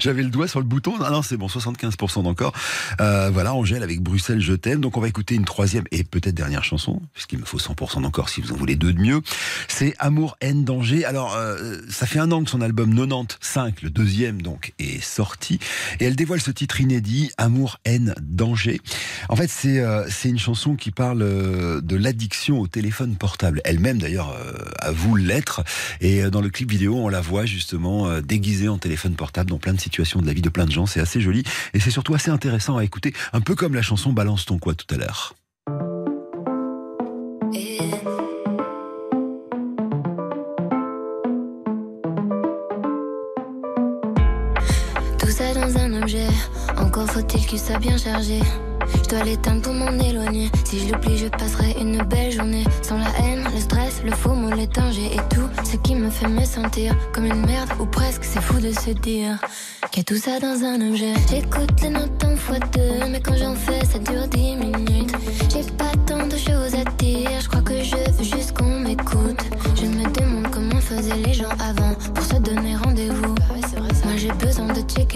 j'avais 0.00 0.22
le 0.22 0.30
doigt 0.30 0.48
sur 0.48 0.60
le 0.60 0.66
bouton. 0.66 0.98
Non, 0.98 1.10
non, 1.10 1.22
c'est 1.22 1.36
bon, 1.36 1.46
75% 1.46 2.22
d'encore. 2.22 2.52
Euh, 3.00 3.30
voilà, 3.32 3.54
Angèle 3.54 3.82
avec 3.82 4.00
Bruxelles, 4.00 4.40
je 4.40 4.54
t'aime. 4.54 4.80
Donc 4.80 4.96
on 4.96 5.00
va 5.00 5.08
écouter 5.08 5.34
une 5.34 5.44
troisième 5.44 5.84
et 5.90 6.04
peut-être 6.04 6.34
dernière 6.34 6.64
chanson, 6.64 7.00
puisqu'il 7.14 7.38
me 7.38 7.44
faut 7.44 7.58
100% 7.58 8.02
d'encore 8.02 8.28
si 8.28 8.40
vous 8.40 8.52
en 8.52 8.56
voulez 8.56 8.76
deux 8.76 8.92
de 8.92 9.00
mieux. 9.00 9.22
C'est 9.68 9.94
Amour, 9.98 10.36
haine, 10.40 10.64
danger. 10.64 11.04
Alors, 11.04 11.34
euh, 11.34 11.78
ça 11.88 12.06
fait 12.06 12.18
un 12.18 12.30
an 12.32 12.42
que 12.42 12.50
son 12.50 12.60
album 12.60 12.94
95, 12.94 13.72
le 13.82 13.90
deuxième 13.90 14.42
donc, 14.42 14.72
sorti. 15.02 15.58
Et 16.00 16.04
elle 16.04 16.16
dévoile 16.16 16.40
ce 16.40 16.50
titre 16.50 16.80
inédit, 16.80 17.30
Amour, 17.36 17.78
haine, 17.84 18.14
danger. 18.20 18.80
En 19.28 19.36
fait, 19.36 19.50
c'est 19.50 19.80
euh, 19.80 20.08
une 20.24 20.38
chanson 20.38 20.76
qui 20.76 20.90
parle 20.90 21.22
euh, 21.22 21.80
de 21.80 21.96
l'addiction 21.96 22.60
au 22.60 22.66
téléphone 22.66 23.16
portable. 23.16 23.60
Elle-même, 23.64 23.98
d'ailleurs, 23.98 24.30
euh, 24.30 24.52
avoue 24.78 25.16
l'être. 25.16 25.62
Et 26.00 26.22
euh, 26.22 26.30
dans 26.30 26.40
le 26.40 26.50
clip 26.50 26.70
vidéo, 26.70 26.96
on 26.96 27.08
la 27.08 27.20
voit 27.20 27.46
justement 27.46 28.20
déguisée 28.20 28.68
en 28.68 28.78
téléphone 28.78 29.14
portable 29.14 29.50
dans 29.50 29.58
plein 29.58 29.74
de 29.74 29.80
situations 29.80 30.20
de 30.20 30.26
la 30.26 30.32
vie 30.32 30.42
de 30.42 30.48
plein 30.48 30.66
de 30.66 30.72
gens. 30.72 30.86
C'est 30.86 31.00
assez 31.00 31.20
joli 31.20 31.44
et 31.74 31.80
c'est 31.80 31.90
surtout 31.90 32.14
assez 32.14 32.30
intéressant 32.30 32.76
à 32.76 32.84
écouter, 32.84 33.12
un 33.32 33.40
peu 33.40 33.54
comme 33.54 33.74
la 33.74 33.82
chanson 33.82 34.12
Balance 34.12 34.46
ton 34.46 34.58
quoi 34.58 34.74
tout 34.74 34.92
à 34.94 34.98
l'heure. 34.98 35.34
Faut-il 47.06 47.46
qu'il 47.46 47.58
soit 47.58 47.78
bien 47.78 47.96
chargé. 47.96 48.40
Je 48.86 49.08
dois 49.08 49.24
l'éteindre 49.24 49.62
pour 49.62 49.74
m'en 49.74 49.92
éloigner. 49.98 50.50
Si 50.64 50.78
je 50.80 50.92
l'oublie, 50.92 51.18
je 51.18 51.26
passerai 51.28 51.76
une 51.80 52.02
belle 52.04 52.32
journée. 52.32 52.64
Sans 52.82 52.98
la 52.98 53.10
haine, 53.20 53.46
le 53.52 53.60
stress, 53.60 54.02
le 54.04 54.12
faux 54.12 54.34
mot, 54.34 54.50
les 54.54 54.66
dangers 54.66 55.10
et 55.12 55.34
tout 55.34 55.48
ce 55.64 55.76
qui 55.76 55.94
me 55.94 56.10
fait 56.10 56.28
me 56.28 56.44
sentir 56.44 56.94
comme 57.12 57.26
une 57.26 57.44
merde 57.46 57.70
ou 57.80 57.86
presque. 57.86 58.24
C'est 58.24 58.40
fou 58.40 58.58
de 58.60 58.72
se 58.72 58.90
dire 58.90 59.38
qu'il 59.90 59.98
y 59.98 60.00
a 60.00 60.04
tout 60.04 60.16
ça 60.16 60.38
dans 60.40 60.64
un 60.64 60.80
objet. 60.90 61.14
J'écoute 61.30 61.80
les 61.82 61.90
notes 61.90 62.24
en 62.24 62.36
fois 62.36 62.58
deux, 62.72 63.06
mais 63.10 63.20
quand 63.20 63.36
j'en 63.36 63.54
fais, 63.54 63.84
ça 63.84 63.98
dure 63.98 64.26
dix 64.28 64.56
minutes. 64.56 65.12
J'ai 65.50 65.64
pas 65.72 65.92
tant 66.06 66.26
de 66.26 66.36
choses 66.36 66.61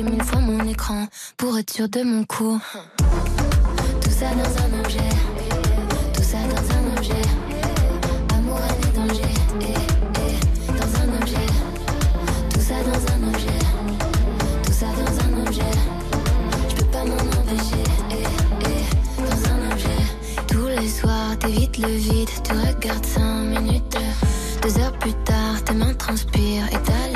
fois 0.04 0.40
mon 0.40 0.68
écran 0.68 1.06
pour 1.38 1.56
être 1.58 1.70
sûr 1.70 1.88
de 1.88 2.02
mon 2.02 2.24
coup. 2.24 2.60
Tout 4.02 4.10
ça 4.10 4.26
dans 4.34 4.76
un 4.76 4.80
objet. 4.80 5.08
Tout 6.12 6.22
ça 6.22 6.36
dans 6.50 6.76
un 6.76 6.96
objet. 6.96 7.22
Amour, 8.34 8.60
et 8.82 8.96
danger. 8.96 9.22
Eh, 9.62 9.64
eh, 9.64 10.72
dans 10.72 11.00
un 11.00 11.22
objet. 11.22 11.46
Tout 12.52 12.60
ça 12.60 12.74
dans 12.84 13.14
un 13.14 13.28
objet. 13.28 13.58
Tout 14.64 14.72
ça 14.72 14.86
dans 14.86 15.24
un 15.24 15.46
objet. 15.46 15.72
Je 16.68 16.74
peux 16.76 16.84
pas 16.84 17.04
m'en 17.04 17.14
empêcher. 17.14 17.84
Eh, 18.10 19.22
dans 19.22 19.50
un 19.50 19.72
objet. 19.72 20.02
Tous 20.46 20.66
les 20.66 20.88
soirs, 20.88 21.38
t'évites 21.38 21.78
le 21.78 21.88
vide. 21.88 22.28
Tu 22.44 22.52
regardes 22.52 23.06
5 23.06 23.22
minutes. 23.44 23.96
Deux 24.62 24.78
heures 24.78 24.98
plus 24.98 25.14
tard, 25.24 25.64
tes 25.64 25.74
mains 25.74 25.94
transpirent 25.94 26.66
et 26.66 26.82
t'as 26.84 27.15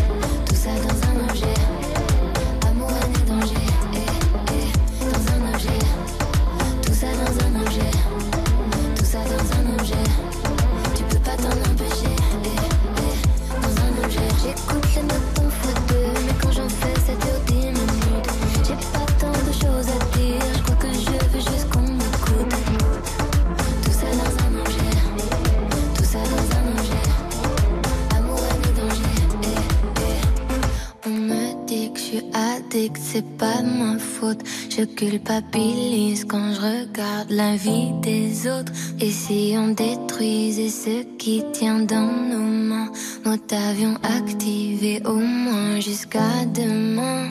addict, 32.71 32.97
c'est 32.97 33.25
pas 33.37 33.61
ma 33.61 33.97
faute. 33.97 34.39
Je 34.69 34.83
culpabilise 34.83 36.25
quand 36.25 36.53
je 36.53 36.61
regarde 36.61 37.29
la 37.29 37.55
vie 37.55 37.91
des 38.01 38.47
autres. 38.47 38.71
Et 38.99 39.11
si 39.11 39.55
on 39.57 39.69
détruisait 39.69 40.69
ce 40.69 41.03
qui 41.17 41.43
tient 41.53 41.79
dans 41.79 42.11
nos 42.31 42.37
mains, 42.69 42.91
nous 43.25 43.37
t'avions 43.37 43.95
activé 44.03 45.01
au 45.05 45.15
moins 45.15 45.79
jusqu'à 45.79 46.45
demain. 46.53 47.29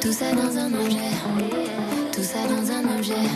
Tout 0.00 0.12
ça 0.12 0.32
dans 0.32 0.58
un 0.58 0.72
objet, 0.74 1.12
tout 2.12 2.22
ça 2.22 2.38
dans 2.48 2.66
un 2.70 2.98
objet. 2.98 3.26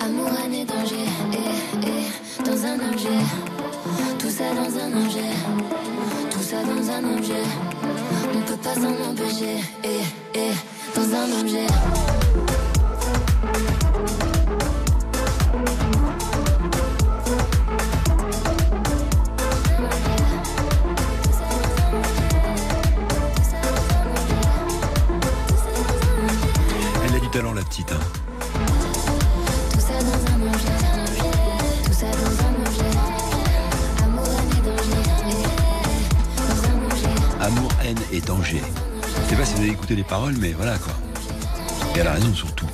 Amour, 0.00 0.28
et 0.52 0.64
danger, 0.64 1.06
eh, 1.32 1.86
eh, 1.86 2.42
dans 2.44 2.66
un 2.66 2.92
objet. 2.92 3.51
Tout 4.32 4.38
ça 4.38 4.54
dans 4.54 4.78
un 4.78 5.04
objet, 5.04 5.30
tout 6.30 6.40
ça 6.40 6.56
dans 6.62 6.90
un 6.90 7.18
objet. 7.18 7.42
On 8.34 8.40
peut 8.40 8.56
pas 8.56 8.74
s'en 8.74 9.10
empêcher, 9.10 9.58
eh, 9.84 10.00
eh, 10.34 10.52
dans 10.96 11.14
un 11.14 11.40
objet. 11.42 12.21
Danger. 38.26 38.62
Je 39.24 39.30
sais 39.30 39.36
pas 39.36 39.44
si 39.44 39.54
vous 39.54 39.60
avez 39.60 39.70
écouté 39.70 39.96
les 39.96 40.04
paroles, 40.04 40.34
mais 40.38 40.52
voilà 40.52 40.78
quoi. 40.78 40.92
Et 41.94 41.98
elle 41.98 42.06
a 42.06 42.12
raison 42.12 42.34
surtout. 42.34 42.66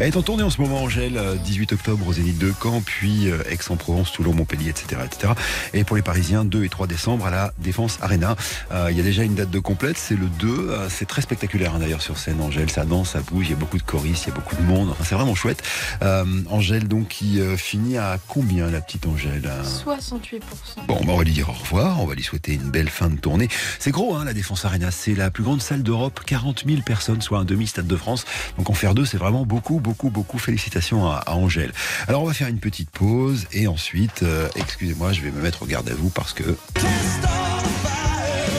Elle 0.00 0.06
est 0.08 0.16
en 0.16 0.22
tournée 0.22 0.42
en 0.42 0.48
ce 0.48 0.62
moment, 0.62 0.82
Angèle, 0.84 1.18
euh, 1.18 1.34
18 1.36 1.74
octobre 1.74 2.08
au 2.08 2.12
Zénith 2.14 2.38
de 2.38 2.54
Caen, 2.62 2.80
puis 2.80 3.30
euh, 3.30 3.42
Aix-en-Provence, 3.50 4.12
Toulon, 4.12 4.32
Montpellier, 4.32 4.70
etc., 4.70 5.02
etc. 5.04 5.34
Et 5.74 5.84
pour 5.84 5.94
les 5.94 6.00
Parisiens, 6.00 6.42
2 6.46 6.64
et 6.64 6.70
3 6.70 6.86
décembre 6.86 7.26
à 7.26 7.30
la 7.30 7.52
Défense 7.58 7.98
Arena. 8.00 8.34
Euh, 8.72 8.88
Il 8.90 8.96
y 8.96 9.00
a 9.00 9.02
déjà 9.02 9.24
une 9.24 9.34
date 9.34 9.50
de 9.50 9.58
complète, 9.58 9.98
c'est 9.98 10.16
le 10.16 10.24
2. 10.38 10.48
euh, 10.48 10.88
c'est 10.88 11.04
très 11.04 11.20
spectaculaire 11.20 11.74
hein, 11.74 11.80
d'ailleurs 11.80 12.00
sur 12.00 12.16
scène, 12.16 12.40
Angèle. 12.40 12.70
Ça 12.70 12.86
danse, 12.86 13.10
ça 13.10 13.20
bouge, 13.20 13.48
il 13.48 13.50
y 13.50 13.52
a 13.52 13.56
beaucoup 13.56 13.76
de 13.76 13.82
choristes, 13.82 14.24
il 14.24 14.28
y 14.30 14.32
a 14.32 14.34
beaucoup 14.34 14.56
de 14.56 14.62
monde. 14.62 14.88
Enfin, 14.90 15.04
c'est 15.06 15.14
vraiment 15.14 15.34
chouette. 15.34 15.62
Euh, 16.00 16.24
Angèle, 16.48 16.88
donc, 16.88 17.08
qui 17.08 17.38
euh, 17.38 17.58
finit 17.58 17.98
à 17.98 18.16
combien, 18.26 18.70
la 18.70 18.80
petite 18.80 19.06
Angèle 19.06 19.42
euh 19.44 19.62
68%. 19.62 20.40
Bon, 20.88 20.94
bah, 21.04 21.12
on 21.12 21.18
va 21.18 21.24
lui 21.24 21.32
dire 21.32 21.50
au 21.50 21.52
revoir, 21.52 22.00
on 22.00 22.06
va 22.06 22.14
lui 22.14 22.22
souhaiter 22.22 22.54
une 22.54 22.70
belle 22.70 22.88
fin 22.88 23.10
de 23.10 23.16
tournée. 23.16 23.48
C'est 23.78 23.90
gros, 23.90 24.16
hein, 24.16 24.24
la 24.24 24.32
Défense 24.32 24.64
Arena, 24.64 24.90
c'est 24.90 25.14
la 25.14 25.30
plus 25.30 25.44
grande 25.44 25.60
salle 25.60 25.82
d'Europe, 25.82 26.20
40 26.24 26.64
000 26.66 26.80
personnes, 26.80 27.20
soit 27.20 27.38
un 27.38 27.44
demi-stade 27.44 27.86
de 27.86 27.96
France. 27.96 28.24
Donc 28.56 28.70
en 28.70 28.74
faire 28.74 28.94
deux, 28.94 29.04
c'est 29.04 29.18
vraiment 29.18 29.44
beaucoup, 29.44 29.78
beaucoup, 29.78 29.89
beaucoup. 30.10 30.38
Félicitations 30.38 31.10
à, 31.10 31.16
à 31.26 31.34
Angèle. 31.34 31.72
Alors 32.08 32.22
on 32.22 32.26
va 32.26 32.34
faire 32.34 32.48
une 32.48 32.60
petite 32.60 32.90
pause 32.90 33.46
et 33.52 33.66
ensuite, 33.66 34.22
euh, 34.22 34.48
excusez-moi, 34.56 35.12
je 35.12 35.22
vais 35.22 35.30
me 35.30 35.40
mettre 35.40 35.62
au 35.62 35.66
garde 35.66 35.88
à 35.88 35.94
vous 35.94 36.10
parce 36.10 36.32
que 36.32 36.44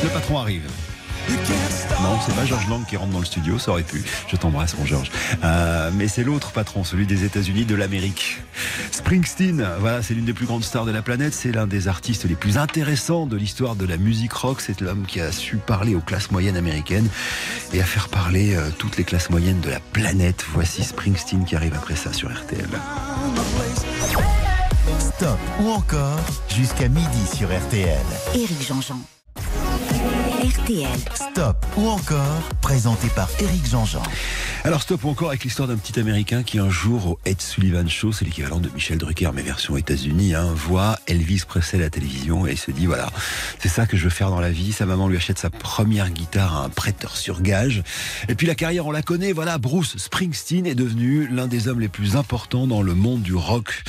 le 0.04 0.10
patron 0.10 0.38
arrive. 0.40 0.64
Non, 2.02 2.18
c'est 2.26 2.36
pas 2.36 2.46
Georges 2.46 2.68
Lang 2.68 2.84
qui 2.86 2.98
rentre 2.98 3.12
dans 3.12 3.20
le 3.20 3.26
studio, 3.26 3.60
ça 3.60 3.72
aurait 3.72 3.84
pu. 3.84 4.04
Je 4.28 4.36
t'embrasse, 4.36 4.76
mon 4.78 4.86
Georges. 4.86 5.12
Euh, 5.44 5.92
mais 5.94 6.08
c'est 6.08 6.24
l'autre 6.24 6.52
patron, 6.52 6.84
celui 6.84 7.06
des 7.06 7.26
États-Unis, 7.26 7.66
de 7.66 7.76
l'Amérique. 7.76 8.42
Springsteen, 8.92 9.68
voilà, 9.80 10.02
c'est 10.02 10.16
l'une 10.16 10.26
des 10.26 10.34
plus 10.34 10.48
grandes 10.48 10.64
stars 10.64 10.86
de 10.86 10.92
la 10.92 11.04
planète. 11.04 11.34
C'est 11.34 11.52
l'un 11.52 11.68
des 11.68 11.88
artistes 11.88 12.26
les 12.26 12.36
plus 12.36 12.58
intéressants 12.58 13.28
de 13.28 13.38
l'histoire 13.38 13.76
de 13.76 13.86
la 13.86 13.98
musique 13.98 14.34
rock. 14.34 14.62
C'est 14.62 14.82
l'homme 14.82 15.06
qui 15.08 15.22
a 15.22 15.32
su 15.32 15.58
parler 15.58 15.94
aux 15.94 16.02
classes 16.02 16.32
moyennes 16.32 16.58
américaines 16.58 17.08
et 17.72 17.82
à 17.82 17.86
faire 17.86 18.10
parler 18.10 18.56
euh, 18.56 18.70
toutes 18.80 18.98
les 18.98 19.04
classes 19.04 19.30
moyennes 19.30 19.62
de 19.62 19.70
la 19.70 19.80
planète. 19.80 20.44
Voici 20.54 20.84
Springsteen 20.84 21.46
qui 21.46 21.56
arrive 21.56 21.76
après 21.76 21.96
ça 21.96 22.12
sur 22.14 22.30
RTL. 22.30 22.68
Stop 25.00 25.38
ou 25.60 25.70
encore 25.70 26.20
jusqu'à 26.50 26.90
midi 26.90 27.28
sur 27.36 27.48
RTL. 27.48 28.00
Éric 28.34 28.68
Jean-Jean. 28.68 29.00
RTL. 30.52 30.88
Stop 31.14 31.66
ou 31.78 31.88
encore 31.88 32.42
présenté 32.62 33.08
par 33.16 33.30
Éric 33.40 33.66
Jean-Jean. 33.70 34.04
Alors 34.66 34.82
stop 34.82 35.06
ou 35.06 35.10
encore 35.10 35.30
avec 35.30 35.44
l'histoire 35.46 35.68
d'un 35.68 35.78
petit 35.78 35.98
Américain 35.98 36.44
qui 36.44 36.60
un 36.60 36.70
jour 36.70 37.08
au 37.08 37.20
Ed 37.26 37.42
Sullivan 37.42 37.88
Show, 37.88 38.12
c'est 38.12 38.26
l'équivalent 38.26 38.60
de 38.60 38.70
Michel 38.70 38.98
Drucker 38.98 39.30
mais 39.34 39.44
version 39.44 39.78
États-Unis, 39.78 40.36
hein, 40.36 40.52
voit 40.54 41.00
Elvis 41.08 41.44
Presley 41.48 41.80
à 41.80 41.86
la 41.86 41.90
télévision 41.90 42.46
et 42.46 42.52
il 42.52 42.58
se 42.58 42.72
dit 42.72 42.86
voilà, 42.86 43.10
c'est 43.60 43.70
ça 43.70 43.86
que 43.86 43.96
je 43.96 44.04
veux 44.04 44.10
faire 44.10 44.30
dans 44.30 44.42
la 44.42 44.52
vie. 44.52 44.74
Sa 44.74 44.86
maman 44.86 45.08
lui 45.08 45.16
achète 45.16 45.40
sa 45.40 45.50
première 45.50 46.10
guitare 46.10 46.58
à 46.58 46.66
un 46.66 46.70
prêteur 46.70 47.16
sur 47.16 47.42
gage. 47.42 47.82
Et 48.28 48.36
puis 48.36 48.46
la 48.46 48.56
carrière, 48.56 48.86
on 48.86 48.92
la 48.92 49.04
connaît, 49.04 49.32
voilà, 49.32 49.58
Bruce 49.58 49.98
Springsteen 49.98 50.66
est 50.66 50.76
devenu 50.76 51.28
l'un 51.28 51.48
des 51.48 51.70
hommes 51.70 51.80
les 51.80 51.88
plus 51.88 52.18
importants 52.18 52.68
dans 52.68 52.82
le 52.82 52.94
monde 52.94 53.22
du 53.22 53.36
rock 53.36 53.84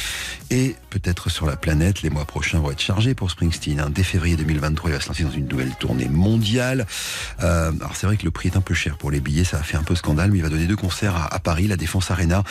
et 0.50 0.76
peut-être 0.90 1.28
sur 1.30 1.46
la 1.46 1.56
planète. 1.56 2.02
Les 2.02 2.10
mois 2.10 2.24
prochains 2.26 2.60
vont 2.60 2.70
être 2.70 2.80
chargés 2.80 3.14
pour 3.14 3.30
Springsteen. 3.30 3.80
hein. 3.80 3.90
Dès 3.90 4.04
février 4.04 4.36
2023, 4.36 4.90
il 4.90 4.92
va 4.94 5.00
se 5.00 5.08
lancer 5.08 5.24
dans 5.24 5.30
une 5.32 5.48
nouvelle 5.48 5.74
tournée 5.80 6.08
mondiale. 6.08 6.51
Euh, 6.60 7.72
alors 7.80 7.96
c'est 7.96 8.06
vrai 8.06 8.16
que 8.16 8.24
le 8.24 8.30
prix 8.30 8.48
est 8.48 8.56
un 8.56 8.60
peu 8.60 8.74
cher 8.74 8.96
pour 8.98 9.10
les 9.10 9.20
billets, 9.20 9.44
ça 9.44 9.58
a 9.58 9.62
fait 9.62 9.76
un 9.76 9.82
peu 9.82 9.94
scandale, 9.94 10.30
mais 10.30 10.38
il 10.38 10.42
va 10.42 10.48
donner 10.48 10.66
deux 10.66 10.76
concerts 10.76 11.16
à, 11.16 11.34
à 11.34 11.38
Paris, 11.38 11.66
la 11.66 11.76
Défense 11.76 12.10
Arena. 12.10 12.44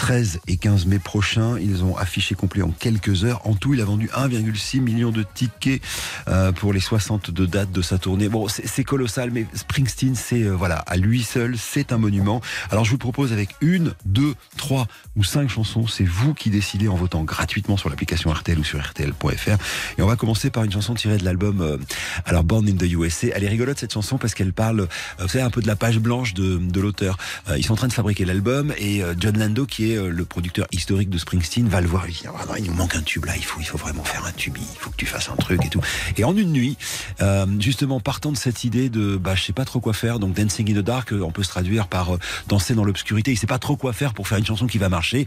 13 0.00 0.40
et 0.48 0.56
15 0.56 0.86
mai 0.86 0.98
prochains. 0.98 1.58
Ils 1.58 1.84
ont 1.84 1.94
affiché 1.94 2.34
complet 2.34 2.62
en 2.62 2.70
quelques 2.70 3.24
heures. 3.24 3.46
En 3.46 3.52
tout, 3.52 3.74
il 3.74 3.82
a 3.82 3.84
vendu 3.84 4.08
1,6 4.08 4.80
million 4.80 5.10
de 5.10 5.22
tickets 5.22 5.82
euh, 6.26 6.52
pour 6.52 6.72
les 6.72 6.80
62 6.80 7.46
dates 7.46 7.70
de 7.70 7.82
sa 7.82 7.98
tournée. 7.98 8.30
Bon, 8.30 8.48
c'est 8.48 8.82
colossal, 8.82 9.30
mais 9.30 9.44
Springsteen, 9.52 10.14
c'est 10.14 10.44
euh, 10.44 10.52
voilà, 10.52 10.76
à 10.76 10.96
lui 10.96 11.22
seul, 11.22 11.58
c'est 11.58 11.92
un 11.92 11.98
monument. 11.98 12.40
Alors 12.70 12.86
je 12.86 12.92
vous 12.92 12.96
propose 12.96 13.34
avec 13.34 13.50
une, 13.60 13.92
deux, 14.06 14.34
trois 14.56 14.88
ou 15.16 15.22
cinq 15.22 15.50
chansons. 15.50 15.86
C'est 15.86 16.06
vous 16.06 16.32
qui 16.32 16.48
décidez 16.48 16.88
en 16.88 16.96
votant 16.96 17.22
gratuitement 17.22 17.76
sur 17.76 17.90
l'application 17.90 18.32
RTL 18.32 18.58
ou 18.58 18.64
sur 18.64 18.80
RTL.fr. 18.80 19.58
Et 19.98 20.02
on 20.02 20.06
va 20.06 20.16
commencer 20.16 20.48
par 20.48 20.64
une 20.64 20.72
chanson 20.72 20.94
tirée 20.94 21.18
de 21.18 21.26
l'album 21.26 21.60
euh, 21.60 21.76
alors 22.24 22.44
Born 22.44 22.66
in 22.66 22.76
the 22.76 22.90
USA. 22.90 23.26
Elle 23.34 23.44
est 23.44 23.48
rigolote 23.48 23.78
cette 23.78 23.92
chanson 23.92 24.16
parce 24.16 24.32
qu'elle 24.32 24.54
parle, 24.54 24.88
vous 25.18 25.28
savez, 25.28 25.44
un 25.44 25.50
peu 25.50 25.60
de 25.60 25.66
la 25.66 25.76
page 25.76 25.98
blanche 25.98 26.32
de, 26.32 26.56
de 26.56 26.80
l'auteur. 26.80 27.18
ils 27.54 27.66
sont 27.66 27.74
en 27.74 27.76
train 27.76 27.88
de 27.88 27.92
fabriquer 27.92 28.24
l'album 28.24 28.72
et 28.78 29.02
John 29.18 29.38
Lando, 29.38 29.66
qui 29.66 29.89
est 29.89 29.89
le 29.96 30.24
producteur 30.24 30.66
historique 30.72 31.10
de 31.10 31.18
Springsteen, 31.18 31.68
va 31.68 31.80
le 31.80 31.88
voir 31.88 32.06
lui 32.06 32.12
dire 32.12 32.32
ah 32.36 32.58
il 32.58 32.64
nous 32.64 32.74
manque 32.74 32.96
un 32.96 33.02
tube 33.02 33.24
là, 33.24 33.36
il 33.36 33.44
faut, 33.44 33.60
il 33.60 33.66
faut 33.66 33.78
vraiment 33.78 34.04
faire 34.04 34.24
un 34.24 34.32
tube, 34.32 34.56
il 34.58 34.78
faut 34.78 34.90
que 34.90 34.96
tu 34.96 35.06
fasses 35.06 35.28
un 35.28 35.36
truc 35.36 35.64
et 35.64 35.68
tout. 35.68 35.80
Et 36.16 36.24
en 36.24 36.36
une 36.36 36.52
nuit, 36.52 36.76
euh, 37.20 37.46
justement 37.58 38.00
partant 38.00 38.32
de 38.32 38.36
cette 38.36 38.64
idée 38.64 38.88
de 38.88 39.16
bah 39.16 39.34
je 39.34 39.42
sais 39.42 39.52
pas 39.52 39.64
trop 39.64 39.80
quoi 39.80 39.92
faire, 39.92 40.18
donc 40.18 40.34
Dancing 40.34 40.70
in 40.70 40.80
the 40.80 40.84
Dark, 40.84 41.12
on 41.12 41.30
peut 41.30 41.42
se 41.42 41.48
traduire 41.48 41.88
par 41.88 42.14
euh, 42.14 42.18
danser 42.48 42.74
dans 42.74 42.84
l'obscurité. 42.84 43.32
Il 43.32 43.36
sait 43.36 43.46
pas 43.46 43.58
trop 43.58 43.76
quoi 43.76 43.92
faire 43.92 44.14
pour 44.14 44.28
faire 44.28 44.38
une 44.38 44.46
chanson 44.46 44.66
qui 44.66 44.78
va 44.78 44.88
marcher. 44.88 45.26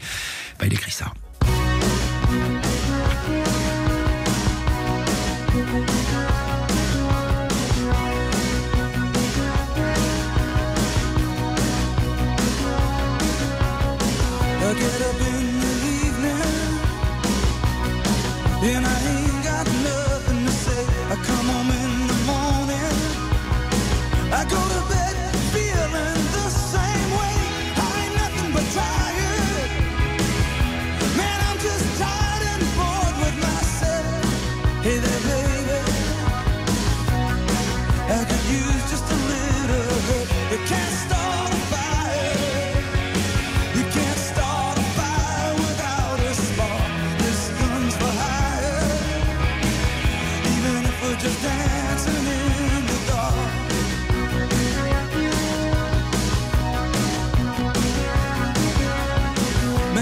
Bah 0.60 0.66
il 0.66 0.74
écrit 0.74 0.92
ça. 0.92 1.14
Get 14.74 15.02
up. 15.02 15.13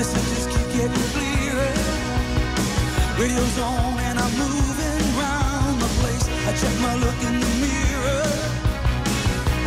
messages 0.01 0.47
keep 0.47 0.67
getting 0.73 1.05
clearer. 1.13 1.73
Radio's 3.21 3.57
on 3.59 3.99
and 4.07 4.17
I'm 4.17 4.33
moving 4.45 5.03
round 5.21 5.79
the 5.79 5.89
place. 5.99 6.25
I 6.49 6.51
check 6.61 6.75
my 6.87 6.95
look 6.95 7.19
in 7.29 7.35
the 7.45 7.51
mirror. 7.65 8.25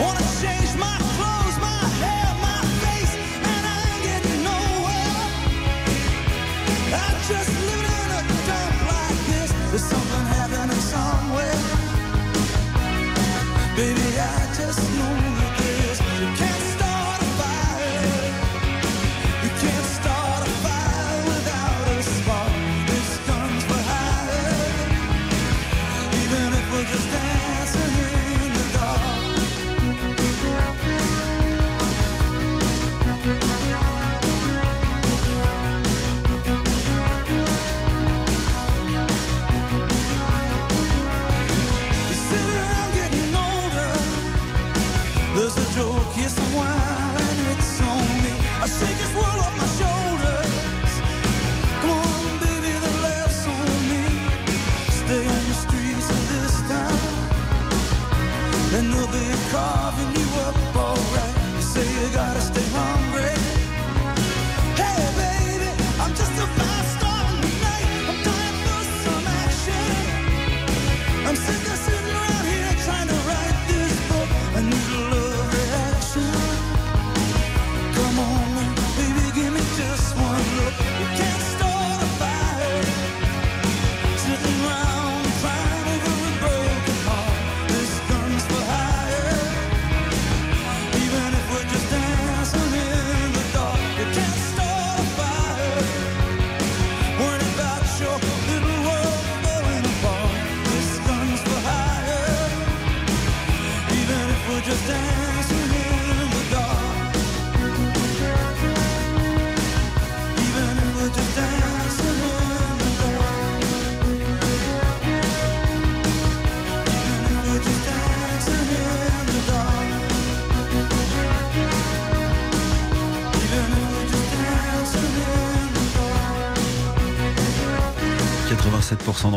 Wanna 0.01 0.25
change 0.43 0.75
my 0.77 0.97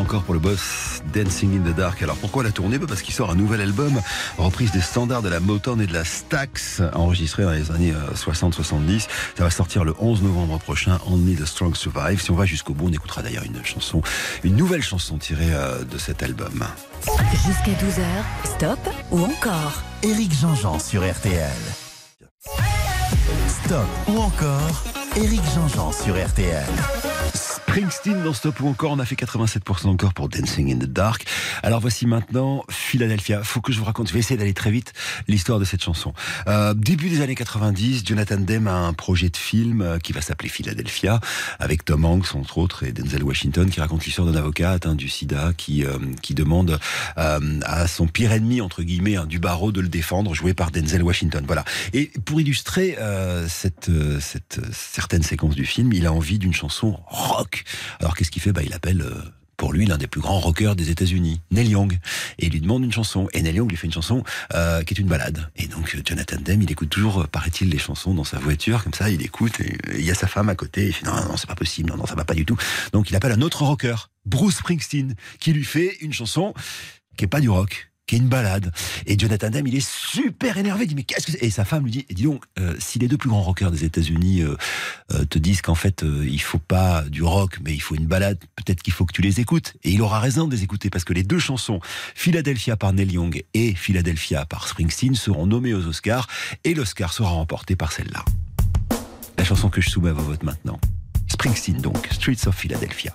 87% 0.08 0.12
d'encore 0.12 0.22
pour 0.22 0.34
le 0.34 0.40
boss 0.40 1.02
Dancing 1.12 1.58
in 1.58 1.70
the 1.70 1.74
Dark. 1.74 2.02
Alors 2.02 2.16
pourquoi 2.16 2.42
la 2.42 2.50
tournée? 2.50 2.78
Parce 2.78 3.02
qu'il 3.02 3.14
sort 3.14 3.30
un 3.30 3.34
nouvel 3.34 3.60
album, 3.60 4.00
reprise 4.38 4.72
des 4.72 4.80
standards 4.80 5.22
de 5.22 5.28
la 5.28 5.40
Motown 5.40 5.80
et 5.80 5.86
de 5.86 5.92
la 5.92 6.04
Stax, 6.04 6.82
enregistré 6.94 7.42
dans 7.42 7.50
les 7.50 7.70
années 7.70 7.92
60-70. 8.14 8.72
Euh, 8.72 8.98
Ça 9.36 9.44
va 9.44 9.50
sortir 9.50 9.84
le 9.84 9.94
11 9.98 10.22
novembre 10.22 10.58
prochain, 10.58 10.98
Only 11.06 11.36
the 11.36 11.44
Strong 11.44 11.76
Survive. 11.76 12.22
Si 12.22 12.30
on 12.30 12.34
va 12.34 12.46
jusqu'au 12.46 12.72
bout, 12.74 12.88
on 12.88 12.92
écoutera 12.92 13.22
d'ailleurs 13.22 13.44
une 13.44 13.62
chanson, 13.64 14.00
une 14.44 14.56
nouvelle 14.56 14.82
chanson 14.82 15.18
tirée 15.18 15.52
euh, 15.52 15.84
de 15.84 15.98
cet 15.98 16.22
album. 16.22 16.64
Jusqu'à 17.46 17.72
12h, 17.72 18.56
stop 18.56 18.78
ou 19.10 19.24
encore 19.24 19.82
Éric 20.02 20.32
Jean-Jean 20.40 20.78
sur 20.78 21.02
RTL. 21.02 21.50
Stop 23.64 23.86
ou 24.08 24.18
encore 24.18 24.84
Éric 25.16 25.42
Jean-Jean 25.54 25.92
sur 25.92 26.14
RTL. 26.14 26.64
Springsteen 27.68 28.22
dans 28.22 28.32
Stop 28.32 28.60
ou 28.60 28.68
encore 28.68 28.92
on 28.92 28.98
a 28.98 29.04
fait 29.04 29.14
87% 29.14 29.88
encore 29.88 30.14
pour 30.14 30.30
Dancing 30.30 30.72
in 30.72 30.78
the 30.78 30.90
Dark. 30.90 31.26
Alors 31.62 31.80
voici 31.80 32.06
maintenant 32.06 32.64
Philadelphia. 32.70 33.42
Faut 33.42 33.60
que 33.60 33.72
je 33.72 33.78
vous 33.78 33.84
raconte, 33.84 34.08
je 34.08 34.14
vais 34.14 34.20
essayer 34.20 34.38
d'aller 34.38 34.54
très 34.54 34.70
vite 34.70 34.94
l'histoire 35.28 35.58
de 35.58 35.66
cette 35.66 35.82
chanson. 35.82 36.14
Euh, 36.46 36.72
début 36.72 37.10
des 37.10 37.20
années 37.20 37.34
90, 37.34 38.04
Jonathan 38.06 38.38
Demme 38.38 38.68
a 38.68 38.74
un 38.74 38.94
projet 38.94 39.28
de 39.28 39.36
film 39.36 39.82
euh, 39.82 39.98
qui 39.98 40.14
va 40.14 40.22
s'appeler 40.22 40.48
Philadelphia 40.48 41.20
avec 41.58 41.84
Tom 41.84 42.06
Hanks 42.06 42.34
entre 42.34 42.56
autres 42.56 42.84
et 42.84 42.92
Denzel 42.92 43.22
Washington 43.22 43.68
qui 43.68 43.80
raconte 43.80 44.06
l'histoire 44.06 44.26
d'un 44.26 44.38
avocat 44.38 44.70
atteint 44.70 44.94
du 44.94 45.10
sida 45.10 45.52
qui 45.54 45.84
euh, 45.84 45.98
qui 46.22 46.32
demande 46.32 46.80
euh, 47.18 47.60
à 47.66 47.86
son 47.86 48.06
pire 48.06 48.32
ennemi 48.32 48.62
entre 48.62 48.82
guillemets 48.82 49.16
hein, 49.16 49.26
du 49.26 49.40
barreau 49.40 49.72
de 49.72 49.82
le 49.82 49.88
défendre 49.88 50.32
joué 50.32 50.54
par 50.54 50.70
Denzel 50.70 51.02
Washington. 51.02 51.44
Voilà. 51.46 51.64
Et 51.92 52.10
pour 52.24 52.40
illustrer 52.40 52.96
euh, 52.98 53.46
cette 53.46 53.90
cette 54.20 54.60
certaine 54.72 55.22
séquence 55.22 55.54
du 55.54 55.66
film, 55.66 55.92
il 55.92 56.06
a 56.06 56.14
envie 56.14 56.38
d'une 56.38 56.54
chanson 56.54 56.98
rock 57.08 57.57
alors 58.00 58.16
qu'est-ce 58.16 58.30
qu'il 58.30 58.42
fait? 58.42 58.52
Bah, 58.52 58.62
Il 58.64 58.72
appelle 58.72 59.02
euh, 59.02 59.22
pour 59.56 59.72
lui 59.72 59.84
l'un 59.86 59.98
des 59.98 60.06
plus 60.06 60.20
grands 60.20 60.38
rockers 60.38 60.76
des 60.76 60.90
États-Unis, 60.90 61.40
Neil 61.50 61.68
Young, 61.68 61.98
et 62.38 62.46
il 62.46 62.52
lui 62.52 62.60
demande 62.60 62.84
une 62.84 62.92
chanson. 62.92 63.28
Et 63.32 63.42
Neil 63.42 63.56
Young 63.56 63.68
lui 63.68 63.76
fait 63.76 63.88
une 63.88 63.92
chanson 63.92 64.22
euh, 64.54 64.82
qui 64.84 64.94
est 64.94 64.98
une 64.98 65.08
balade. 65.08 65.50
Et 65.56 65.66
donc 65.66 65.94
euh, 65.94 66.02
Jonathan 66.04 66.36
Demme, 66.40 66.62
il 66.62 66.70
écoute 66.70 66.88
toujours, 66.88 67.26
paraît-il, 67.28 67.68
les 67.68 67.78
chansons 67.78 68.14
dans 68.14 68.24
sa 68.24 68.38
voiture, 68.38 68.84
comme 68.84 68.94
ça, 68.94 69.10
il 69.10 69.20
écoute, 69.20 69.60
et 69.60 69.76
il 69.94 70.04
y 70.04 70.10
a 70.10 70.14
sa 70.14 70.28
femme 70.28 70.48
à 70.48 70.54
côté, 70.54 70.86
il 70.86 70.92
fait 70.92 71.04
non, 71.04 71.12
non, 71.12 71.36
c'est 71.36 71.48
pas 71.48 71.56
possible, 71.56 71.90
non, 71.90 71.96
non, 71.96 72.06
ça 72.06 72.14
va 72.14 72.24
pas 72.24 72.34
du 72.34 72.46
tout. 72.46 72.56
Donc 72.92 73.10
il 73.10 73.16
appelle 73.16 73.32
un 73.32 73.42
autre 73.42 73.62
rocker, 73.62 73.96
Bruce 74.24 74.58
Springsteen, 74.58 75.14
qui 75.40 75.52
lui 75.52 75.64
fait 75.64 75.96
une 76.00 76.12
chanson 76.12 76.54
qui 77.16 77.24
est 77.24 77.28
pas 77.28 77.40
du 77.40 77.50
rock, 77.50 77.87
qui 78.08 78.16
est 78.16 78.18
une 78.18 78.28
balade. 78.28 78.72
Et 79.06 79.16
Jonathan 79.16 79.50
Demme, 79.50 79.66
il 79.68 79.76
est 79.76 79.88
super 79.88 80.56
énervé. 80.56 80.84
Il 80.84 80.88
dit 80.88 80.94
mais 80.96 81.04
qu'est-ce 81.04 81.30
que 81.30 81.44
Et 81.44 81.50
sa 81.50 81.64
femme 81.64 81.84
lui 81.84 81.92
dit, 81.92 82.06
dis 82.10 82.24
donc, 82.24 82.42
euh, 82.58 82.74
si 82.80 82.98
les 82.98 83.06
deux 83.06 83.18
plus 83.18 83.28
grands 83.28 83.42
rockers 83.42 83.70
des 83.70 83.84
États-Unis 83.84 84.42
euh, 84.42 84.56
euh, 85.12 85.24
te 85.26 85.38
disent 85.38 85.62
qu'en 85.62 85.76
fait 85.76 86.02
il 86.02 86.40
faut 86.40 86.58
pas 86.58 87.02
du 87.02 87.22
rock, 87.22 87.58
mais 87.62 87.74
il 87.74 87.80
faut 87.80 87.94
une 87.94 88.06
balade, 88.06 88.38
peut-être 88.56 88.82
qu'il 88.82 88.92
faut 88.92 89.04
que 89.04 89.12
tu 89.12 89.22
les 89.22 89.40
écoutes. 89.40 89.74
Et 89.84 89.90
il 89.90 90.02
aura 90.02 90.18
raison 90.18 90.48
de 90.48 90.56
les 90.56 90.64
écouter 90.64 90.90
parce 90.90 91.04
que 91.04 91.12
les 91.12 91.22
deux 91.22 91.38
chansons, 91.38 91.80
Philadelphia 92.14 92.76
par 92.76 92.92
Neil 92.92 93.12
Young 93.12 93.44
et 93.54 93.74
Philadelphia 93.74 94.46
par 94.46 94.66
Springsteen, 94.66 95.14
seront 95.14 95.46
nommées 95.46 95.74
aux 95.74 95.86
Oscars 95.86 96.26
et 96.64 96.74
l'Oscar 96.74 97.12
sera 97.12 97.28
remporté 97.30 97.76
par 97.76 97.92
celle-là. 97.92 98.24
La 99.36 99.44
chanson 99.44 99.68
que 99.68 99.80
je 99.80 99.90
soumets 99.90 100.10
à 100.10 100.14
votes 100.14 100.42
maintenant. 100.42 100.80
Springsteen 101.28 101.80
donc, 101.80 102.08
Streets 102.10 102.48
of 102.48 102.56
Philadelphia. 102.56 103.14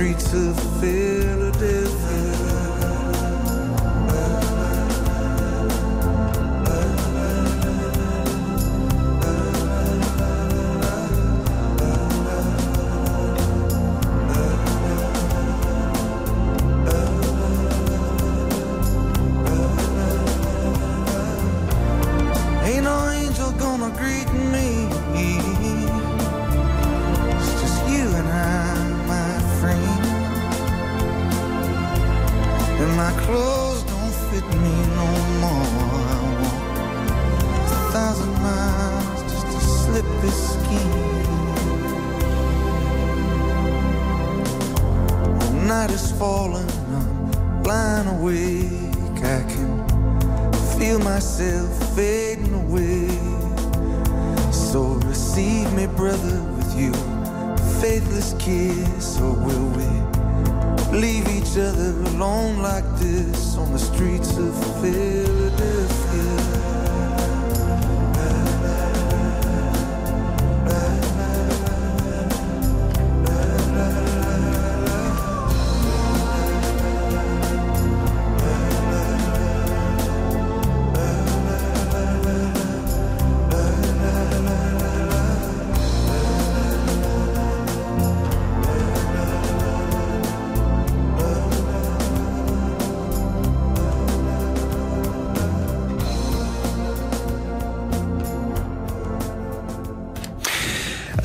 Streets 0.00 0.32
of 0.32 0.56
Philadelphia. 0.80 1.09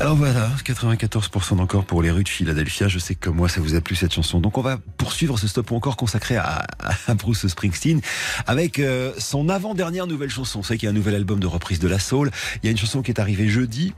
Alors 0.06 0.18
voilà, 0.18 0.50
94% 0.64 1.58
encore 1.58 1.84
pour 1.84 2.00
les 2.00 2.12
rues 2.12 2.22
de 2.22 2.28
Philadelphia. 2.28 2.86
Je 2.86 3.00
sais 3.00 3.16
que 3.16 3.28
moi, 3.28 3.48
ça 3.48 3.60
vous 3.60 3.74
a 3.74 3.80
plu 3.80 3.96
cette 3.96 4.14
chanson. 4.14 4.38
Donc 4.38 4.56
on 4.56 4.62
va 4.62 4.78
poursuivre 4.98 5.36
ce 5.36 5.48
stop 5.48 5.72
encore 5.72 5.96
consacré 5.96 6.36
à, 6.36 6.64
à 7.08 7.14
Bruce 7.14 7.44
Springsteen 7.48 8.00
avec 8.46 8.78
euh, 8.78 9.12
son 9.18 9.48
avant-dernière 9.48 10.06
nouvelle 10.06 10.30
chanson. 10.30 10.60
Vous 10.60 10.64
savez 10.64 10.78
qu'il 10.78 10.86
y 10.86 10.90
a 10.90 10.92
un 10.92 10.94
nouvel 10.94 11.16
album 11.16 11.40
de 11.40 11.48
reprise 11.48 11.80
de 11.80 11.88
la 11.88 11.98
soul. 11.98 12.30
Il 12.62 12.66
y 12.66 12.68
a 12.68 12.70
une 12.70 12.76
chanson 12.76 13.02
qui 13.02 13.10
est 13.10 13.18
arrivée 13.18 13.48
jeudi 13.48 13.94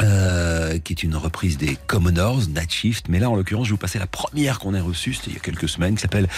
Euh, 0.00 0.78
qui 0.78 0.92
est 0.92 1.02
une 1.02 1.16
reprise 1.16 1.58
des 1.58 1.76
Commoners, 1.88 2.46
Night 2.48 2.70
Shift. 2.70 3.08
Mais 3.08 3.18
là, 3.18 3.30
en 3.30 3.34
l'occurrence, 3.34 3.66
je 3.66 3.70
vais 3.70 3.74
vous 3.74 3.78
passer 3.78 3.98
la 3.98 4.06
première 4.06 4.60
qu'on 4.60 4.72
ait 4.74 4.80
reçue, 4.80 5.14
c'était 5.14 5.30
il 5.30 5.34
y 5.34 5.36
a 5.36 5.40
quelques 5.40 5.68
semaines, 5.68 5.96
qui 5.96 6.02
s'appelle 6.02 6.28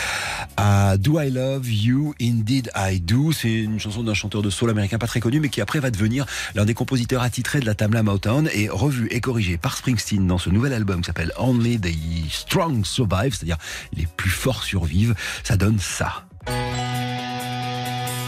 euh, 0.58 0.96
Do 0.96 1.20
I 1.20 1.30
Love 1.30 1.70
You, 1.70 2.14
Indeed 2.22 2.70
I 2.74 3.00
Do? 3.00 3.32
C'est 3.32 3.52
une 3.52 3.78
chanson 3.78 4.02
d'un 4.02 4.14
chanteur 4.14 4.40
de 4.40 4.48
soul 4.48 4.70
américain 4.70 4.96
pas 4.96 5.06
très 5.06 5.20
connu, 5.20 5.40
mais 5.40 5.50
qui 5.50 5.60
après 5.60 5.78
va 5.78 5.90
devenir 5.90 6.24
l'un 6.54 6.64
des 6.64 6.72
compositeurs 6.72 7.22
attitrés 7.22 7.60
de 7.60 7.66
la 7.66 7.74
Tamla 7.74 8.02
Motown 8.02 8.48
et 8.54 8.70
revu 8.70 9.08
et 9.10 9.20
corrigé 9.20 9.58
par 9.58 9.76
Springsteen 9.76 10.26
dans 10.26 10.38
ce 10.38 10.48
nouvel 10.48 10.72
album 10.72 11.02
qui 11.02 11.06
s'appelle 11.06 11.32
Only 11.36 11.78
the 11.78 11.90
Strong 12.30 12.86
Survive, 12.86 13.34
c'est-à-dire 13.34 13.58
les 13.92 14.06
plus 14.06 14.30
forts 14.30 14.62
survivent. 14.62 15.14
Ça 15.44 15.58
donne 15.58 15.78
ça. 15.78 16.24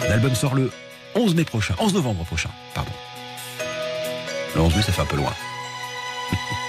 L'album 0.09 0.35
sort 0.35 0.55
le 0.55 0.71
11 1.15 1.35
mai 1.35 1.45
prochain, 1.45 1.75
11 1.79 1.95
novembre 1.95 2.25
prochain, 2.25 2.51
pardon. 2.75 2.93
Le 4.55 4.61
11 4.61 4.77
mai, 4.77 4.83
ça 4.83 4.93
fait 4.93 5.03
un 5.03 5.07
peu 5.07 5.17
loin. 5.17 5.33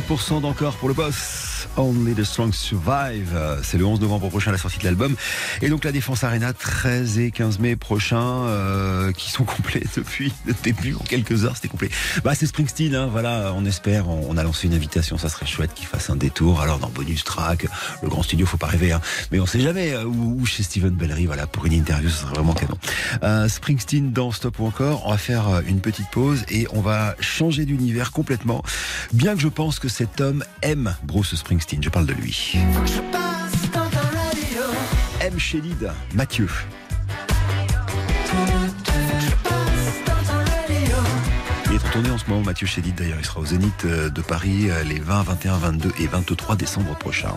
5% 0.00 0.40
d'encore 0.40 0.74
pour 0.74 0.88
le 0.88 0.94
boss. 0.94 1.43
Only 1.76 2.14
the 2.14 2.24
Strong 2.24 2.52
Survive. 2.52 3.32
Euh, 3.34 3.60
C'est 3.62 3.78
le 3.78 3.84
11 3.86 4.00
novembre 4.00 4.28
prochain 4.28 4.52
la 4.52 4.58
sortie 4.58 4.78
de 4.78 4.84
l'album. 4.84 5.16
Et 5.62 5.68
donc 5.68 5.84
la 5.84 5.92
Défense 5.92 6.24
Arena 6.24 6.52
13 6.52 7.18
et 7.18 7.30
15 7.30 7.58
mai 7.58 7.76
prochains 7.76 8.44
euh, 8.46 9.12
qui 9.12 9.30
sont 9.30 9.44
complets 9.44 9.84
depuis 9.96 10.32
le 10.46 10.54
début. 10.62 10.94
En 10.94 11.04
quelques 11.04 11.44
heures, 11.44 11.56
c'était 11.56 11.68
complet. 11.68 11.90
Bah, 12.24 12.34
c'est 12.34 12.46
Springsteen, 12.46 12.94
hein, 12.94 13.08
voilà. 13.10 13.52
On 13.56 13.64
espère. 13.64 14.08
On, 14.08 14.36
a 14.36 14.42
lancé 14.42 14.66
une 14.66 14.74
invitation. 14.74 15.18
Ça 15.18 15.28
serait 15.28 15.46
chouette 15.46 15.74
qu'il 15.74 15.86
fasse 15.86 16.10
un 16.10 16.16
détour. 16.16 16.60
Alors 16.60 16.78
dans 16.78 16.88
bonus 16.88 17.24
track, 17.24 17.66
le 18.02 18.08
grand 18.08 18.22
studio, 18.22 18.46
faut 18.46 18.56
pas 18.56 18.66
rêver. 18.66 18.92
Hein. 18.92 19.00
Mais 19.32 19.40
on 19.40 19.46
sait 19.46 19.60
jamais. 19.60 19.92
euh, 19.92 20.04
ou 20.04 20.44
chez 20.46 20.62
Steven 20.62 20.90
Bellery, 20.90 21.26
voilà, 21.26 21.46
pour 21.46 21.66
une 21.66 21.72
interview, 21.72 22.08
ce 22.08 22.22
serait 22.22 22.34
vraiment 22.34 22.54
canon. 22.54 22.76
Euh, 23.22 23.48
Springsteen 23.48 24.12
dans 24.12 24.30
Stop 24.32 24.58
ou 24.58 24.66
encore. 24.66 25.06
On 25.06 25.10
va 25.10 25.18
faire 25.18 25.48
euh, 25.48 25.60
une 25.66 25.80
petite 25.80 26.10
pause 26.10 26.44
et 26.48 26.66
on 26.72 26.80
va 26.80 27.14
changer 27.20 27.64
d'univers 27.64 28.12
complètement. 28.12 28.62
Bien 29.12 29.34
que 29.34 29.40
je 29.40 29.48
pense 29.48 29.78
que 29.78 29.88
cet 29.88 30.20
homme 30.20 30.44
aime 30.62 30.94
Bruce 31.04 31.34
Springsteen. 31.34 31.63
Je 31.70 31.88
parle 31.88 32.06
de 32.06 32.12
lui. 32.12 32.56
M. 35.20 35.38
Chédid, 35.38 35.90
Mathieu. 36.14 36.48
Il 41.66 41.74
est 41.74 41.76
en 41.76 41.90
tournée 41.90 42.10
en 42.10 42.18
ce 42.18 42.28
moment, 42.28 42.42
Mathieu 42.42 42.66
Chédid 42.66 42.94
d'ailleurs. 42.94 43.16
Il 43.18 43.24
sera 43.24 43.40
au 43.40 43.46
Zénith 43.46 43.84
euh, 43.84 44.10
de 44.10 44.20
Paris 44.20 44.70
euh, 44.70 44.82
les 44.84 44.98
20, 44.98 45.22
21, 45.22 45.56
22 45.56 45.92
et 46.00 46.06
23 46.06 46.56
décembre 46.56 46.94
prochains. 46.96 47.36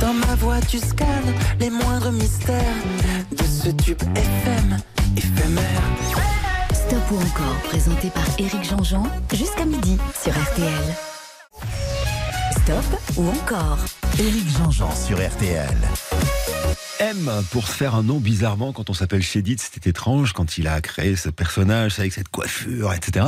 Dans 0.00 0.12
ma 0.12 0.34
voix, 0.36 0.60
tu 0.60 0.78
scannes 0.78 1.34
les 1.58 1.70
moindres 1.70 2.12
mystères 2.12 2.62
de 3.32 3.44
ce 3.44 3.70
tube 3.70 4.02
FM 4.14 4.78
éphémère. 5.16 5.82
Stop 6.72 7.10
ou 7.10 7.16
encore, 7.16 7.56
présenté 7.64 8.10
par 8.10 8.24
Éric 8.38 8.64
Jean-Jean, 8.64 9.04
jusqu'à 9.32 9.64
midi 9.64 9.96
sur 10.22 10.32
RTL. 10.32 11.07
Ou 13.16 13.28
encore 13.28 13.78
Éric 14.18 14.46
Jean-Jean 14.50 14.94
sur 14.94 15.16
RTL. 15.16 15.76
M 17.00 17.30
pour 17.52 17.68
se 17.68 17.72
faire 17.72 17.94
un 17.94 18.02
nom 18.02 18.18
bizarrement 18.18 18.72
quand 18.72 18.90
on 18.90 18.92
s'appelle 18.92 19.22
Chédid, 19.22 19.60
c'était 19.60 19.90
étrange 19.90 20.32
quand 20.32 20.58
il 20.58 20.66
a 20.66 20.80
créé 20.80 21.14
ce 21.14 21.28
personnage 21.28 21.98
avec 22.00 22.12
cette 22.12 22.28
coiffure, 22.28 22.92
etc. 22.92 23.26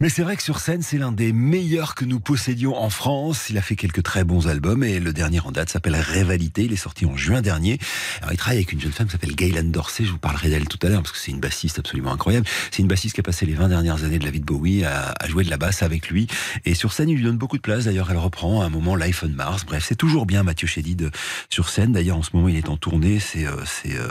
Mais 0.00 0.08
c'est 0.08 0.22
vrai 0.22 0.36
que 0.36 0.42
sur 0.42 0.58
scène, 0.58 0.80
c'est 0.80 0.96
l'un 0.96 1.12
des 1.12 1.32
meilleurs 1.32 1.94
que 1.94 2.06
nous 2.06 2.18
possédions 2.18 2.76
en 2.76 2.88
France. 2.88 3.50
Il 3.50 3.58
a 3.58 3.62
fait 3.62 3.76
quelques 3.76 4.02
très 4.02 4.24
bons 4.24 4.48
albums 4.48 4.82
et 4.82 5.00
le 5.00 5.12
dernier 5.12 5.40
en 5.40 5.52
date 5.52 5.68
s'appelle 5.68 5.96
Révalité. 5.96 6.64
Il 6.64 6.72
est 6.72 6.76
sorti 6.76 7.04
en 7.04 7.16
juin 7.16 7.42
dernier. 7.42 7.78
Alors 8.22 8.32
il 8.32 8.38
travaille 8.38 8.58
avec 8.58 8.72
une 8.72 8.80
jeune 8.80 8.92
femme 8.92 9.06
qui 9.06 9.12
s'appelle 9.12 9.36
Gaylan 9.36 9.64
Dorsey. 9.64 10.04
Je 10.04 10.10
vous 10.10 10.18
parlerai 10.18 10.48
d'elle 10.48 10.66
tout 10.66 10.78
à 10.82 10.88
l'heure 10.88 11.02
parce 11.02 11.12
que 11.12 11.18
c'est 11.18 11.30
une 11.30 11.40
bassiste 11.40 11.78
absolument 11.78 12.12
incroyable. 12.12 12.46
C'est 12.70 12.80
une 12.80 12.88
bassiste 12.88 13.14
qui 13.14 13.20
a 13.20 13.24
passé 13.24 13.44
les 13.44 13.54
20 13.54 13.68
dernières 13.68 14.04
années 14.04 14.18
de 14.18 14.24
la 14.24 14.30
vie 14.30 14.40
de 14.40 14.46
Bowie 14.46 14.84
à, 14.84 15.14
jouer 15.28 15.44
de 15.44 15.50
la 15.50 15.58
basse 15.58 15.82
avec 15.82 16.08
lui. 16.08 16.26
Et 16.64 16.74
sur 16.74 16.92
scène, 16.92 17.10
il 17.10 17.16
lui 17.16 17.24
donne 17.24 17.36
beaucoup 17.36 17.58
de 17.58 17.62
place. 17.62 17.84
D'ailleurs, 17.84 18.10
elle 18.10 18.16
reprend 18.16 18.62
à 18.62 18.66
un 18.66 18.70
moment 18.70 18.96
Life 18.96 19.24
on 19.24 19.28
Mars. 19.28 19.64
Bref, 19.66 19.84
c'est 19.86 19.94
toujours 19.94 20.24
bien 20.24 20.42
Mathieu 20.42 20.66
Chédid 20.66 21.10
sur 21.50 21.68
scène. 21.68 21.92
D'ailleurs, 21.92 22.16
en 22.16 22.22
ce 22.22 22.30
moment, 22.32 22.48
il 22.48 22.56
est 22.56 22.68
en 22.68 22.76
tournée. 22.94 23.18
C'est 23.18 23.46
euh, 23.46 23.56
c'est 23.64 23.96
euh, 23.96 24.08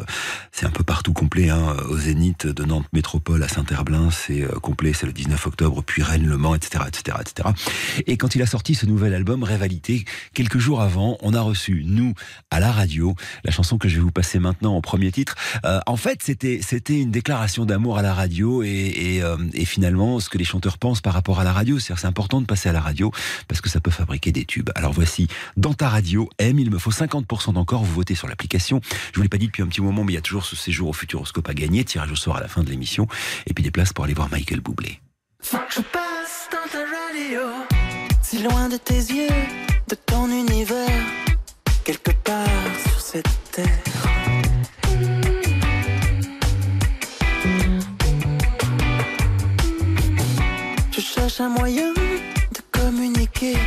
c'est 0.51 0.65
un 0.65 0.69
peu 0.69 0.84
partout 0.84 1.13
complet. 1.13 1.49
Hein. 1.49 1.75
Au 1.89 1.97
Zénith 1.97 2.47
de 2.47 2.63
Nantes 2.63 2.88
Métropole 2.93 3.41
à 3.43 3.47
Saint-Herblain, 3.47 4.09
c'est 4.11 4.41
euh, 4.41 4.59
complet. 4.61 4.93
C'est 4.93 5.05
le 5.05 5.13
19 5.13 5.47
octobre. 5.47 5.81
Puis 5.86 6.03
Rennes, 6.03 6.27
Le 6.27 6.38
Mans, 6.38 6.55
etc., 6.55 6.84
etc., 6.88 7.17
etc. 7.21 7.49
Et 8.07 8.17
quand 8.17 8.36
il 8.36 8.41
a 8.41 8.45
sorti 8.45 8.75
ce 8.75 8.86
nouvel 8.86 9.13
album 9.13 9.43
Révalité, 9.43 10.05
quelques 10.34 10.57
jours 10.57 10.81
avant, 10.81 11.17
on 11.21 11.34
a 11.34 11.41
reçu 11.41 11.84
nous 11.86 12.13
à 12.51 12.59
la 12.59 12.71
radio 12.71 13.15
la 13.43 13.51
chanson 13.51 13.77
que 13.77 13.88
je 13.88 13.95
vais 13.95 14.01
vous 14.01 14.11
passer 14.11 14.39
maintenant 14.39 14.75
en 14.75 14.81
premier 14.81 15.11
titre. 15.11 15.36
En 15.86 15.97
fait, 15.97 16.19
c'était 16.21 16.59
une 16.89 17.11
déclaration 17.11 17.65
d'amour 17.65 17.97
à 17.97 18.01
la 18.01 18.13
radio 18.13 18.63
et, 18.63 19.21
finalement 19.65 20.19
ce 20.19 20.29
que 20.29 20.38
les 20.38 20.43
chanteurs 20.43 20.77
pensent 20.77 21.01
par 21.01 21.13
rapport 21.13 21.39
à 21.39 21.43
la 21.43 21.51
radio. 21.51 21.79
C'est-à-dire 21.79 22.01
c'est 22.01 22.07
important 22.07 22.41
de 22.41 22.45
passer 22.45 22.69
à 22.69 22.73
la 22.73 22.81
radio 22.81 23.11
parce 23.47 23.61
que 23.61 23.69
ça 23.69 23.79
peut 23.79 23.91
fabriquer 23.91 24.31
des 24.31 24.45
tubes. 24.45 24.69
Alors 24.75 24.93
voici 24.93 25.27
dans 25.57 25.73
ta 25.73 25.89
radio 25.89 26.29
M, 26.38 26.59
il 26.59 26.69
me 26.69 26.77
faut 26.77 26.91
50% 26.91 27.53
d'encore. 27.53 27.84
Vous 27.84 27.93
votez 27.93 28.15
sur 28.15 28.27
l'application 28.27 28.72
l'émission. 28.74 28.82
Je 29.11 29.17
vous 29.17 29.24
l'ai 29.24 29.30
pas 29.30 29.38
dit 29.38 29.47
depuis 29.47 29.63
un 29.63 29.67
petit 29.67 29.82
moment, 29.82 30.03
mais 30.03 30.13
il 30.13 30.15
y 30.15 30.19
a 30.19 30.21
toujours 30.21 30.45
ce 30.45 30.55
séjour 30.55 30.89
au 30.89 30.93
Futuroscope 30.93 31.47
à 31.49 31.53
gagner, 31.53 31.84
tirage 31.84 32.11
au 32.11 32.15
sort 32.15 32.38
à 32.38 32.41
la 32.41 32.47
fin 32.47 32.63
de 32.63 32.69
l'émission, 32.69 33.07
et 33.47 33.53
puis 33.53 33.63
des 33.63 33.71
places 33.71 33.93
pour 33.93 34.05
aller 34.05 34.13
voir 34.13 34.30
Michael 34.32 34.61
Boublé. 34.61 34.99
Je 35.43 35.82
passe 35.82 36.49
dans 36.51 36.69
ta 36.71 36.80
radio, 36.80 37.41
si 38.21 38.41
loin 38.41 38.69
de 38.69 38.78
tes 38.78 38.93
yeux, 38.93 39.28
de 39.88 39.95
ton 39.95 40.30
univers, 40.30 41.05
quelque 41.84 42.11
part 42.24 42.47
sur 42.88 43.01
cette 43.01 43.51
terre. 43.51 43.67
Je 50.91 51.01
cherche 51.01 51.41
un 51.41 51.49
moyen 51.49 51.93
de 51.93 52.61
communiquer 52.71 53.57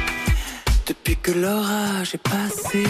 depuis 0.87 1.17
que 1.17 1.33
l'orage 1.33 2.15
est 2.15 2.23
passé. 2.23 2.85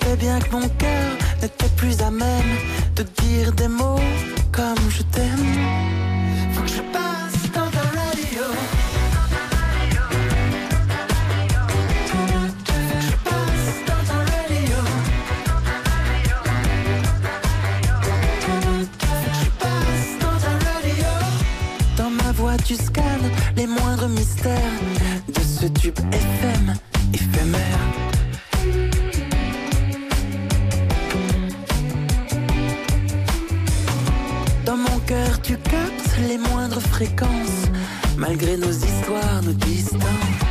Sentais 0.00 0.16
bien 0.16 0.38
que 0.38 0.52
mon 0.52 0.68
cœur 0.68 1.16
n'était 1.42 1.68
plus 1.76 2.00
à 2.00 2.10
même 2.10 2.56
de 2.96 3.02
dire 3.22 3.52
des 3.52 3.68
mots 3.68 4.00
comme 4.52 4.90
je 4.90 5.02
t'aime. 5.02 5.46
Faut 6.52 6.62
que 6.62 6.68
je 6.68 6.82
passe 6.92 7.50
dans 7.54 7.70
ta 7.70 7.80
radio. 7.80 8.44
Dans 13.86 14.02
ta 14.08 14.14
radio. 14.36 14.78
Dans 21.96 22.10
ma 22.10 22.32
voix, 22.32 22.56
tu 22.64 22.74
scannes 22.74 23.30
les 23.56 23.66
moindres 23.66 24.08
mystères 24.08 24.80
de 25.28 25.40
ce 25.40 25.66
tube 25.66 25.98
FM 26.12 26.74
éphémère. 27.12 28.09
Les 36.28 36.38
moindres 36.38 36.80
fréquences, 36.80 37.70
malgré 38.16 38.56
nos 38.56 38.72
histoires, 38.72 39.42
nos 39.42 39.54
distances. 39.54 40.49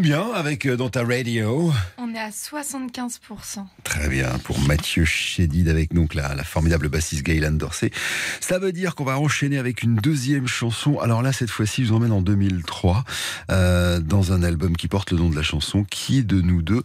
Combien 0.00 0.32
avec 0.32 0.64
euh, 0.64 0.78
dans 0.78 0.88
ta 0.88 1.04
radio 1.04 1.70
On 1.98 2.14
est 2.14 2.18
à 2.18 2.30
75%. 2.30 3.66
Très 3.90 4.08
bien, 4.08 4.38
pour 4.44 4.60
Mathieu 4.60 5.04
Chédid 5.04 5.68
avec 5.68 5.92
donc 5.92 6.14
la, 6.14 6.44
formidable 6.44 6.88
bassiste 6.88 7.24
Gaylan 7.24 7.50
Dorsey. 7.50 7.90
Ça 8.38 8.60
veut 8.60 8.70
dire 8.70 8.94
qu'on 8.94 9.02
va 9.02 9.18
enchaîner 9.18 9.58
avec 9.58 9.82
une 9.82 9.96
deuxième 9.96 10.46
chanson. 10.46 11.00
Alors 11.00 11.22
là, 11.22 11.32
cette 11.32 11.50
fois-ci, 11.50 11.84
je 11.84 11.90
vous 11.90 11.96
emmène 11.96 12.12
en 12.12 12.22
2003 12.22 13.04
euh, 13.50 13.98
dans 13.98 14.32
un 14.32 14.44
album 14.44 14.76
qui 14.76 14.86
porte 14.86 15.10
le 15.10 15.18
nom 15.18 15.28
de 15.28 15.34
la 15.34 15.42
chanson, 15.42 15.82
Qui 15.82 16.22
de 16.22 16.40
nous 16.40 16.62
deux 16.62 16.84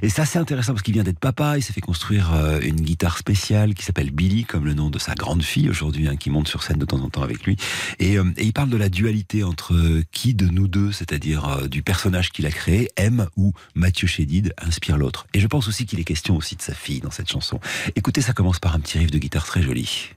Et 0.00 0.08
ça, 0.08 0.26
c'est 0.26 0.38
intéressant 0.38 0.74
parce 0.74 0.84
qu'il 0.84 0.94
vient 0.94 1.02
d'être 1.02 1.18
papa. 1.18 1.58
Il 1.58 1.62
s'est 1.62 1.72
fait 1.72 1.80
construire 1.80 2.32
euh, 2.32 2.60
une 2.60 2.80
guitare 2.80 3.18
spéciale 3.18 3.74
qui 3.74 3.84
s'appelle 3.84 4.12
Billy, 4.12 4.44
comme 4.44 4.64
le 4.64 4.74
nom 4.74 4.90
de 4.90 5.00
sa 5.00 5.16
grande 5.16 5.42
fille 5.42 5.68
aujourd'hui, 5.68 6.06
hein, 6.06 6.14
qui 6.14 6.30
monte 6.30 6.46
sur 6.46 6.62
scène 6.62 6.78
de 6.78 6.86
temps 6.86 7.00
en 7.00 7.10
temps 7.10 7.24
avec 7.24 7.42
lui. 7.42 7.56
Et, 7.98 8.16
euh, 8.16 8.24
il 8.38 8.52
parle 8.52 8.70
de 8.70 8.76
la 8.76 8.90
dualité 8.90 9.42
entre 9.42 9.74
qui 10.12 10.34
de 10.34 10.46
nous 10.46 10.68
deux, 10.68 10.92
c'est-à-dire 10.92 11.68
du 11.68 11.82
personnage 11.82 12.30
qu'il 12.30 12.46
a 12.46 12.52
créé, 12.52 12.90
M 12.96 13.26
ou 13.36 13.52
Mathieu 13.74 14.06
Chédid 14.06 14.54
inspire 14.58 14.98
l'autre. 14.98 15.26
Et 15.34 15.40
je 15.40 15.48
pense 15.48 15.66
aussi 15.66 15.84
qu'il 15.84 15.98
est 15.98 16.04
question 16.04 16.36
aussi 16.36 16.43
de 16.52 16.62
sa 16.62 16.74
fille 16.74 17.00
dans 17.00 17.10
cette 17.10 17.30
chanson. 17.30 17.58
Écoutez, 17.96 18.20
ça 18.20 18.32
commence 18.32 18.58
par 18.60 18.74
un 18.74 18.80
petit 18.80 18.98
riff 18.98 19.10
de 19.10 19.18
guitare 19.18 19.44
très 19.44 19.62
joli. 19.62 20.10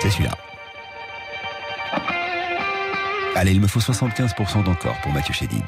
C'est 0.00 0.10
celui-là. 0.10 0.36
Allez, 3.36 3.52
il 3.52 3.60
me 3.60 3.66
faut 3.66 3.80
75% 3.80 4.64
d'encore 4.64 5.00
pour 5.00 5.12
Mathieu 5.12 5.32
Chédid. 5.32 5.64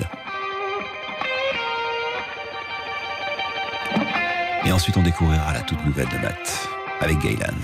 Et 4.66 4.72
ensuite, 4.72 4.96
on 4.96 5.02
découvrira 5.02 5.52
la 5.52 5.60
toute 5.60 5.84
nouvelle 5.84 6.08
de 6.08 6.18
Matt 6.18 6.68
avec 7.00 7.18
Gaylan. 7.18 7.54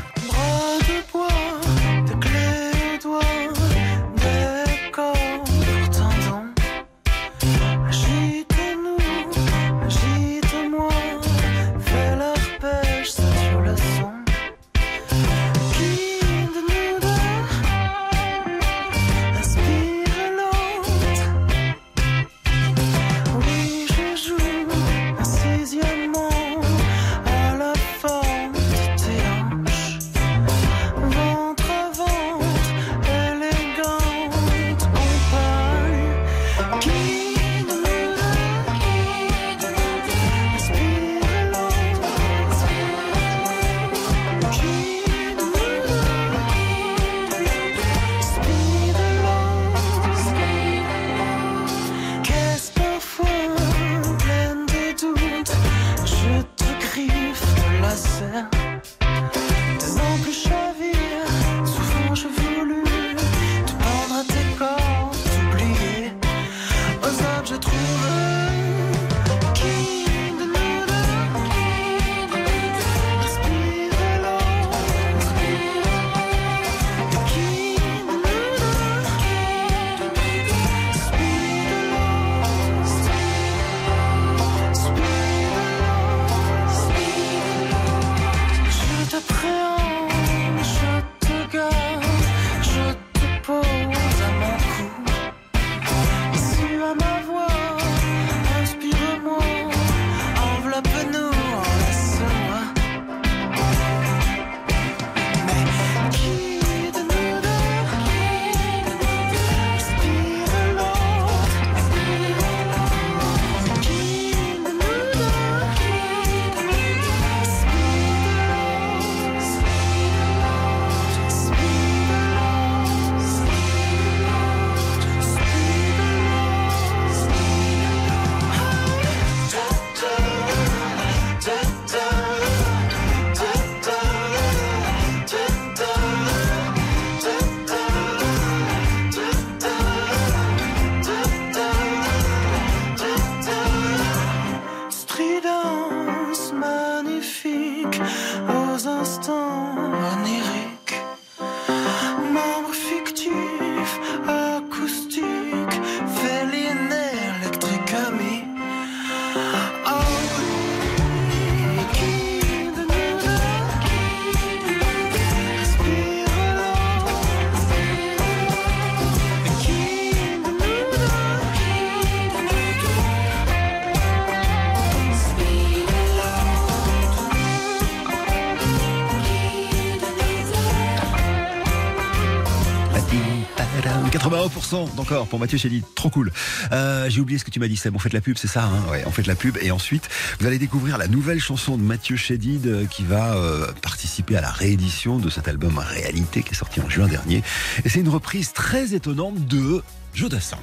81% 184.71 184.95
d'encore 184.95 185.27
pour 185.27 185.39
Mathieu 185.39 185.59
Chédid. 185.59 185.85
Trop 185.95 186.11
cool. 186.11 186.33
Euh, 186.73 187.09
J'ai 187.09 187.21
oublié 187.21 187.39
ce 187.39 187.45
que 187.45 187.51
tu 187.51 187.61
m'as 187.61 187.68
dit, 187.68 187.77
Seb. 187.77 187.95
On 187.95 187.99
fait 187.99 188.12
la 188.12 188.21
pub, 188.21 188.37
c'est 188.37 188.49
ça 188.49 188.64
hein? 188.64 188.83
On 189.07 189.11
fait 189.11 189.23
de 189.23 189.29
la 189.29 189.35
pub. 189.35 189.59
Et 189.61 189.71
ensuite, 189.71 190.09
vous 190.39 190.47
allez 190.47 190.59
découvrir 190.59 190.99
la 190.99 191.09
nouvelle 191.09 191.41
chanson 191.41 191.77
de 191.77 191.83
Mathieu 191.83 192.16
Chédid 192.16 192.66
euh, 192.66 192.87
qui 192.87 193.05
va 193.05 193.35
euh, 193.35 193.66
participer 193.83 194.37
à 194.37 194.41
la 194.41 194.51
réédition 194.51 195.18
de 195.18 195.31
cet 195.31 195.49
album 195.49 195.79
Réalité 195.79 196.43
qui 196.43 196.53
est 196.53 196.57
sorti 196.57 196.81
en 196.81 196.89
juin 196.89 197.09
dernier. 197.09 197.43
Et 197.85 197.89
c'est 197.89 198.01
une 198.01 198.09
reprise 198.09 198.53
très 198.53 198.95
étonnante 198.95 199.47
de 199.47 199.83
Jodassin. 200.14 200.59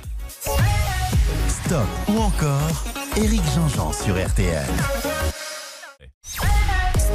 Stop 1.65 1.87
ou 2.09 2.19
encore 2.19 2.85
Eric 3.17 3.41
Jean-Jean 3.55 3.91
sur 3.93 4.15
RTL. 4.15 4.65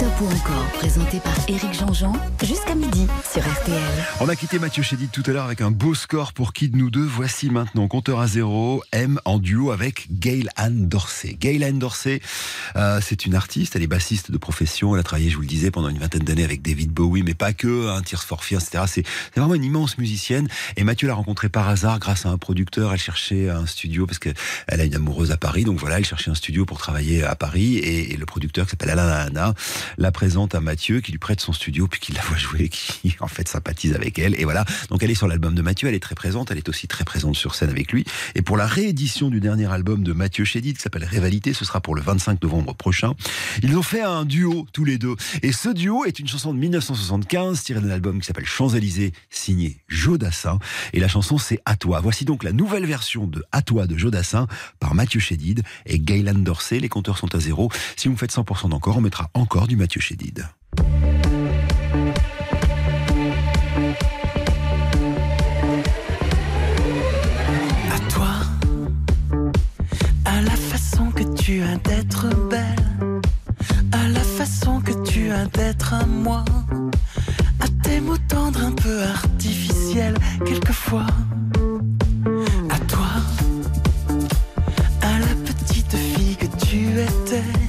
Stop 0.03 0.20
ou 0.20 0.26
encore, 0.26 0.64
présenté 0.72 1.20
par 1.20 1.36
Éric 1.48 1.74
Jean-Jean, 1.74 2.12
jusqu'à 2.42 2.74
midi 2.74 3.07
sur 3.30 3.40
RTL. 3.40 3.76
On 4.20 4.28
a 4.28 4.34
quitté 4.34 4.59
Mathieu 4.59 4.82
Chédid 4.82 5.11
tout 5.12 5.22
à 5.26 5.30
l'heure 5.30 5.44
avec 5.44 5.61
un 5.61 5.70
beau 5.70 5.94
score 5.94 6.32
pour 6.32 6.53
qui 6.53 6.68
de 6.68 6.76
nous 6.76 6.90
deux 6.90 7.05
Voici 7.05 7.50
maintenant 7.50 7.86
compteur 7.86 8.18
à 8.18 8.26
zéro, 8.26 8.82
M 8.90 9.20
en 9.24 9.38
duo 9.38 9.70
avec 9.70 10.09
Gail 10.11 10.48
Anne 10.57 10.88
Dorsey. 10.88 11.36
Gail 11.38 11.62
Anne 11.62 11.78
Dorsey, 11.78 12.20
euh, 12.74 13.00
c'est 13.00 13.26
une 13.26 13.36
artiste, 13.36 13.76
elle 13.76 13.82
est 13.84 13.86
bassiste 13.86 14.32
de 14.32 14.38
profession, 14.38 14.92
elle 14.94 15.00
a 15.00 15.05
travaillé, 15.05 15.30
je 15.30 15.36
vous 15.36 15.42
le 15.42 15.46
disais, 15.46 15.70
pendant 15.70 15.88
une 15.88 15.98
vingtaine 15.98 16.24
d'années 16.24 16.42
avec 16.42 16.62
David 16.62 16.90
Bowie, 16.90 17.22
mais 17.22 17.34
pas 17.34 17.53
que, 17.53 17.88
hein, 17.88 18.03
Tears 18.03 18.26
etc. 18.50 18.84
C'est 18.88 19.07
vraiment 19.36 19.55
une 19.55 19.64
immense 19.64 19.98
musicienne. 19.98 20.48
Et 20.76 20.82
Mathieu 20.82 21.07
l'a 21.07 21.14
rencontrée 21.14 21.48
par 21.48 21.68
hasard 21.68 22.00
grâce 22.00 22.26
à 22.26 22.30
un 22.30 22.38
producteur. 22.38 22.92
Elle 22.92 22.98
cherchait 22.98 23.50
un 23.50 23.66
studio 23.66 24.07
parce 24.07 24.18
qu'elle 24.18 24.34
a 24.66 24.82
une 24.82 24.96
amoureuse 24.96 25.30
à 25.30 25.36
Paris, 25.36 25.62
donc 25.62 25.78
voilà, 25.78 25.98
elle 25.98 26.05
cherchait 26.05 26.32
un 26.32 26.34
studio 26.34 26.66
pour 26.66 26.78
travailler 26.78 27.22
à 27.22 27.36
Paris. 27.36 27.76
Et, 27.78 28.16
le 28.16 28.26
producteur 28.26 28.66
qui 28.66 28.70
s'appelle 28.70 28.90
Alain 28.90 29.09
Anna 29.09 29.55
la 29.99 30.12
présente 30.12 30.55
à 30.55 30.61
Mathieu, 30.61 31.01
qui 31.01 31.12
lui 31.12 31.18
prête 31.18 31.40
son 31.40 31.53
studio, 31.53 31.88
puis 31.88 32.01
qui 32.01 32.12
la 32.12 32.22
voit 32.22 32.36
jouer, 32.36 32.68
qui 32.70 33.16
en 33.20 33.28
fait 33.28 33.49
sympathise 33.49 33.95
avec 33.95 34.18
elle. 34.18 34.38
Et 34.40 34.45
voilà, 34.45 34.64
donc 34.90 35.03
elle 35.03 35.11
est 35.11 35.14
sur 35.14 35.28
l'album 35.28 35.55
de 35.55 35.62
Mathieu, 35.62 35.88
elle 35.88 35.95
est 35.95 36.01
très 36.01 36.14
présente, 36.14 36.51
elle 36.51 36.59
est 36.59 36.68
aussi 36.68 36.88
très 36.88 37.05
présente 37.05 37.36
sur 37.36 37.55
scène 37.55 37.70
avec 37.70 37.93
lui. 37.93 38.05
Et 38.34 38.43
pour 38.43 38.57
la 38.57 38.66
réédition 38.66 39.30
du 39.30 39.40
dernier 39.40 39.70
album 39.70 40.03
de 40.03 40.12
Mathieu 40.12 40.45
Chédid, 40.45 40.76
qui 40.76 40.82
s'appelle 40.82 41.05
Rivalité, 41.05 41.53
ce 41.53 41.64
sera 41.64 41.80
pour 41.80 41.95
le 41.95 42.03
25 42.03 42.43
novembre 42.43 42.74
prochain. 42.74 43.14
Ils 43.62 43.76
ont 43.76 43.82
fait 43.82 44.03
un 44.03 44.24
duo 44.24 44.66
tous 44.72 44.84
les 44.84 44.99
deux. 44.99 45.16
Et 45.43 45.53
ce 45.53 45.68
duo 45.68 46.05
est 46.05 46.18
une 46.18 46.28
chanson 46.28 46.55
de 46.55 46.59
1975 46.59 47.62
tirée 47.62 47.80
d'un 47.80 47.90
album 47.90 48.20
qui 48.20 48.26
s'appelle 48.26 48.47
Champs-Élysées, 48.47 49.12
signé 49.30 49.78
Jodassin. 49.88 50.59
Et 50.93 51.01
la 51.01 51.09
chanson 51.09 51.38
c'est 51.38 51.61
À 51.64 51.76
toi. 51.76 52.01
Voici 52.01 52.24
donc 52.24 52.45
la 52.45 52.53
nouvelle 52.53 52.86
version 52.86 53.26
de 53.26 53.45
À 53.53 53.62
toi 53.62 53.86
de 53.86 53.97
Jodassin 53.97 54.47
par 54.80 54.95
Mathieu 54.95 55.20
Chédid 55.20 55.62
et 55.86 55.99
Gaylan 55.99 56.34
Dorsey. 56.34 56.80
Les 56.80 56.88
compteurs 56.88 57.18
sont 57.18 57.34
à 57.34 57.40
zéro. 57.40 57.70
Si 57.97 58.09
vous 58.09 58.16
faites 58.16 58.32
100% 58.32 58.70
d'encore, 58.70 58.99
on 58.99 59.01
mettra 59.01 59.30
encore 59.34 59.66
du 59.66 59.76
Mathieu 59.83 60.01
Chédid. 60.01 60.47
à 67.91 67.99
toi, 68.09 68.28
à 70.24 70.41
la 70.41 70.51
façon 70.51 71.11
que 71.11 71.24
tu 71.35 71.62
as 71.62 71.74
d'être 71.78 72.28
belle, 72.49 73.20
à 73.91 74.07
la 74.07 74.20
façon 74.20 74.80
que 74.80 74.93
tu 75.03 75.33
as 75.33 75.47
d'être 75.47 75.95
à 75.95 76.07
moi, 76.07 76.45
à 77.59 77.66
tes 77.83 78.01
mots 78.01 78.16
tendres 78.28 78.62
un 78.62 78.70
peu 78.70 79.03
artificiels 79.03 80.16
quelquefois, 80.47 81.09
à 82.70 82.78
toi, 82.87 83.11
à 85.01 85.18
la 85.18 85.35
petite 85.45 85.97
fille 85.97 86.37
que 86.37 86.47
tu 86.66 87.01
étais, 87.01 87.61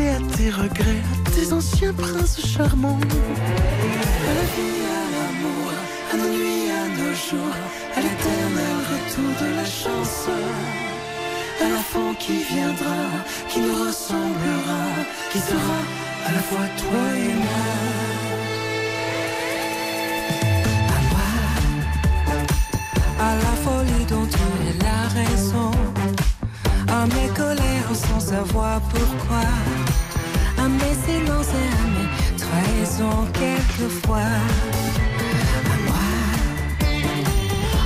à 0.00 0.18
tes 0.36 0.50
regrets, 0.50 1.02
à 1.26 1.30
tes 1.30 1.52
anciens 1.52 1.92
princes 1.92 2.40
charmants. 2.46 2.98
À 3.00 4.34
la 4.38 4.46
vie, 4.54 4.82
à 4.98 5.04
l'amour, 5.14 5.72
à 6.12 6.16
nos 6.16 6.30
nuits, 6.36 6.70
à 6.70 6.88
nos 6.88 7.14
jours, 7.14 7.56
à 7.94 8.00
l'éternel 8.00 8.76
retour 8.92 9.30
de 9.42 9.48
la 9.56 9.64
chance. 9.64 10.28
À 11.60 11.68
l'enfant 11.68 12.14
qui 12.18 12.42
viendra, 12.42 13.02
qui 13.48 13.60
nous 13.60 13.74
ressemblera, 13.84 14.82
qui 15.30 15.38
sera 15.38 15.80
à 16.26 16.32
la 16.32 16.42
fois 16.48 16.66
toi 16.78 17.04
et 17.16 17.34
moi, 17.34 17.64
à 23.20 23.34
la 23.36 23.54
folie 23.64 24.04
dont 24.08 24.26
tu 24.26 24.44
es 24.68 24.74
la 24.82 25.00
raison, 25.20 25.70
à 26.88 27.06
mes 27.06 27.28
colères 27.36 27.94
sans 27.94 28.20
savoir 28.20 28.80
pourquoi, 28.80 29.46
à 30.92 30.94
mes 30.94 31.00
silences 31.06 31.48
et 31.48 31.68
à 31.72 31.86
mes 31.94 32.08
trahisons 32.36 33.26
quelquefois. 33.32 34.18
À 34.18 35.76
moi, 35.86 36.08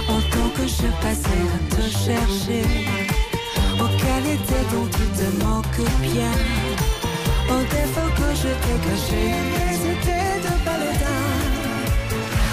en 0.09 0.20
tant 0.33 0.49
que 0.57 0.66
je 0.66 0.89
passais 1.03 1.45
à 1.55 1.59
te 1.74 1.83
chercher, 1.83 2.65
aux 3.81 3.93
qualités 4.05 4.65
dont 4.73 4.89
tu 4.97 5.05
te 5.19 5.45
moques 5.45 5.91
bien, 6.01 6.35
aux 7.51 7.65
défauts 7.74 8.12
que 8.16 8.31
je 8.35 8.51
t'ai 8.62 8.78
cachés, 8.87 9.35
c'était 9.83 10.37
de 10.45 10.65
baladin. 10.65 11.24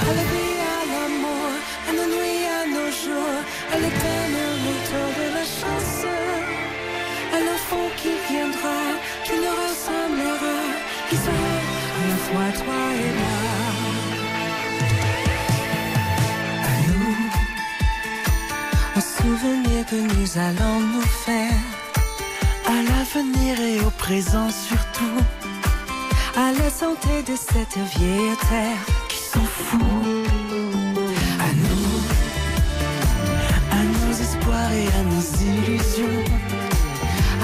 À 0.01 0.13
la 0.17 0.23
vie, 0.31 0.57
à 0.73 0.79
l'amour, 0.91 1.49
à 1.87 1.91
nos 1.93 2.07
nuits, 2.13 2.45
à 2.59 2.65
nos 2.67 2.89
jours, 3.01 3.39
à 3.71 3.75
l'éternel 3.77 4.53
retour 4.65 5.07
de 5.19 5.25
la 5.35 5.43
chance. 5.43 6.12
Fois 12.33 12.51
toi 12.63 12.81
et 13.05 13.13
moi. 13.21 13.39
À 16.69 16.75
nous, 16.87 17.17
au 18.97 19.01
souvenir 19.17 19.79
que 19.89 19.99
nous 20.13 20.29
allons 20.37 20.79
nous 20.93 21.09
faire, 21.25 21.61
À 22.65 22.77
l'avenir 22.89 23.59
et 23.59 23.79
au 23.81 23.91
présent 23.91 24.49
surtout, 24.67 25.17
à 26.35 26.51
la 26.59 26.69
santé 26.69 27.13
de 27.29 27.35
cette 27.35 27.77
vieille 27.95 28.37
terre. 28.49 28.83
qui 29.09 29.17
s'en 29.31 29.45
fout. 29.57 29.81
À 31.47 31.49
nous, 31.65 31.95
à 33.77 33.81
nos 33.93 34.11
espoirs 34.25 34.73
et 34.83 34.89
à 34.99 35.03
nos 35.11 35.25
illusions. 35.51 36.23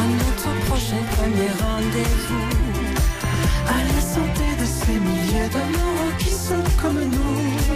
À 0.01 0.05
notre 0.21 0.51
prochain 0.67 1.01
premier 1.15 1.51
rendez-vous. 1.63 2.38
D'amours 5.51 6.17
qui 6.17 6.30
sont 6.30 6.63
comme 6.81 6.99
nous. 6.99 7.68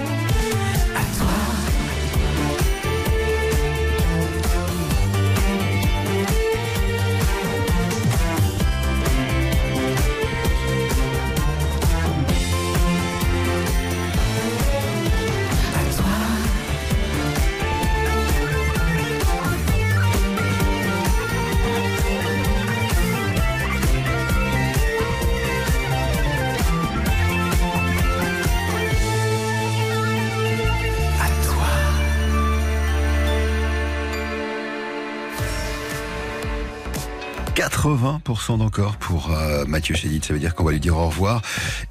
80% 38.04 38.58
d'encore 38.58 38.98
pour 38.98 39.32
euh, 39.32 39.66
Mathieu 39.66 39.96
Chédid. 39.96 40.26
Ça 40.26 40.34
veut 40.34 40.40
dire 40.40 40.56
qu'on 40.56 40.64
va 40.64 40.72
lui 40.72 40.80
dire 40.80 40.98
au 40.98 41.08
revoir. 41.08 41.42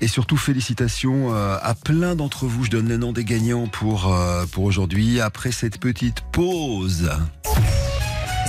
Et 0.00 0.08
surtout, 0.08 0.36
félicitations 0.36 1.34
euh, 1.34 1.56
à 1.62 1.74
plein 1.74 2.14
d'entre 2.14 2.46
vous. 2.46 2.64
Je 2.64 2.70
donne 2.70 2.88
le 2.88 2.98
nom 2.98 3.12
des 3.12 3.24
gagnants 3.24 3.66
pour, 3.66 4.12
euh, 4.12 4.44
pour 4.52 4.64
aujourd'hui. 4.64 5.20
Après 5.20 5.52
cette 5.52 5.78
petite 5.78 6.20
pause. 6.32 7.10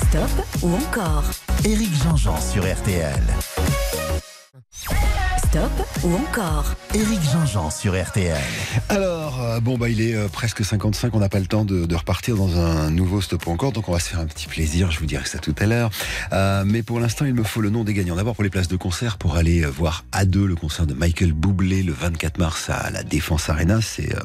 Stop 0.10 0.46
ou 0.62 0.76
encore? 0.76 1.24
Eric 1.64 1.90
Jean-Jean 2.04 2.40
sur 2.42 2.64
RTL. 2.64 3.24
Stop 5.38 5.83
ou 6.04 6.16
encore 6.16 6.76
Eric 6.94 7.20
Jean-Jean 7.32 7.70
sur 7.70 8.02
RTL. 8.02 8.38
Alors, 8.90 9.42
euh, 9.42 9.60
bon, 9.60 9.78
bah, 9.78 9.90
il 9.90 10.02
est 10.02 10.16
euh, 10.16 10.28
presque 10.28 10.64
55. 10.64 11.14
On 11.16 11.20
n'a 11.20 11.30
pas 11.30 11.40
le 11.40 11.46
temps 11.46 11.66
de, 11.66 11.86
de 11.86 11.96
repartir 11.96 12.36
dans 12.36 12.60
un 12.60 12.90
nouveau 12.90 13.22
stop 13.22 13.48
ou 13.48 13.52
encore. 13.52 13.72
Donc, 13.72 13.88
on 13.90 13.94
va 13.94 14.00
se 14.00 14.10
faire 14.10 14.20
un 14.20 14.26
petit 14.26 14.48
plaisir. 14.48 14.92
Je 14.92 15.00
vous 15.00 15.06
dirai 15.06 15.26
ça 15.26 15.40
tout 15.40 15.56
à 15.60 15.66
l'heure. 15.66 15.92
Euh, 16.34 16.64
mais 16.66 16.84
pour 16.84 17.00
l'instant, 17.00 17.26
il 17.26 17.34
me 17.34 17.44
faut 17.44 17.62
le 17.62 17.70
nom 17.70 17.84
des 17.84 17.94
gagnants. 17.94 18.16
D'abord, 18.16 18.36
pour 18.36 18.44
les 18.44 18.50
places 18.50 18.68
de 18.68 18.76
concert, 18.76 19.18
pour 19.18 19.36
aller 19.36 19.62
voir 19.66 20.04
A2, 20.12 20.44
le 20.46 20.56
concert 20.56 20.86
de 20.86 20.94
Michael 20.94 21.32
Bublé, 21.32 21.84
le 21.84 21.94
24 21.94 22.38
mars 22.38 22.70
à 22.70 22.90
la 22.92 23.04
Défense 23.04 23.50
Arena. 23.50 23.82
C'est 23.82 24.14
euh, 24.14 24.20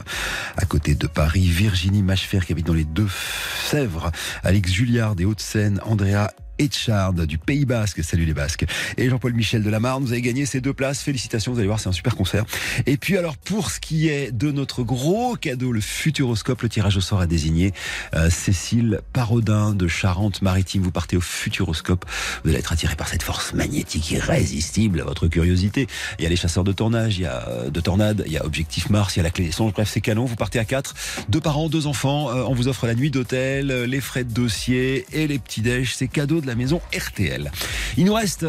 à 0.56 0.64
côté 0.64 0.94
de 0.94 1.06
Paris. 1.06 1.46
Virginie 1.48 2.02
Machefer, 2.02 2.40
qui 2.44 2.52
habite 2.52 2.66
dans 2.66 2.74
les 2.74 2.84
Deux-Sèvres. 2.84 4.10
Alex 4.42 4.72
Julliard 4.72 5.14
des 5.14 5.24
Hauts-de-Seine. 5.24 5.80
Andrea 5.84 6.28
Etchard 6.58 7.12
du 7.12 7.38
Pays 7.38 7.64
Basque. 7.64 8.02
Salut 8.02 8.24
les 8.24 8.34
Basques. 8.34 8.64
Et 8.96 9.08
Jean-Paul 9.08 9.32
Michel 9.32 9.62
de 9.62 9.70
la 9.70 9.80
Marne, 9.80 10.02
vous 10.02 10.12
avez 10.12 10.22
gagné 10.22 10.46
ces 10.46 10.60
deux 10.60 10.72
places. 10.72 11.02
Félicitations, 11.02 11.52
vous 11.52 11.58
allez 11.58 11.68
voir, 11.68 11.80
c'est 11.80 11.88
un 11.88 11.92
super 11.92 12.16
concert. 12.16 12.44
Et 12.86 12.96
puis 12.96 13.16
alors, 13.16 13.36
pour 13.36 13.70
ce 13.70 13.80
qui 13.80 14.08
est 14.08 14.32
de 14.32 14.50
notre 14.50 14.82
gros 14.82 15.36
cadeau, 15.36 15.72
le 15.72 15.80
Futuroscope, 15.80 16.62
le 16.62 16.68
tirage 16.68 16.96
au 16.96 17.00
sort 17.00 17.20
a 17.20 17.26
désigné 17.26 17.72
euh, 18.14 18.30
Cécile 18.30 19.00
Parodin 19.12 19.74
de 19.74 19.86
Charente-Maritime. 19.88 20.82
Vous 20.82 20.90
partez 20.90 21.16
au 21.16 21.20
Futuroscope. 21.20 22.04
Vous 22.42 22.50
allez 22.50 22.58
être 22.58 22.72
attiré 22.72 22.96
par 22.96 23.08
cette 23.08 23.22
force 23.22 23.54
magnétique 23.54 24.10
irrésistible 24.10 25.00
à 25.00 25.04
votre 25.04 25.28
curiosité. 25.28 25.86
Il 26.18 26.24
y 26.24 26.26
a 26.26 26.28
les 26.28 26.36
chasseurs 26.36 26.64
de 26.64 26.72
tournage, 26.72 27.18
il 27.18 27.22
y 27.22 27.26
a 27.26 27.48
euh, 27.48 27.70
de 27.70 27.80
tornades, 27.80 28.24
il 28.26 28.32
y 28.32 28.38
a 28.38 28.44
Objectif 28.44 28.90
Mars, 28.90 29.16
il 29.16 29.18
y 29.18 29.20
a 29.20 29.24
la 29.24 29.30
clé 29.30 29.44
des 29.44 29.52
songes. 29.52 29.72
Bref, 29.72 29.88
c'est 29.92 30.00
canon. 30.00 30.24
Vous 30.24 30.36
partez 30.36 30.58
à 30.58 30.64
quatre. 30.64 30.94
Deux 31.28 31.40
parents, 31.40 31.68
deux 31.68 31.86
enfants. 31.86 32.30
Euh, 32.30 32.44
on 32.48 32.54
vous 32.54 32.66
offre 32.66 32.86
la 32.86 32.94
nuit 32.94 33.10
d'hôtel, 33.10 33.84
les 33.84 34.00
frais 34.00 34.24
de 34.24 34.32
dossier 34.32 35.06
et 35.12 35.28
les 35.28 35.38
petits 35.38 35.62
déj. 35.62 35.94
C'est 35.94 36.08
cadeau 36.08 36.40
de 36.40 36.47
la 36.48 36.56
maison 36.56 36.80
RTL. 36.96 37.50
Il 37.96 38.04
nous 38.04 38.14
reste 38.14 38.46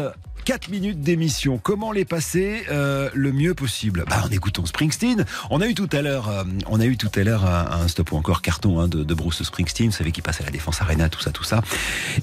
4 0.50 0.68
minutes 0.68 1.00
d'émission. 1.00 1.60
Comment 1.62 1.92
les 1.92 2.04
passer 2.04 2.64
euh, 2.72 3.08
le 3.14 3.30
mieux 3.30 3.54
possible? 3.54 4.04
Bah, 4.10 4.24
En 4.24 4.30
écoutant 4.30 4.66
Springsteen. 4.66 5.24
On 5.48 5.60
a 5.60 5.68
eu 5.68 5.74
tout 5.74 5.88
à 5.92 6.02
l'heure, 6.02 6.28
euh, 6.28 6.42
on 6.66 6.80
a 6.80 6.86
eu 6.86 6.96
tout 6.96 7.08
à 7.14 7.22
l'heure 7.22 7.44
un, 7.46 7.86
stop 7.86 8.10
ou 8.10 8.16
encore 8.16 8.42
carton 8.42 8.80
hein, 8.80 8.88
de, 8.88 9.14
Bruce 9.14 9.44
Springsteen. 9.44 9.90
Vous 9.90 9.96
savez 9.96 10.10
qu'il 10.10 10.24
passe 10.24 10.40
à 10.40 10.44
la 10.44 10.50
Défense 10.50 10.82
Arena, 10.82 11.08
tout 11.08 11.20
ça, 11.20 11.30
tout 11.30 11.44
ça. 11.44 11.62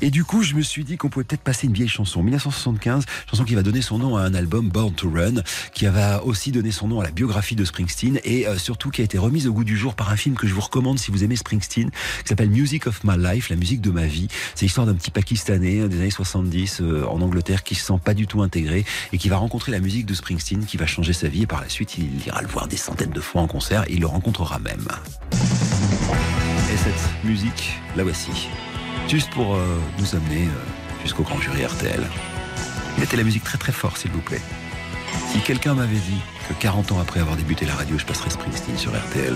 Et 0.02 0.12
du 0.12 0.26
coup, 0.26 0.44
je 0.44 0.56
me 0.56 0.62
suis 0.62 0.84
dit 0.84 0.98
qu'on 0.98 1.08
pouvait 1.08 1.24
peut-être 1.24 1.42
passer 1.42 1.68
une 1.68 1.74
vieille 1.74 1.88
chanson, 1.88 2.22
1975, 2.22 3.06
chanson 3.30 3.46
qui 3.46 3.56
va 3.56 3.64
donner 3.64 3.82
son 3.82 3.98
nom 3.98 4.18
à 4.18 4.24
un 4.24 4.34
album 4.34 4.68
Born 4.68 4.94
to 4.94 5.10
Run, 5.10 5.36
qui 5.74 5.86
va 5.86 6.22
aussi 6.26 6.52
donner 6.52 6.72
son 6.72 6.90
nom 6.90 7.00
à 7.00 7.06
la 7.06 7.12
biographie 7.12 7.56
de 7.56 7.64
Springsteen 7.64 8.20
et 8.26 8.46
euh, 8.46 8.58
surtout 8.58 8.90
qui 8.90 9.00
a 9.00 9.06
été 9.06 9.18
remise 9.18 9.48
au 9.48 9.54
goût 9.54 9.64
du 9.64 9.78
jour 9.78 9.96
par 9.96 10.10
un 10.10 10.18
film 10.18 10.36
que 10.36 10.48
je 10.48 10.54
vous 10.54 10.60
recommande 10.60 11.00
si 11.00 11.12
vous 11.12 11.24
aimez 11.24 11.38
Springsteen, 11.38 11.92
qui 11.92 12.28
s'appelle 12.28 12.50
Music 12.50 12.88
of 12.88 13.06
My 13.06 13.18
Life, 13.18 13.48
la 13.48 13.56
musique 13.56 13.80
de 13.80 13.92
ma 13.92 14.06
vie. 14.06 14.28
C'est 14.54 14.66
l'histoire 14.66 14.86
d'un 14.86 14.96
petit 14.96 15.12
Pakistanais 15.12 15.80
euh, 15.80 15.88
des 15.88 15.96
années 15.96 16.12
70 16.12 16.82
euh, 16.82 17.06
en 17.06 17.22
Angleterre 17.22 17.64
qui 17.64 17.74
se 17.74 17.86
sent 17.86 18.02
pas 18.04 18.17
du 18.18 18.28
tout 18.28 18.42
intégré 18.42 18.84
et 19.14 19.18
qui 19.18 19.30
va 19.30 19.38
rencontrer 19.38 19.72
la 19.72 19.80
musique 19.80 20.06
de 20.06 20.14
Springsteen 20.14 20.66
qui 20.66 20.76
va 20.76 20.86
changer 20.86 21.14
sa 21.14 21.30
vie 21.30 21.44
et 21.44 21.48
par 21.48 21.62
la 21.62 21.70
suite 21.70 21.98
il 21.98 22.26
ira 22.26 22.42
le 22.42 22.48
voir 22.48 22.68
des 22.68 22.76
centaines 22.76 23.12
de 23.12 23.22
fois 23.22 23.42
en 23.42 23.48
concert 23.48 23.84
et 23.88 23.94
il 23.94 24.02
le 24.02 24.08
rencontrera 24.08 24.60
même. 24.60 24.88
Et 25.32 26.78
cette 26.78 27.24
musique, 27.24 27.80
la 27.96 28.04
voici. 28.04 28.50
Juste 29.08 29.30
pour 29.30 29.56
euh, 29.56 29.80
nous 30.00 30.16
amener 30.16 30.44
euh, 30.44 31.02
jusqu'au 31.04 31.24
grand 31.24 31.40
jury 31.40 31.66
RTL. 31.66 32.06
Mettez 32.98 33.16
la 33.16 33.24
musique 33.24 33.44
très 33.44 33.58
très 33.58 33.72
fort 33.72 33.96
s'il 33.96 34.12
vous 34.12 34.22
plaît. 34.22 34.42
Si 35.32 35.40
quelqu'un 35.40 35.76
m'avait 35.76 35.96
dit 35.96 36.22
que 36.50 36.54
40 36.54 36.92
ans 36.92 37.00
après 37.00 37.20
avoir 37.20 37.38
débuté 37.38 37.66
la 37.66 37.76
radio, 37.76 37.98
je 37.98 38.06
passerais 38.06 38.30
Springsteen 38.30 38.78
sur 38.78 38.92
RTL. 38.92 39.36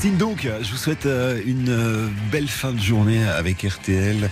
Springsteen 0.00 0.16
donc, 0.16 0.48
je 0.62 0.70
vous 0.70 0.78
souhaite 0.78 1.04
euh, 1.04 1.42
une 1.44 1.68
euh, 1.68 2.08
belle 2.32 2.48
fin 2.48 2.72
de 2.72 2.80
journée 2.80 3.22
avec 3.22 3.60
RTL. 3.60 4.30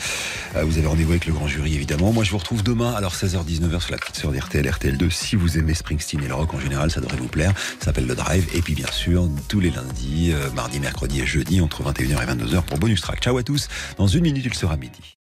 Euh, 0.57 0.65
Vous 0.65 0.79
avez 0.79 0.87
rendez-vous 0.87 1.11
avec 1.11 1.27
le 1.27 1.35
grand 1.35 1.47
jury 1.47 1.75
évidemment. 1.75 2.11
Moi 2.11 2.25
je 2.25 2.31
vous 2.31 2.39
retrouve 2.39 2.63
demain 2.63 2.95
alors 2.95 3.15
16h-19h 3.15 3.83
sur 3.83 3.93
la 3.93 3.99
petite 3.99 4.17
sœur 4.17 4.33
d'RTL, 4.33 4.67
RTL2. 4.67 5.11
Si 5.11 5.37
vous 5.37 5.59
aimez 5.59 5.75
Springsteen 5.75 6.25
et 6.25 6.29
le 6.29 6.33
rock 6.33 6.55
en 6.55 6.59
général, 6.59 6.91
ça 6.91 7.03
devrait 7.03 7.19
vous 7.19 7.29
plaire. 7.29 7.53
Ça 7.81 7.87
s'appelle 7.87 8.07
le 8.07 8.15
Drive. 8.15 8.49
Et 8.55 8.63
puis 8.63 8.75
bien 8.75 8.91
sûr, 8.91 9.29
tous 9.49 9.61
les 9.61 9.69
lundis, 9.69 10.33
euh, 10.33 10.51
mardi, 10.53 10.81
mercredi 10.81 11.21
et 11.21 11.27
jeudi 11.27 11.61
entre 11.61 11.83
21h 11.83 12.23
et 12.23 12.35
22h 12.35 12.63
pour 12.63 12.79
Bonus 12.79 13.03
Track. 13.03 13.21
Ciao 13.21 13.37
à 13.37 13.43
tous. 13.43 13.69
Dans 13.99 14.07
une 14.07 14.23
minute, 14.23 14.47
il 14.47 14.55
sera 14.55 14.79
midi. 14.79 15.18